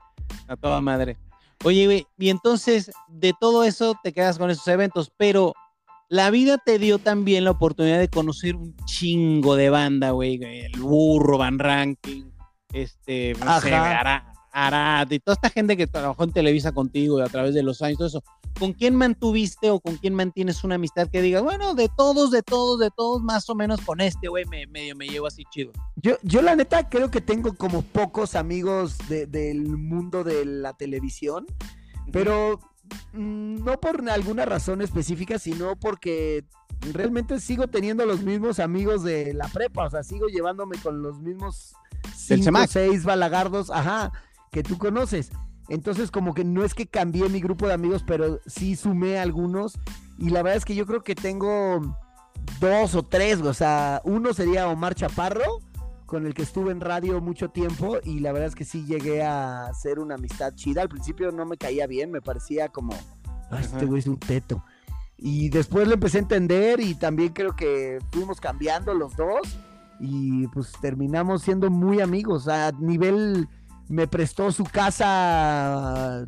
A 0.47 0.57
toda 0.57 0.81
madre. 0.81 1.17
Oye, 1.65 1.87
güey, 1.87 2.07
y 2.19 2.31
entonces 2.31 2.91
de 3.09 3.33
todo 3.39 3.65
eso 3.65 3.95
te 4.03 4.13
quedas 4.13 4.39
con 4.39 4.51
esos 4.51 4.67
eventos, 4.69 5.13
pero 5.17 5.55
la 6.09 6.31
vida 6.31 6.59
te 6.59 6.79
dio 6.79 6.99
también 6.99 7.45
la 7.45 7.53
oportunidad 7.53 7.99
de 7.99 8.09
conocer 8.09 8.57
un 8.57 8.77
chingo 8.85 9.57
de 9.57 9.71
banda, 9.71 10.11
güey, 10.11 10.43
el 10.43 10.79
burro, 10.81 11.39
Van 11.39 11.59
Ranking, 11.59 12.25
este, 12.73 13.35
no 13.45 13.61
sé, 13.61 13.71
Arad, 14.53 15.11
y 15.11 15.19
toda 15.19 15.35
esta 15.35 15.49
gente 15.49 15.79
que 15.79 15.87
trabajó 15.87 16.25
en 16.25 16.33
Televisa 16.33 16.73
contigo 16.73 17.19
y 17.19 17.23
a 17.23 17.27
través 17.27 17.55
de 17.55 17.63
los 17.63 17.81
años, 17.81 17.97
todo 17.97 18.09
eso. 18.09 18.25
¿Con 18.59 18.75
quién 18.75 18.95
mantuviste 18.95 19.71
o 19.71 19.81
con 19.81 19.97
quién 19.97 20.15
mantienes 20.15 20.63
una 20.63 20.75
amistad 20.75 21.09
que 21.09 21.23
digas, 21.23 21.43
bueno, 21.43 21.75
de 21.75 21.89
todos, 21.89 22.31
de 22.31 22.43
todos, 22.43 22.79
de 22.79 22.91
todos, 22.91 23.23
más 23.23 23.49
o 23.49 23.55
menos 23.55 23.81
con 23.81 24.03
este 24.03 24.29
güey 24.29 24.45
me, 24.45 24.67
medio 24.67 24.95
me 24.95 25.09
llevo 25.09 25.27
así 25.27 25.45
chido? 25.51 25.73
Yo, 25.97 26.17
yo 26.23 26.43
la 26.43 26.55
neta 26.55 26.91
creo 26.91 27.11
que 27.11 27.23
tengo 27.23 27.55
como 27.55 27.81
pocos 27.81 28.35
amigos 28.35 28.99
del 29.09 29.63
mundo 29.79 30.23
de 30.23 30.45
la 30.45 30.75
televisión, 30.75 31.47
pero 32.13 32.61
mm, 33.15 33.65
no 33.65 33.81
por 33.81 34.09
alguna 34.11 34.45
razón 34.45 34.83
específica, 34.83 35.39
sino 35.39 35.77
porque 35.77 36.45
realmente 36.93 37.41
sigo 37.41 37.69
teniendo 37.69 38.05
los 38.05 38.23
mismos 38.23 38.59
amigos 38.59 39.03
de 39.03 39.33
la 39.33 39.49
prepa, 39.49 39.87
o 39.87 39.91
sea, 39.91 40.03
sigo 40.03 40.27
llevándome 40.27 40.77
con 40.77 41.01
los 41.01 41.21
mismos 41.21 41.73
cinco, 42.15 42.67
seis 42.69 43.05
balagardos, 43.05 43.71
ajá 43.71 44.13
que 44.53 44.63
tú 44.63 44.79
conoces. 44.79 45.31
Entonces, 45.69 46.11
como 46.11 46.35
que 46.35 46.45
no 46.45 46.65
es 46.65 46.75
que 46.75 46.87
cambié 46.87 47.29
mi 47.29 47.41
grupo 47.41 47.67
de 47.67 47.73
amigos, 47.73 48.05
pero 48.07 48.41
sí 48.47 48.77
sumé 48.77 49.19
algunos. 49.19 49.79
Y 50.19 50.31
la 50.31 50.43
verdad 50.43 50.59
es 50.59 50.65
que 50.65 50.75
yo 50.75 50.87
creo 50.87 51.03
que 51.03 51.15
tengo 51.15 51.81
dos 52.61 52.95
o 52.95 53.03
tres. 53.03 53.41
O 53.41 53.55
sea, 53.55 54.03
uno 54.05 54.35
sería 54.35 54.69
Omar 54.69 54.95
Chaparro, 54.95 55.61
con 56.05 56.27
el 56.27 56.35
que 56.35 56.43
estuve 56.43 56.71
en 56.71 56.81
radio 56.81 57.21
mucho 57.21 57.49
tiempo. 57.49 57.97
Y 58.05 58.21
la 58.21 58.33
verdad 58.33 58.49
es 58.49 58.55
que 58.55 58.65
sí 58.65 58.85
llegué 58.85 59.23
a 59.23 59.67
hacer 59.67 59.99
una 59.99 60.17
amistad 60.17 60.55
chida. 60.55 60.83
Al 60.83 60.89
principio 60.89 61.33
no 61.33 61.47
me 61.47 61.57
caía 61.57 61.87
bien, 61.87 62.11
me 62.11 62.21
parecía 62.21 62.69
como, 62.69 62.93
este 63.59 63.87
güey 63.87 64.01
es 64.01 64.07
un 64.07 64.19
teto. 64.19 64.63
Y 65.17 65.49
después 65.49 65.89
lo 65.89 65.95
empecé 65.95 66.19
a 66.19 66.23
entender 66.23 66.81
y 66.81 66.95
también 66.97 67.33
creo 67.33 67.57
que 67.57 67.99
fuimos 68.11 68.41
cambiando 68.41 68.93
los 68.93 69.17
dos. 69.17 69.41
y 70.01 70.49
pues 70.49 70.73
terminamos 70.81 71.43
siendo 71.43 71.71
muy 71.71 72.01
amigos. 72.01 72.49
A 72.49 72.73
nivel, 72.73 73.49
me 73.89 74.07
prestó 74.07 74.53
su 74.53 74.65
casa 74.65 76.27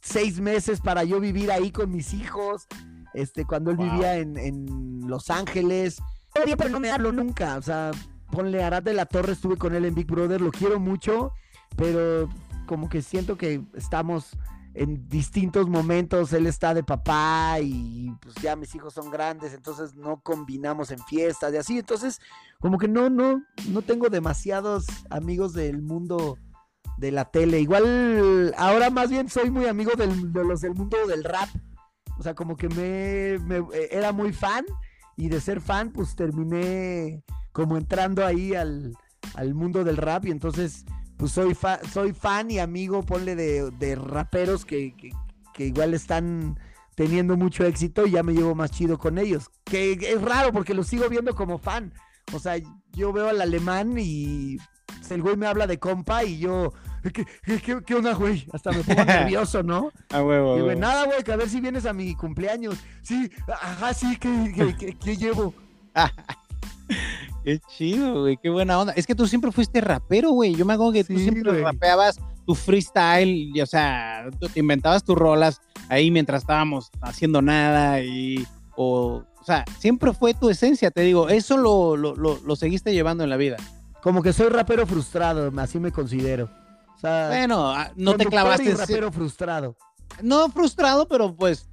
seis 0.00 0.40
meses 0.40 0.80
para 0.80 1.04
yo 1.04 1.20
vivir 1.20 1.50
ahí 1.50 1.70
con 1.70 1.90
mis 1.90 2.14
hijos, 2.14 2.66
este, 3.12 3.44
cuando 3.44 3.72
él 3.72 3.76
vivía 3.76 4.16
en, 4.16 5.06
Los 5.06 5.30
Ángeles. 5.30 6.00
Todavía, 6.32 6.56
pero 6.56 6.70
no 6.70 6.80
me 6.80 6.90
hablo 6.90 7.12
nunca, 7.12 7.56
o 7.56 7.62
sea, 7.62 7.90
ponle 8.30 8.62
Arad 8.62 8.82
de 8.82 8.94
la 8.94 9.06
Torre, 9.06 9.32
estuve 9.32 9.56
con 9.56 9.74
él 9.74 9.84
en 9.84 9.94
Big 9.94 10.06
Brother, 10.06 10.40
lo 10.40 10.50
quiero 10.50 10.78
mucho, 10.78 11.32
pero 11.76 12.28
como 12.66 12.88
que 12.88 13.02
siento 13.02 13.36
que 13.36 13.62
estamos 13.74 14.36
en 14.74 15.08
distintos 15.08 15.68
momentos, 15.68 16.32
él 16.34 16.46
está 16.46 16.74
de 16.74 16.84
papá 16.84 17.58
y 17.62 18.12
pues 18.20 18.34
ya 18.36 18.56
mis 18.56 18.74
hijos 18.74 18.92
son 18.92 19.10
grandes, 19.10 19.54
entonces 19.54 19.94
no 19.94 20.20
combinamos 20.20 20.90
en 20.90 20.98
fiestas 20.98 21.54
y 21.54 21.56
así, 21.56 21.78
entonces 21.78 22.20
como 22.60 22.76
que 22.76 22.86
no, 22.86 23.08
no, 23.08 23.42
no 23.70 23.82
tengo 23.82 24.10
demasiados 24.10 24.84
amigos 25.08 25.54
del 25.54 25.80
mundo 25.80 26.36
de 26.96 27.12
la 27.12 27.26
tele. 27.26 27.60
Igual 27.60 28.54
ahora 28.56 28.90
más 28.90 29.10
bien 29.10 29.28
soy 29.28 29.50
muy 29.50 29.66
amigo 29.66 29.92
de 29.96 30.06
los 30.44 30.60
del 30.60 30.74
mundo 30.74 30.96
del 31.06 31.24
rap. 31.24 31.48
O 32.18 32.22
sea, 32.22 32.34
como 32.34 32.56
que 32.56 32.68
me, 32.68 33.38
era 33.90 34.12
muy 34.12 34.32
fan 34.32 34.64
y 35.16 35.28
de 35.28 35.40
ser 35.40 35.60
fan 35.60 35.92
pues 35.92 36.14
terminé 36.16 37.22
como 37.52 37.76
entrando 37.76 38.24
ahí 38.24 38.54
al, 38.54 38.94
mundo 39.54 39.84
del 39.84 39.96
rap 39.96 40.26
y 40.26 40.30
entonces 40.30 40.84
pues 41.16 41.32
soy, 41.32 41.56
soy 41.90 42.12
fan 42.12 42.50
y 42.50 42.58
amigo, 42.58 43.02
ponle 43.02 43.34
de, 43.34 43.96
raperos 43.96 44.64
que, 44.64 44.94
que, 45.54 45.66
igual 45.66 45.94
están 45.94 46.58
teniendo 46.94 47.36
mucho 47.36 47.64
éxito 47.64 48.06
y 48.06 48.12
ya 48.12 48.22
me 48.22 48.32
llevo 48.32 48.54
más 48.54 48.70
chido 48.70 48.98
con 48.98 49.18
ellos. 49.18 49.50
Que 49.64 49.92
es 49.92 50.20
raro 50.20 50.52
porque 50.52 50.74
los 50.74 50.86
sigo 50.86 51.08
viendo 51.08 51.34
como 51.34 51.58
fan. 51.58 51.92
O 52.34 52.38
sea, 52.38 52.56
yo 52.92 53.12
veo 53.12 53.28
al 53.28 53.40
alemán 53.40 53.96
y 53.98 54.58
el 55.10 55.22
güey 55.22 55.36
me 55.36 55.46
habla 55.46 55.66
de 55.66 55.78
compa 55.78 56.24
y 56.24 56.38
yo, 56.38 56.72
¿qué, 57.12 57.82
qué, 57.84 57.94
onda, 57.94 58.14
güey? 58.14 58.46
Hasta 58.52 58.72
me 58.72 58.82
pongo 58.82 59.04
nervioso, 59.04 59.62
¿no? 59.62 59.90
A 60.10 60.22
huevo. 60.22 60.58
Y 60.58 60.62
güey, 60.62 60.78
nada, 60.78 61.04
güey, 61.06 61.22
que 61.22 61.32
a 61.32 61.36
ver 61.36 61.48
si 61.48 61.60
vienes 61.60 61.86
a 61.86 61.92
mi 61.92 62.14
cumpleaños. 62.14 62.76
Sí, 63.02 63.30
ajá, 63.48 63.94
sí, 63.94 64.16
¿qué, 64.20 65.16
llevo? 65.16 65.54
Qué 67.44 67.60
chido, 67.76 68.22
güey, 68.22 68.38
qué 68.42 68.50
buena 68.50 68.78
onda. 68.78 68.92
Es 68.94 69.06
que 69.06 69.14
tú 69.14 69.26
siempre 69.26 69.52
fuiste 69.52 69.80
rapero, 69.80 70.30
güey. 70.30 70.54
Yo 70.54 70.64
me 70.64 70.74
acuerdo 70.74 70.92
que 70.92 71.04
tú 71.04 71.18
siempre 71.18 71.62
rapeabas 71.62 72.18
tu 72.46 72.54
freestyle, 72.54 73.50
y, 73.54 73.60
o 73.60 73.66
sea, 73.66 74.28
tú 74.40 74.48
te 74.48 74.60
inventabas 74.60 75.04
tus 75.04 75.16
rolas 75.16 75.60
ahí 75.88 76.10
mientras 76.10 76.42
estábamos 76.42 76.90
haciendo 77.00 77.42
nada 77.42 78.00
y, 78.00 78.46
o, 78.76 79.24
o 79.40 79.44
sea, 79.44 79.64
siempre 79.78 80.12
fue 80.12 80.32
tu 80.32 80.48
esencia, 80.48 80.90
te 80.90 81.02
digo, 81.02 81.28
eso 81.28 81.56
lo, 81.56 81.96
lo, 81.96 82.14
lo 82.14 82.56
seguiste 82.56 82.92
llevando 82.92 83.24
en 83.24 83.30
la 83.30 83.36
vida. 83.36 83.56
Como 84.06 84.22
que 84.22 84.32
soy 84.32 84.50
rapero 84.50 84.86
frustrado, 84.86 85.52
así 85.58 85.80
me 85.80 85.90
considero. 85.90 86.48
bueno, 87.02 87.72
ah, 87.72 87.90
no 87.96 88.16
te 88.16 88.24
clavaste. 88.24 88.72
rapero 88.72 89.10
frustrado. 89.10 89.76
No 90.22 90.48
frustrado, 90.48 91.08
pero 91.08 91.34
pues 91.34 91.68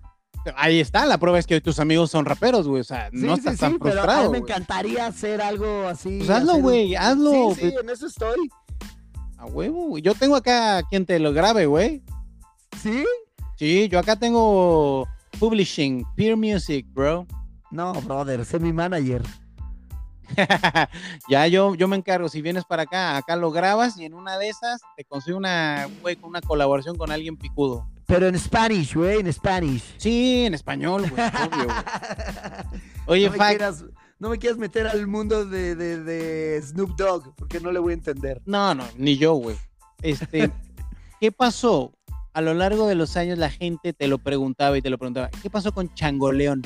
ahí 0.56 0.80
está. 0.80 1.06
La 1.06 1.20
prueba 1.20 1.38
es 1.38 1.46
que 1.46 1.62
tus 1.62 1.78
amigos 1.78 2.10
son 2.10 2.26
raperos, 2.26 2.68
güey. 2.68 2.82
O 2.82 2.84
sea, 2.84 3.10
no 3.12 3.36
estás 3.36 3.60
tan 3.60 3.78
frustrado. 3.78 4.08
Pero 4.08 4.20
a 4.20 4.24
mí 4.24 4.30
me 4.32 4.38
encantaría 4.40 5.06
hacer 5.06 5.44
algo 5.44 5.88
así. 5.88 6.18
Pues 6.18 6.30
hazlo, 6.32 6.56
güey, 6.56 6.96
hazlo. 6.96 7.54
Sí, 7.54 7.70
sí, 7.70 7.76
en 7.80 7.90
eso 7.92 8.08
estoy. 8.08 8.50
A 9.38 9.46
huevo, 9.46 9.90
güey. 9.90 10.02
Yo 10.02 10.16
tengo 10.16 10.36
acá 10.36 10.82
quien 10.90 11.06
te 11.06 11.20
lo 11.20 11.34
grabe, 11.34 11.68
güey. 11.68 12.02
¿Sí? 12.82 13.06
Sí, 13.58 13.88
yo 13.90 14.00
acá 14.00 14.16
tengo 14.16 15.08
Publishing, 15.40 16.04
Peer 16.16 16.36
Music, 16.36 16.88
bro. 16.94 17.28
No, 17.70 17.94
brother, 18.02 18.44
sé 18.44 18.58
mi 18.58 18.74
manager. 18.74 19.22
ya 21.30 21.48
yo, 21.48 21.76
yo 21.76 21.88
me 21.88 21.96
encargo, 21.96 22.30
si 22.30 22.42
vienes 22.42 22.66
para 22.66 22.84
acá, 22.84 23.18
acá 23.18 23.36
lo 23.36 23.52
grabas 23.52 23.98
y 23.98 24.06
en 24.06 24.14
una 24.14 24.38
de 24.38 24.50
esas 24.50 24.82
te 24.96 25.04
consigo 25.04 25.38
una, 25.38 25.88
una 26.22 26.42
colaboración 26.42 26.96
con 26.98 27.12
alguien 27.12 27.38
picudo. 27.38 27.88
Pero 28.06 28.28
en 28.28 28.38
Spanish, 28.38 28.96
güey, 28.96 29.20
en 29.20 29.32
Spanish. 29.32 29.96
Sí, 29.98 30.46
en 30.46 30.54
español, 30.54 31.10
güey, 31.10 31.24
Oye, 33.06 33.26
no 33.26 33.32
me, 33.32 33.38
quieras, 33.38 33.86
no 34.20 34.30
me 34.30 34.38
quieras 34.38 34.58
meter 34.58 34.88
al 34.88 35.08
mundo 35.08 35.46
de, 35.46 35.76
de, 35.76 36.62
Snoop 36.62 36.96
Dogg, 36.96 37.36
porque 37.36 37.60
no 37.60 37.72
le 37.72 37.80
voy 37.80 37.92
a 37.92 37.96
entender. 37.96 38.42
No, 38.46 38.76
no, 38.76 38.86
ni 38.98 39.18
yo, 39.18 39.34
güey. 39.34 39.58
Este, 40.02 40.52
¿qué 41.20 41.32
pasó? 41.32 41.94
A 42.34 42.42
lo 42.42 42.54
largo 42.54 42.88
de 42.88 42.96
los 42.96 43.16
años 43.16 43.38
la 43.38 43.50
gente 43.50 43.94
te 43.94 44.08
lo 44.08 44.18
preguntaba 44.18 44.78
y 44.78 44.82
te 44.82 44.90
lo 44.90 44.98
preguntaba. 44.98 45.30
¿Qué 45.42 45.50
pasó 45.50 45.72
con 45.72 45.94
Changoleón? 45.94 46.64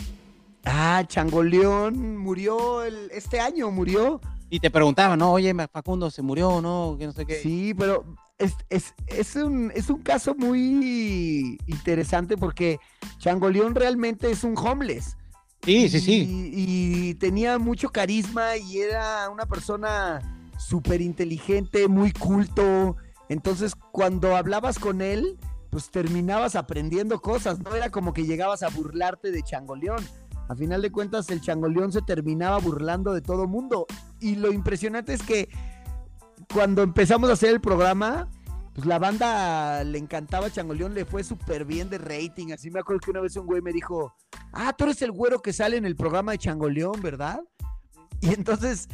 Ah, 0.65 1.03
Changoleón 1.07 2.17
murió 2.17 2.83
el, 2.83 3.09
este 3.11 3.39
año, 3.39 3.71
murió. 3.71 4.19
Y 4.49 4.59
te 4.59 4.71
preguntaba, 4.71 5.17
¿no? 5.17 5.33
Oye, 5.33 5.53
Facundo, 5.71 6.09
¿se 6.09 6.21
murió 6.21 6.49
o 6.49 6.61
no? 6.61 6.95
Que 6.97 7.05
no 7.05 7.11
sé 7.11 7.25
qué. 7.25 7.35
Sí, 7.41 7.73
pero 7.73 8.05
es, 8.37 8.53
es, 8.69 8.93
es, 9.07 9.35
un, 9.35 9.71
es 9.75 9.89
un 9.89 10.01
caso 10.01 10.35
muy 10.35 11.57
interesante 11.65 12.37
porque 12.37 12.79
Changoleón 13.17 13.75
realmente 13.75 14.31
es 14.31 14.43
un 14.43 14.57
homeless. 14.57 15.17
Sí, 15.63 15.89
sí, 15.89 15.99
sí. 15.99 16.51
Y, 16.53 17.13
tenía 17.15 17.57
mucho 17.57 17.89
carisma 17.89 18.57
y 18.57 18.79
era 18.79 19.29
una 19.29 19.45
persona 19.45 20.21
súper 20.57 21.01
inteligente, 21.01 21.87
muy 21.87 22.11
culto. 22.11 22.95
Entonces, 23.27 23.73
cuando 23.91 24.37
hablabas 24.37 24.79
con 24.79 25.01
él, 25.01 25.37
pues 25.69 25.89
terminabas 25.89 26.55
aprendiendo 26.55 27.21
cosas. 27.21 27.59
No 27.59 27.75
era 27.75 27.89
como 27.89 28.13
que 28.13 28.25
llegabas 28.25 28.63
a 28.63 28.69
burlarte 28.69 29.31
de 29.31 29.43
Changoleón 29.43 30.05
a 30.47 30.55
final 30.55 30.81
de 30.81 30.91
cuentas, 30.91 31.29
el 31.29 31.41
changoleón 31.41 31.91
se 31.91 32.01
terminaba 32.01 32.57
burlando 32.59 33.13
de 33.13 33.21
todo 33.21 33.47
mundo. 33.47 33.85
Y 34.19 34.35
lo 34.35 34.51
impresionante 34.51 35.13
es 35.13 35.21
que 35.21 35.49
cuando 36.53 36.83
empezamos 36.83 37.29
a 37.29 37.33
hacer 37.33 37.49
el 37.49 37.61
programa, 37.61 38.29
pues 38.73 38.85
la 38.85 38.99
banda 38.99 39.83
le 39.83 39.97
encantaba 39.97 40.51
Changoleón, 40.51 40.93
le 40.93 41.03
fue 41.03 41.23
súper 41.23 41.65
bien 41.65 41.89
de 41.89 41.97
rating. 41.97 42.53
Así 42.53 42.69
me 42.69 42.79
acuerdo 42.79 43.01
que 43.01 43.11
una 43.11 43.21
vez 43.21 43.35
un 43.35 43.45
güey 43.45 43.61
me 43.61 43.73
dijo, 43.73 44.13
ah, 44.53 44.73
tú 44.73 44.85
eres 44.85 45.01
el 45.01 45.11
güero 45.11 45.41
que 45.41 45.51
sale 45.51 45.77
en 45.77 45.85
el 45.85 45.95
programa 45.95 46.31
de 46.31 46.37
Changoleón, 46.37 47.01
¿verdad? 47.01 47.41
Y 48.21 48.33
entonces 48.33 48.87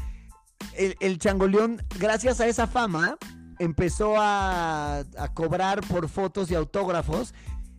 el, 0.76 0.96
el 1.00 1.18
Changoleón, 1.20 1.82
gracias 2.00 2.40
a 2.40 2.48
esa 2.48 2.66
fama, 2.66 3.18
empezó 3.60 4.16
a, 4.18 5.04
cobrar 5.34 5.82
por 5.82 6.10
fotos 6.10 6.52
y 6.52 6.56
autógrafos 6.56 7.34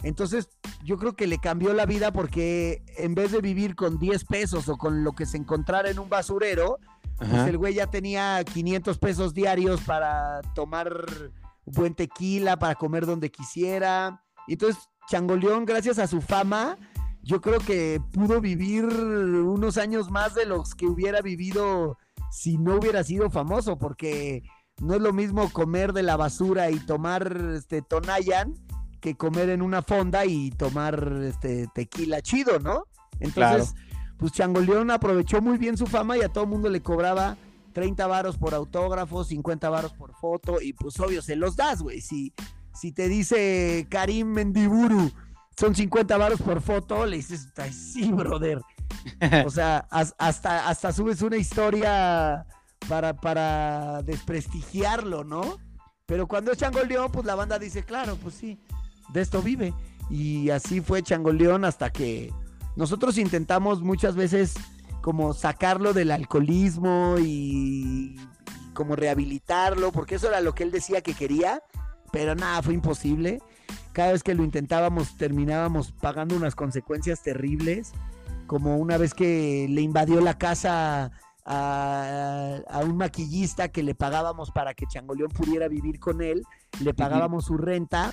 entonces, 0.04 0.50
yo 0.84 0.98
creo 0.98 1.16
que 1.16 1.26
le 1.26 1.38
cambió 1.38 1.72
la 1.72 1.86
vida 1.86 2.12
porque 2.12 2.82
en 2.98 3.14
vez 3.14 3.32
de 3.32 3.40
vivir 3.40 3.74
con 3.74 3.98
10 3.98 4.24
pesos 4.26 4.68
o 4.68 4.76
con 4.76 5.02
lo 5.02 5.12
que 5.12 5.24
se 5.24 5.38
encontrara 5.38 5.90
en 5.90 5.98
un 5.98 6.10
basurero, 6.10 6.78
pues 7.16 7.32
el 7.32 7.56
güey 7.56 7.74
ya 7.74 7.86
tenía 7.86 8.44
500 8.44 8.98
pesos 8.98 9.32
diarios 9.32 9.80
para 9.80 10.42
tomar 10.54 11.06
buen 11.64 11.94
tequila, 11.94 12.58
para 12.58 12.74
comer 12.74 13.06
donde 13.06 13.30
quisiera. 13.30 14.22
Y 14.46 14.54
entonces, 14.54 14.90
Changoleón, 15.08 15.64
gracias 15.64 15.98
a 15.98 16.06
su 16.06 16.20
fama, 16.20 16.76
yo 17.22 17.40
creo 17.40 17.60
que 17.60 17.98
pudo 18.12 18.42
vivir 18.42 18.84
unos 18.84 19.78
años 19.78 20.10
más 20.10 20.34
de 20.34 20.44
los 20.44 20.74
que 20.74 20.86
hubiera 20.86 21.22
vivido 21.22 21.96
si 22.30 22.58
no 22.58 22.76
hubiera 22.76 23.02
sido 23.04 23.30
famoso, 23.30 23.78
porque 23.78 24.42
no 24.82 24.94
es 24.96 25.00
lo 25.00 25.14
mismo 25.14 25.50
comer 25.50 25.94
de 25.94 26.02
la 26.02 26.18
basura 26.18 26.70
y 26.70 26.78
tomar 26.80 27.54
este 27.54 27.80
Tonayan 27.80 28.54
que 29.04 29.16
comer 29.16 29.50
en 29.50 29.60
una 29.60 29.82
fonda 29.82 30.24
y 30.24 30.50
tomar 30.50 31.20
este 31.24 31.68
tequila 31.74 32.22
chido, 32.22 32.58
¿no? 32.58 32.86
Entonces, 33.20 33.74
pues 34.16 34.32
Changoleón 34.32 34.90
aprovechó 34.90 35.42
muy 35.42 35.58
bien 35.58 35.76
su 35.76 35.86
fama 35.86 36.16
y 36.16 36.22
a 36.22 36.30
todo 36.30 36.44
el 36.44 36.50
mundo 36.50 36.70
le 36.70 36.80
cobraba 36.80 37.36
30 37.74 38.06
varos 38.06 38.38
por 38.38 38.54
autógrafo, 38.54 39.22
50 39.22 39.68
varos 39.68 39.92
por 39.92 40.14
foto 40.14 40.58
y 40.58 40.72
pues 40.72 40.98
obvio 41.00 41.20
se 41.20 41.36
los 41.36 41.54
das, 41.54 41.82
güey. 41.82 42.00
Si, 42.00 42.32
si 42.72 42.92
te 42.92 43.10
dice 43.10 43.86
Karim 43.90 44.28
Mendiburu, 44.28 45.12
son 45.54 45.74
50 45.74 46.16
varos 46.16 46.40
por 46.40 46.62
foto, 46.62 47.04
le 47.04 47.16
dices, 47.16 47.52
sí, 47.72 48.10
brother. 48.10 48.62
o 49.44 49.50
sea, 49.50 49.86
hasta, 49.90 50.66
hasta 50.66 50.92
subes 50.94 51.20
una 51.20 51.36
historia 51.36 52.46
para, 52.88 53.12
para 53.12 54.00
desprestigiarlo, 54.00 55.24
¿no? 55.24 55.58
Pero 56.06 56.26
cuando 56.26 56.52
es 56.52 56.58
Changoleón, 56.58 57.12
pues 57.12 57.26
la 57.26 57.34
banda 57.34 57.58
dice, 57.58 57.82
claro, 57.82 58.16
pues 58.16 58.34
sí, 58.34 58.58
de 59.12 59.20
esto 59.20 59.42
vive. 59.42 59.74
Y 60.10 60.50
así 60.50 60.80
fue 60.80 61.02
Changoleón 61.02 61.64
hasta 61.64 61.90
que 61.90 62.32
nosotros 62.76 63.18
intentamos 63.18 63.82
muchas 63.82 64.16
veces 64.16 64.54
como 65.00 65.34
sacarlo 65.34 65.92
del 65.92 66.10
alcoholismo 66.10 67.16
y, 67.20 68.16
como 68.74 68.96
rehabilitarlo, 68.96 69.92
porque 69.92 70.16
eso 70.16 70.28
era 70.28 70.40
lo 70.40 70.54
que 70.54 70.64
él 70.64 70.70
decía 70.70 71.00
que 71.00 71.14
quería, 71.14 71.62
pero 72.12 72.34
nada, 72.34 72.62
fue 72.62 72.74
imposible. 72.74 73.40
Cada 73.92 74.12
vez 74.12 74.22
que 74.22 74.34
lo 74.34 74.44
intentábamos 74.44 75.16
terminábamos 75.16 75.92
pagando 75.92 76.36
unas 76.36 76.54
consecuencias 76.54 77.22
terribles, 77.22 77.92
como 78.46 78.76
una 78.76 78.98
vez 78.98 79.14
que 79.14 79.66
le 79.70 79.80
invadió 79.80 80.20
la 80.20 80.36
casa 80.36 81.12
a, 81.46 82.58
a, 82.68 82.78
un 82.80 82.96
maquillista 82.96 83.68
que 83.68 83.82
le 83.82 83.94
pagábamos 83.94 84.50
para 84.50 84.74
que 84.74 84.86
Changoleón 84.86 85.30
pudiera 85.30 85.68
vivir 85.68 86.00
con 86.00 86.20
él, 86.20 86.42
le 86.80 86.92
pagábamos 86.92 87.46
su 87.46 87.56
renta 87.56 88.12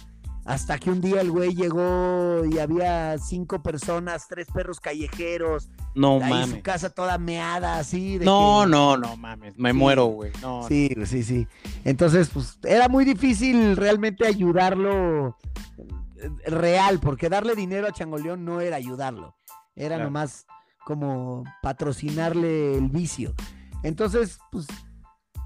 hasta 0.54 0.78
que 0.78 0.89
un 0.91 0.99
día 0.99 1.22
el 1.22 1.32
güey 1.32 1.56
llegó 1.56 2.43
y 2.45 2.60
había 2.60 3.18
cinco 3.18 3.64
personas, 3.64 4.28
tres 4.28 4.47
perros 4.54 4.80
callejeros. 4.82 5.70
No 5.95 6.20
ahí 6.22 6.30
mames. 6.30 6.49
su 6.49 6.62
casa 6.62 6.89
toda 6.89 7.18
meada, 7.18 7.78
así. 7.78 8.18
De 8.18 8.26
no, 8.26 8.64
que- 8.66 8.72
no, 8.72 8.97
no 8.97 9.16
mames. 9.18 9.58
Me 9.58 9.72
Sí. 9.72 9.78
muero, 9.78 10.06
güey. 10.08 10.32
No, 10.41 10.68
Sí, 10.68 10.93
sí, 11.06 11.24
sí. 11.24 11.47
Entonces, 11.86 12.30
pues 12.34 12.60
era 12.64 12.89
muy 12.89 13.06
difícil 13.06 13.78
realmente 13.78 14.28
ayudarlo 14.28 15.38
eh, 16.18 16.30
real, 16.52 16.99
porque 16.99 17.30
darle 17.30 17.56
dinero 17.56 17.88
a 17.88 17.91
Changoleón 17.91 18.43
no 18.45 18.60
era 18.62 18.76
ayudarlo, 18.76 19.36
era 19.76 19.95
Claro. 19.95 20.04
nomás 20.06 20.45
como 20.86 21.43
patrocinarle 21.62 22.76
el 22.78 22.89
vicio. 22.89 23.34
Entonces, 23.84 24.38
pues 24.52 24.68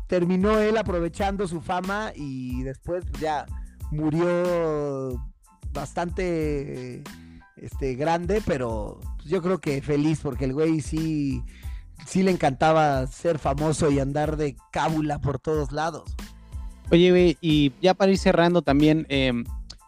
terminó 0.08 0.60
él 0.60 0.78
aprovechando 0.78 1.48
su 1.48 1.62
fama 1.62 2.12
y 2.16 2.64
después 2.64 3.06
pues, 3.10 3.22
ya 3.22 3.46
murió 3.92 5.22
bastante 5.74 7.04
este 7.58 7.96
grande, 7.96 8.42
pero 8.46 9.00
yo 9.26 9.42
creo 9.42 9.60
que 9.60 9.82
feliz 9.82 10.20
porque 10.22 10.46
el 10.46 10.54
güey 10.54 10.82
sí 10.82 11.42
sí 12.06 12.24
le 12.24 12.32
encantaba 12.32 13.08
ser 13.08 13.40
famoso 13.40 13.90
y 13.92 14.00
andar 14.00 14.38
de 14.38 14.56
cábula 14.72 15.20
por 15.20 15.40
todos 15.40 15.72
lados. 15.72 16.04
Oye, 16.92 17.10
güey, 17.10 17.38
y 17.42 17.74
ya 17.82 17.94
para 17.94 18.12
ir 18.12 18.18
cerrando 18.18 18.62
también, 18.62 19.06
em, 19.10 19.44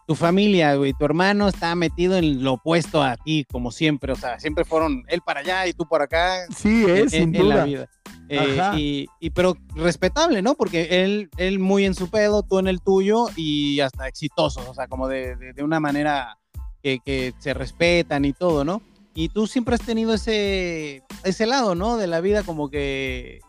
tu 0.08 0.14
familia, 0.14 0.74
güey, 0.74 0.94
tu 0.94 1.04
hermano 1.04 1.48
está 1.48 1.74
metido 1.74 2.16
en 2.16 2.42
lo 2.42 2.54
opuesto 2.54 3.02
a 3.02 3.18
ti, 3.18 3.44
como 3.52 3.70
siempre. 3.70 4.10
O 4.10 4.16
sea, 4.16 4.40
siempre 4.40 4.64
fueron 4.64 5.04
él 5.08 5.20
para 5.20 5.40
allá 5.40 5.66
y 5.66 5.74
tú 5.74 5.86
por 5.86 6.00
acá. 6.00 6.46
Sí, 6.56 6.84
es, 6.88 7.12
en, 7.12 7.34
sin 7.34 7.36
en 7.36 7.48
la 7.50 7.64
vida. 7.66 7.90
Eh, 8.30 8.38
y, 8.78 9.06
y 9.20 9.28
pero 9.30 9.54
respetable, 9.76 10.40
¿no? 10.40 10.54
Porque 10.54 11.04
él, 11.04 11.28
él 11.36 11.58
muy 11.58 11.84
en 11.84 11.94
su 11.94 12.08
pedo, 12.08 12.42
tú 12.42 12.58
en 12.58 12.68
el 12.68 12.80
tuyo 12.80 13.26
y 13.36 13.80
hasta 13.80 14.08
exitosos, 14.08 14.66
o 14.66 14.72
sea, 14.72 14.88
como 14.88 15.08
de, 15.08 15.36
de- 15.36 15.52
de 15.52 15.62
una 15.62 15.78
manera 15.78 16.38
que, 16.82 17.00
que 17.04 17.34
se 17.38 17.52
respetan 17.52 18.24
y 18.24 18.32
todo, 18.32 18.64
¿no? 18.64 18.80
Y 19.14 19.28
tú 19.28 19.46
siempre 19.46 19.74
has 19.74 19.82
tenido 19.82 20.14
ese, 20.14 21.02
ese 21.24 21.46
lado, 21.46 21.74
¿no? 21.74 21.98
De 21.98 22.06
la 22.06 22.22
vida 22.22 22.44
como 22.44 22.70
que 22.70 23.40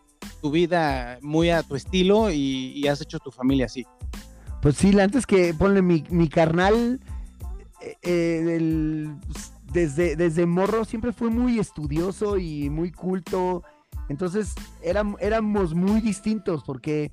tu 0.42 0.52
vida 0.52 1.20
muy 1.22 1.52
a 1.52 1.64
tu 1.64 1.78
estilo 1.78 2.32
y, 2.32 2.74
y 2.76 2.88
has 2.88 3.00
hecho 3.02 3.20
tu 3.20 3.32
familia 3.32 3.68
así. 3.68 3.86
Pues 4.62 4.76
sí, 4.76 4.98
antes 5.00 5.26
que 5.26 5.54
ponle 5.54 5.82
mi, 5.82 6.28
carnal, 6.30 7.00
eh, 7.82 7.98
eh, 8.04 9.08
desde, 9.72 10.16
desde 10.16 10.46
morro 10.46 10.84
siempre 10.84 11.14
fue 11.14 11.30
muy 11.30 11.60
estudioso 11.60 12.38
y 12.38 12.70
muy 12.70 12.92
culto. 12.92 13.64
Entonces 14.10 14.54
éram- 14.84 15.16
éramos 15.20 15.74
muy 15.76 16.02
distintos 16.02 16.64
porque 16.66 17.12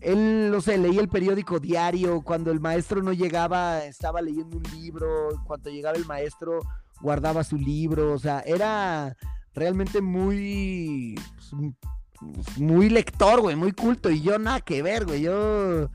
él, 0.00 0.50
no 0.50 0.60
sé, 0.60 0.76
leía 0.76 1.00
el 1.00 1.08
periódico 1.08 1.58
diario. 1.58 2.20
Cuando 2.20 2.50
el 2.50 2.60
maestro 2.60 3.02
no 3.02 3.12
llegaba, 3.12 3.84
estaba 3.84 4.20
leyendo 4.20 4.58
un 4.58 4.64
libro. 4.78 5.28
Cuando 5.46 5.70
llegaba 5.70 5.96
el 5.96 6.04
maestro, 6.04 6.58
guardaba 7.00 7.44
su 7.44 7.56
libro. 7.56 8.12
O 8.12 8.18
sea, 8.18 8.40
era 8.40 9.16
realmente 9.54 10.02
muy, 10.02 11.14
pues, 11.36 12.58
muy 12.58 12.90
lector, 12.90 13.40
güey, 13.40 13.56
muy 13.56 13.72
culto. 13.72 14.10
Y 14.10 14.20
yo 14.20 14.38
nada 14.38 14.60
que 14.60 14.82
ver, 14.82 15.06
güey. 15.06 15.22
Yo 15.22 15.88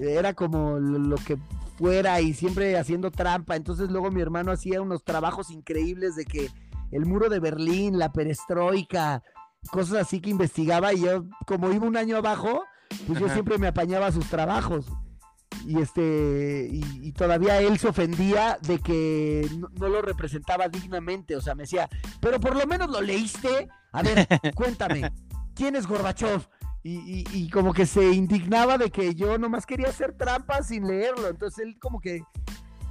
era 0.00 0.34
como 0.34 0.78
lo, 0.78 1.16
que 1.16 1.38
fuera 1.76 2.20
y 2.20 2.34
siempre 2.34 2.78
haciendo 2.78 3.10
trampa. 3.10 3.56
Entonces 3.56 3.90
luego 3.90 4.10
mi 4.10 4.20
hermano 4.20 4.52
hacía 4.52 4.80
unos 4.80 5.04
trabajos 5.04 5.50
increíbles 5.50 6.16
de 6.16 6.24
que 6.24 6.50
el 6.90 7.06
muro 7.06 7.28
de 7.28 7.40
Berlín, 7.40 7.98
la 7.98 8.12
perestroika, 8.12 9.22
cosas 9.70 10.02
así 10.02 10.20
que 10.20 10.30
investigaba 10.30 10.92
y 10.92 11.02
yo 11.02 11.24
como 11.46 11.72
iba 11.72 11.86
un 11.86 11.96
año 11.96 12.16
abajo, 12.16 12.64
pues 13.06 13.18
yo 13.18 13.28
siempre 13.28 13.58
me 13.58 13.66
apañaba 13.66 14.06
a 14.06 14.12
sus 14.12 14.26
trabajos. 14.26 14.86
Y 15.66 15.80
este 15.80 16.68
y, 16.70 16.82
y 17.02 17.12
todavía 17.12 17.60
él 17.60 17.78
se 17.78 17.88
ofendía 17.88 18.58
de 18.62 18.78
que 18.80 19.48
no, 19.58 19.68
no 19.74 19.88
lo 19.88 20.02
representaba 20.02 20.68
dignamente, 20.68 21.36
o 21.36 21.40
sea, 21.40 21.54
me 21.54 21.64
decía, 21.64 21.88
"Pero 22.20 22.40
por 22.40 22.56
lo 22.56 22.66
menos 22.66 22.90
lo 22.90 23.00
leíste. 23.00 23.68
A 23.92 24.02
ver, 24.02 24.26
cuéntame, 24.54 25.12
¿quién 25.54 25.76
es 25.76 25.86
Gorbachev?" 25.86 26.48
Y, 26.84 26.94
y- 26.98 27.24
y 27.32 27.48
como 27.50 27.72
que 27.72 27.86
se 27.86 28.10
indignaba 28.12 28.76
de 28.78 28.90
que 28.90 29.14
yo 29.14 29.38
nomás 29.38 29.66
quería 29.66 29.88
hacer 29.88 30.12
trampas 30.16 30.68
sin 30.68 30.86
leerlo. 30.86 31.28
Entonces 31.28 31.64
él 31.64 31.78
como 31.78 32.00
que 32.00 32.22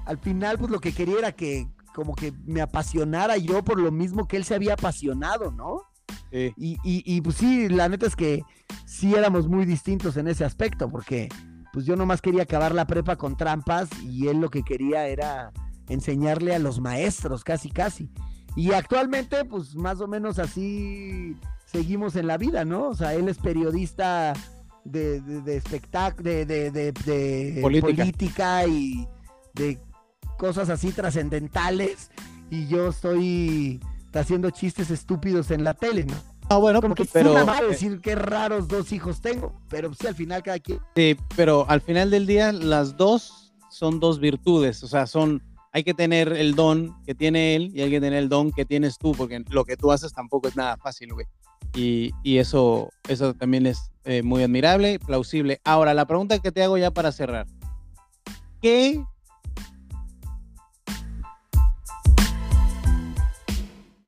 al 0.06 0.18
final 0.18 0.58
pues 0.58 0.72
lo 0.72 0.80
que 0.80 0.94
quería 0.94 1.20
era 1.20 1.32
que 1.34 1.68
como 1.94 2.16
que 2.16 2.32
me 2.46 2.62
apasionara 2.62 3.36
yo 3.38 3.64
por 3.64 3.78
lo 3.80 3.92
mismo 3.92 4.28
que 4.28 4.38
él 4.38 4.46
se 4.46 4.56
había 4.56 4.74
apasionado, 4.76 5.52
¿no? 5.52 5.82
Sí. 6.32 6.54
Y, 6.56 6.72
y- 6.84 7.04
y, 7.06 7.20
pues 7.22 7.36
sí, 7.36 7.68
la 7.68 7.89
neta 7.89 8.06
es 8.06 8.16
que 8.16 8.44
sí 8.86 9.14
éramos 9.14 9.48
muy 9.50 9.66
distintos 9.66 10.16
en 10.16 10.30
ese 10.30 10.46
aspecto, 10.46 10.89
porque 10.89 11.28
pues 11.74 11.86
yo 11.86 11.98
nomás 11.98 12.22
quería 12.22 12.44
acabar 12.44 12.74
la 12.74 12.88
prepa 12.88 13.18
con 13.18 13.36
trampas 13.36 13.89
y 14.04 14.28
él 14.28 14.39
lo 14.39 14.50
que 14.50 14.64
quería 14.64 15.08
era 15.08 15.52
enseñarle 15.89 16.56
a 16.56 16.60
los 16.60 16.80
maestros, 16.80 17.44
casi 17.44 17.70
casi. 17.70 18.10
Y 18.56 18.72
actualmente 18.72 19.44
pues 19.46 19.76
más 19.76 20.00
o 20.00 20.08
menos 20.08 20.39
así 20.39 21.36
seguimos 21.72 22.16
en 22.16 22.28
la 22.28 22.38
vida, 22.38 22.66
¿no? 22.66 22.90
O 22.90 22.96
sea, 22.96 23.14
él 23.14 23.30
es 23.30 23.38
periodista 23.38 24.34
de, 24.84 25.22
de, 25.22 25.42
de 25.42 25.56
espectáculo, 25.58 26.30
de, 26.30 27.60
Política. 27.62 28.04
política 28.04 28.68
y 28.68 29.08
de 29.54 29.80
cosas 30.38 30.70
así 30.70 30.92
trascendentales 30.92 32.10
y 32.50 32.68
yo 32.68 32.90
estoy 32.90 33.80
haciendo 34.14 34.50
chistes 34.50 34.92
estúpidos 34.92 35.52
en 35.52 35.64
la 35.64 35.74
tele, 35.74 36.04
¿no? 36.04 36.16
No, 36.50 36.60
bueno, 36.60 36.82
Como 36.82 36.96
que 36.96 37.06
pero, 37.06 37.30
es 37.30 37.36
una 37.36 37.46
madre 37.46 37.68
decir 37.68 38.02
qué 38.02 38.14
raros 38.16 38.68
dos 38.68 38.92
hijos 38.92 39.22
tengo, 39.22 39.62
pero 39.70 39.94
sí 39.94 40.06
al 40.06 40.16
final 40.16 40.44
cada 40.44 40.60
quien. 40.60 40.80
Sí, 40.96 41.16
pero 41.38 41.66
al 41.70 41.80
final 41.80 42.12
del 42.12 42.28
día 42.28 42.52
las 42.52 42.98
dos 42.98 43.54
son 43.70 44.02
dos 44.02 44.20
virtudes, 44.20 44.84
o 44.84 44.88
sea, 44.88 45.08
son 45.08 45.42
hay 45.72 45.86
que 45.86 45.94
tener 45.94 46.34
el 46.34 46.56
don 46.56 47.02
que 47.06 47.16
tiene 47.16 47.56
él 47.56 47.72
y 47.74 47.82
hay 47.82 47.90
que 47.90 48.02
tener 48.02 48.20
el 48.20 48.28
don 48.28 48.52
que 48.52 48.66
tienes 48.66 48.98
tú, 48.98 49.14
porque 49.14 49.42
lo 49.50 49.64
que 49.64 49.78
tú 49.78 49.94
haces 49.94 50.12
tampoco 50.12 50.50
es 50.50 50.58
nada 50.58 50.76
fácil, 50.76 51.14
güey. 51.14 51.26
Y, 51.74 52.12
eso, 52.38 52.89
eso 53.07 53.34
también 53.34 53.66
es 53.66 53.91
eh, 54.03 54.24
muy 54.24 54.43
admirable, 54.43 54.99
plausible. 54.99 55.62
Ahora, 55.64 55.93
la 55.93 56.05
pregunta 56.05 56.39
que 56.39 56.51
te 56.51 56.64
hago 56.64 56.78
ya 56.78 56.91
para 56.91 57.12
cerrar. 57.12 57.47
¿Qué 58.62 59.03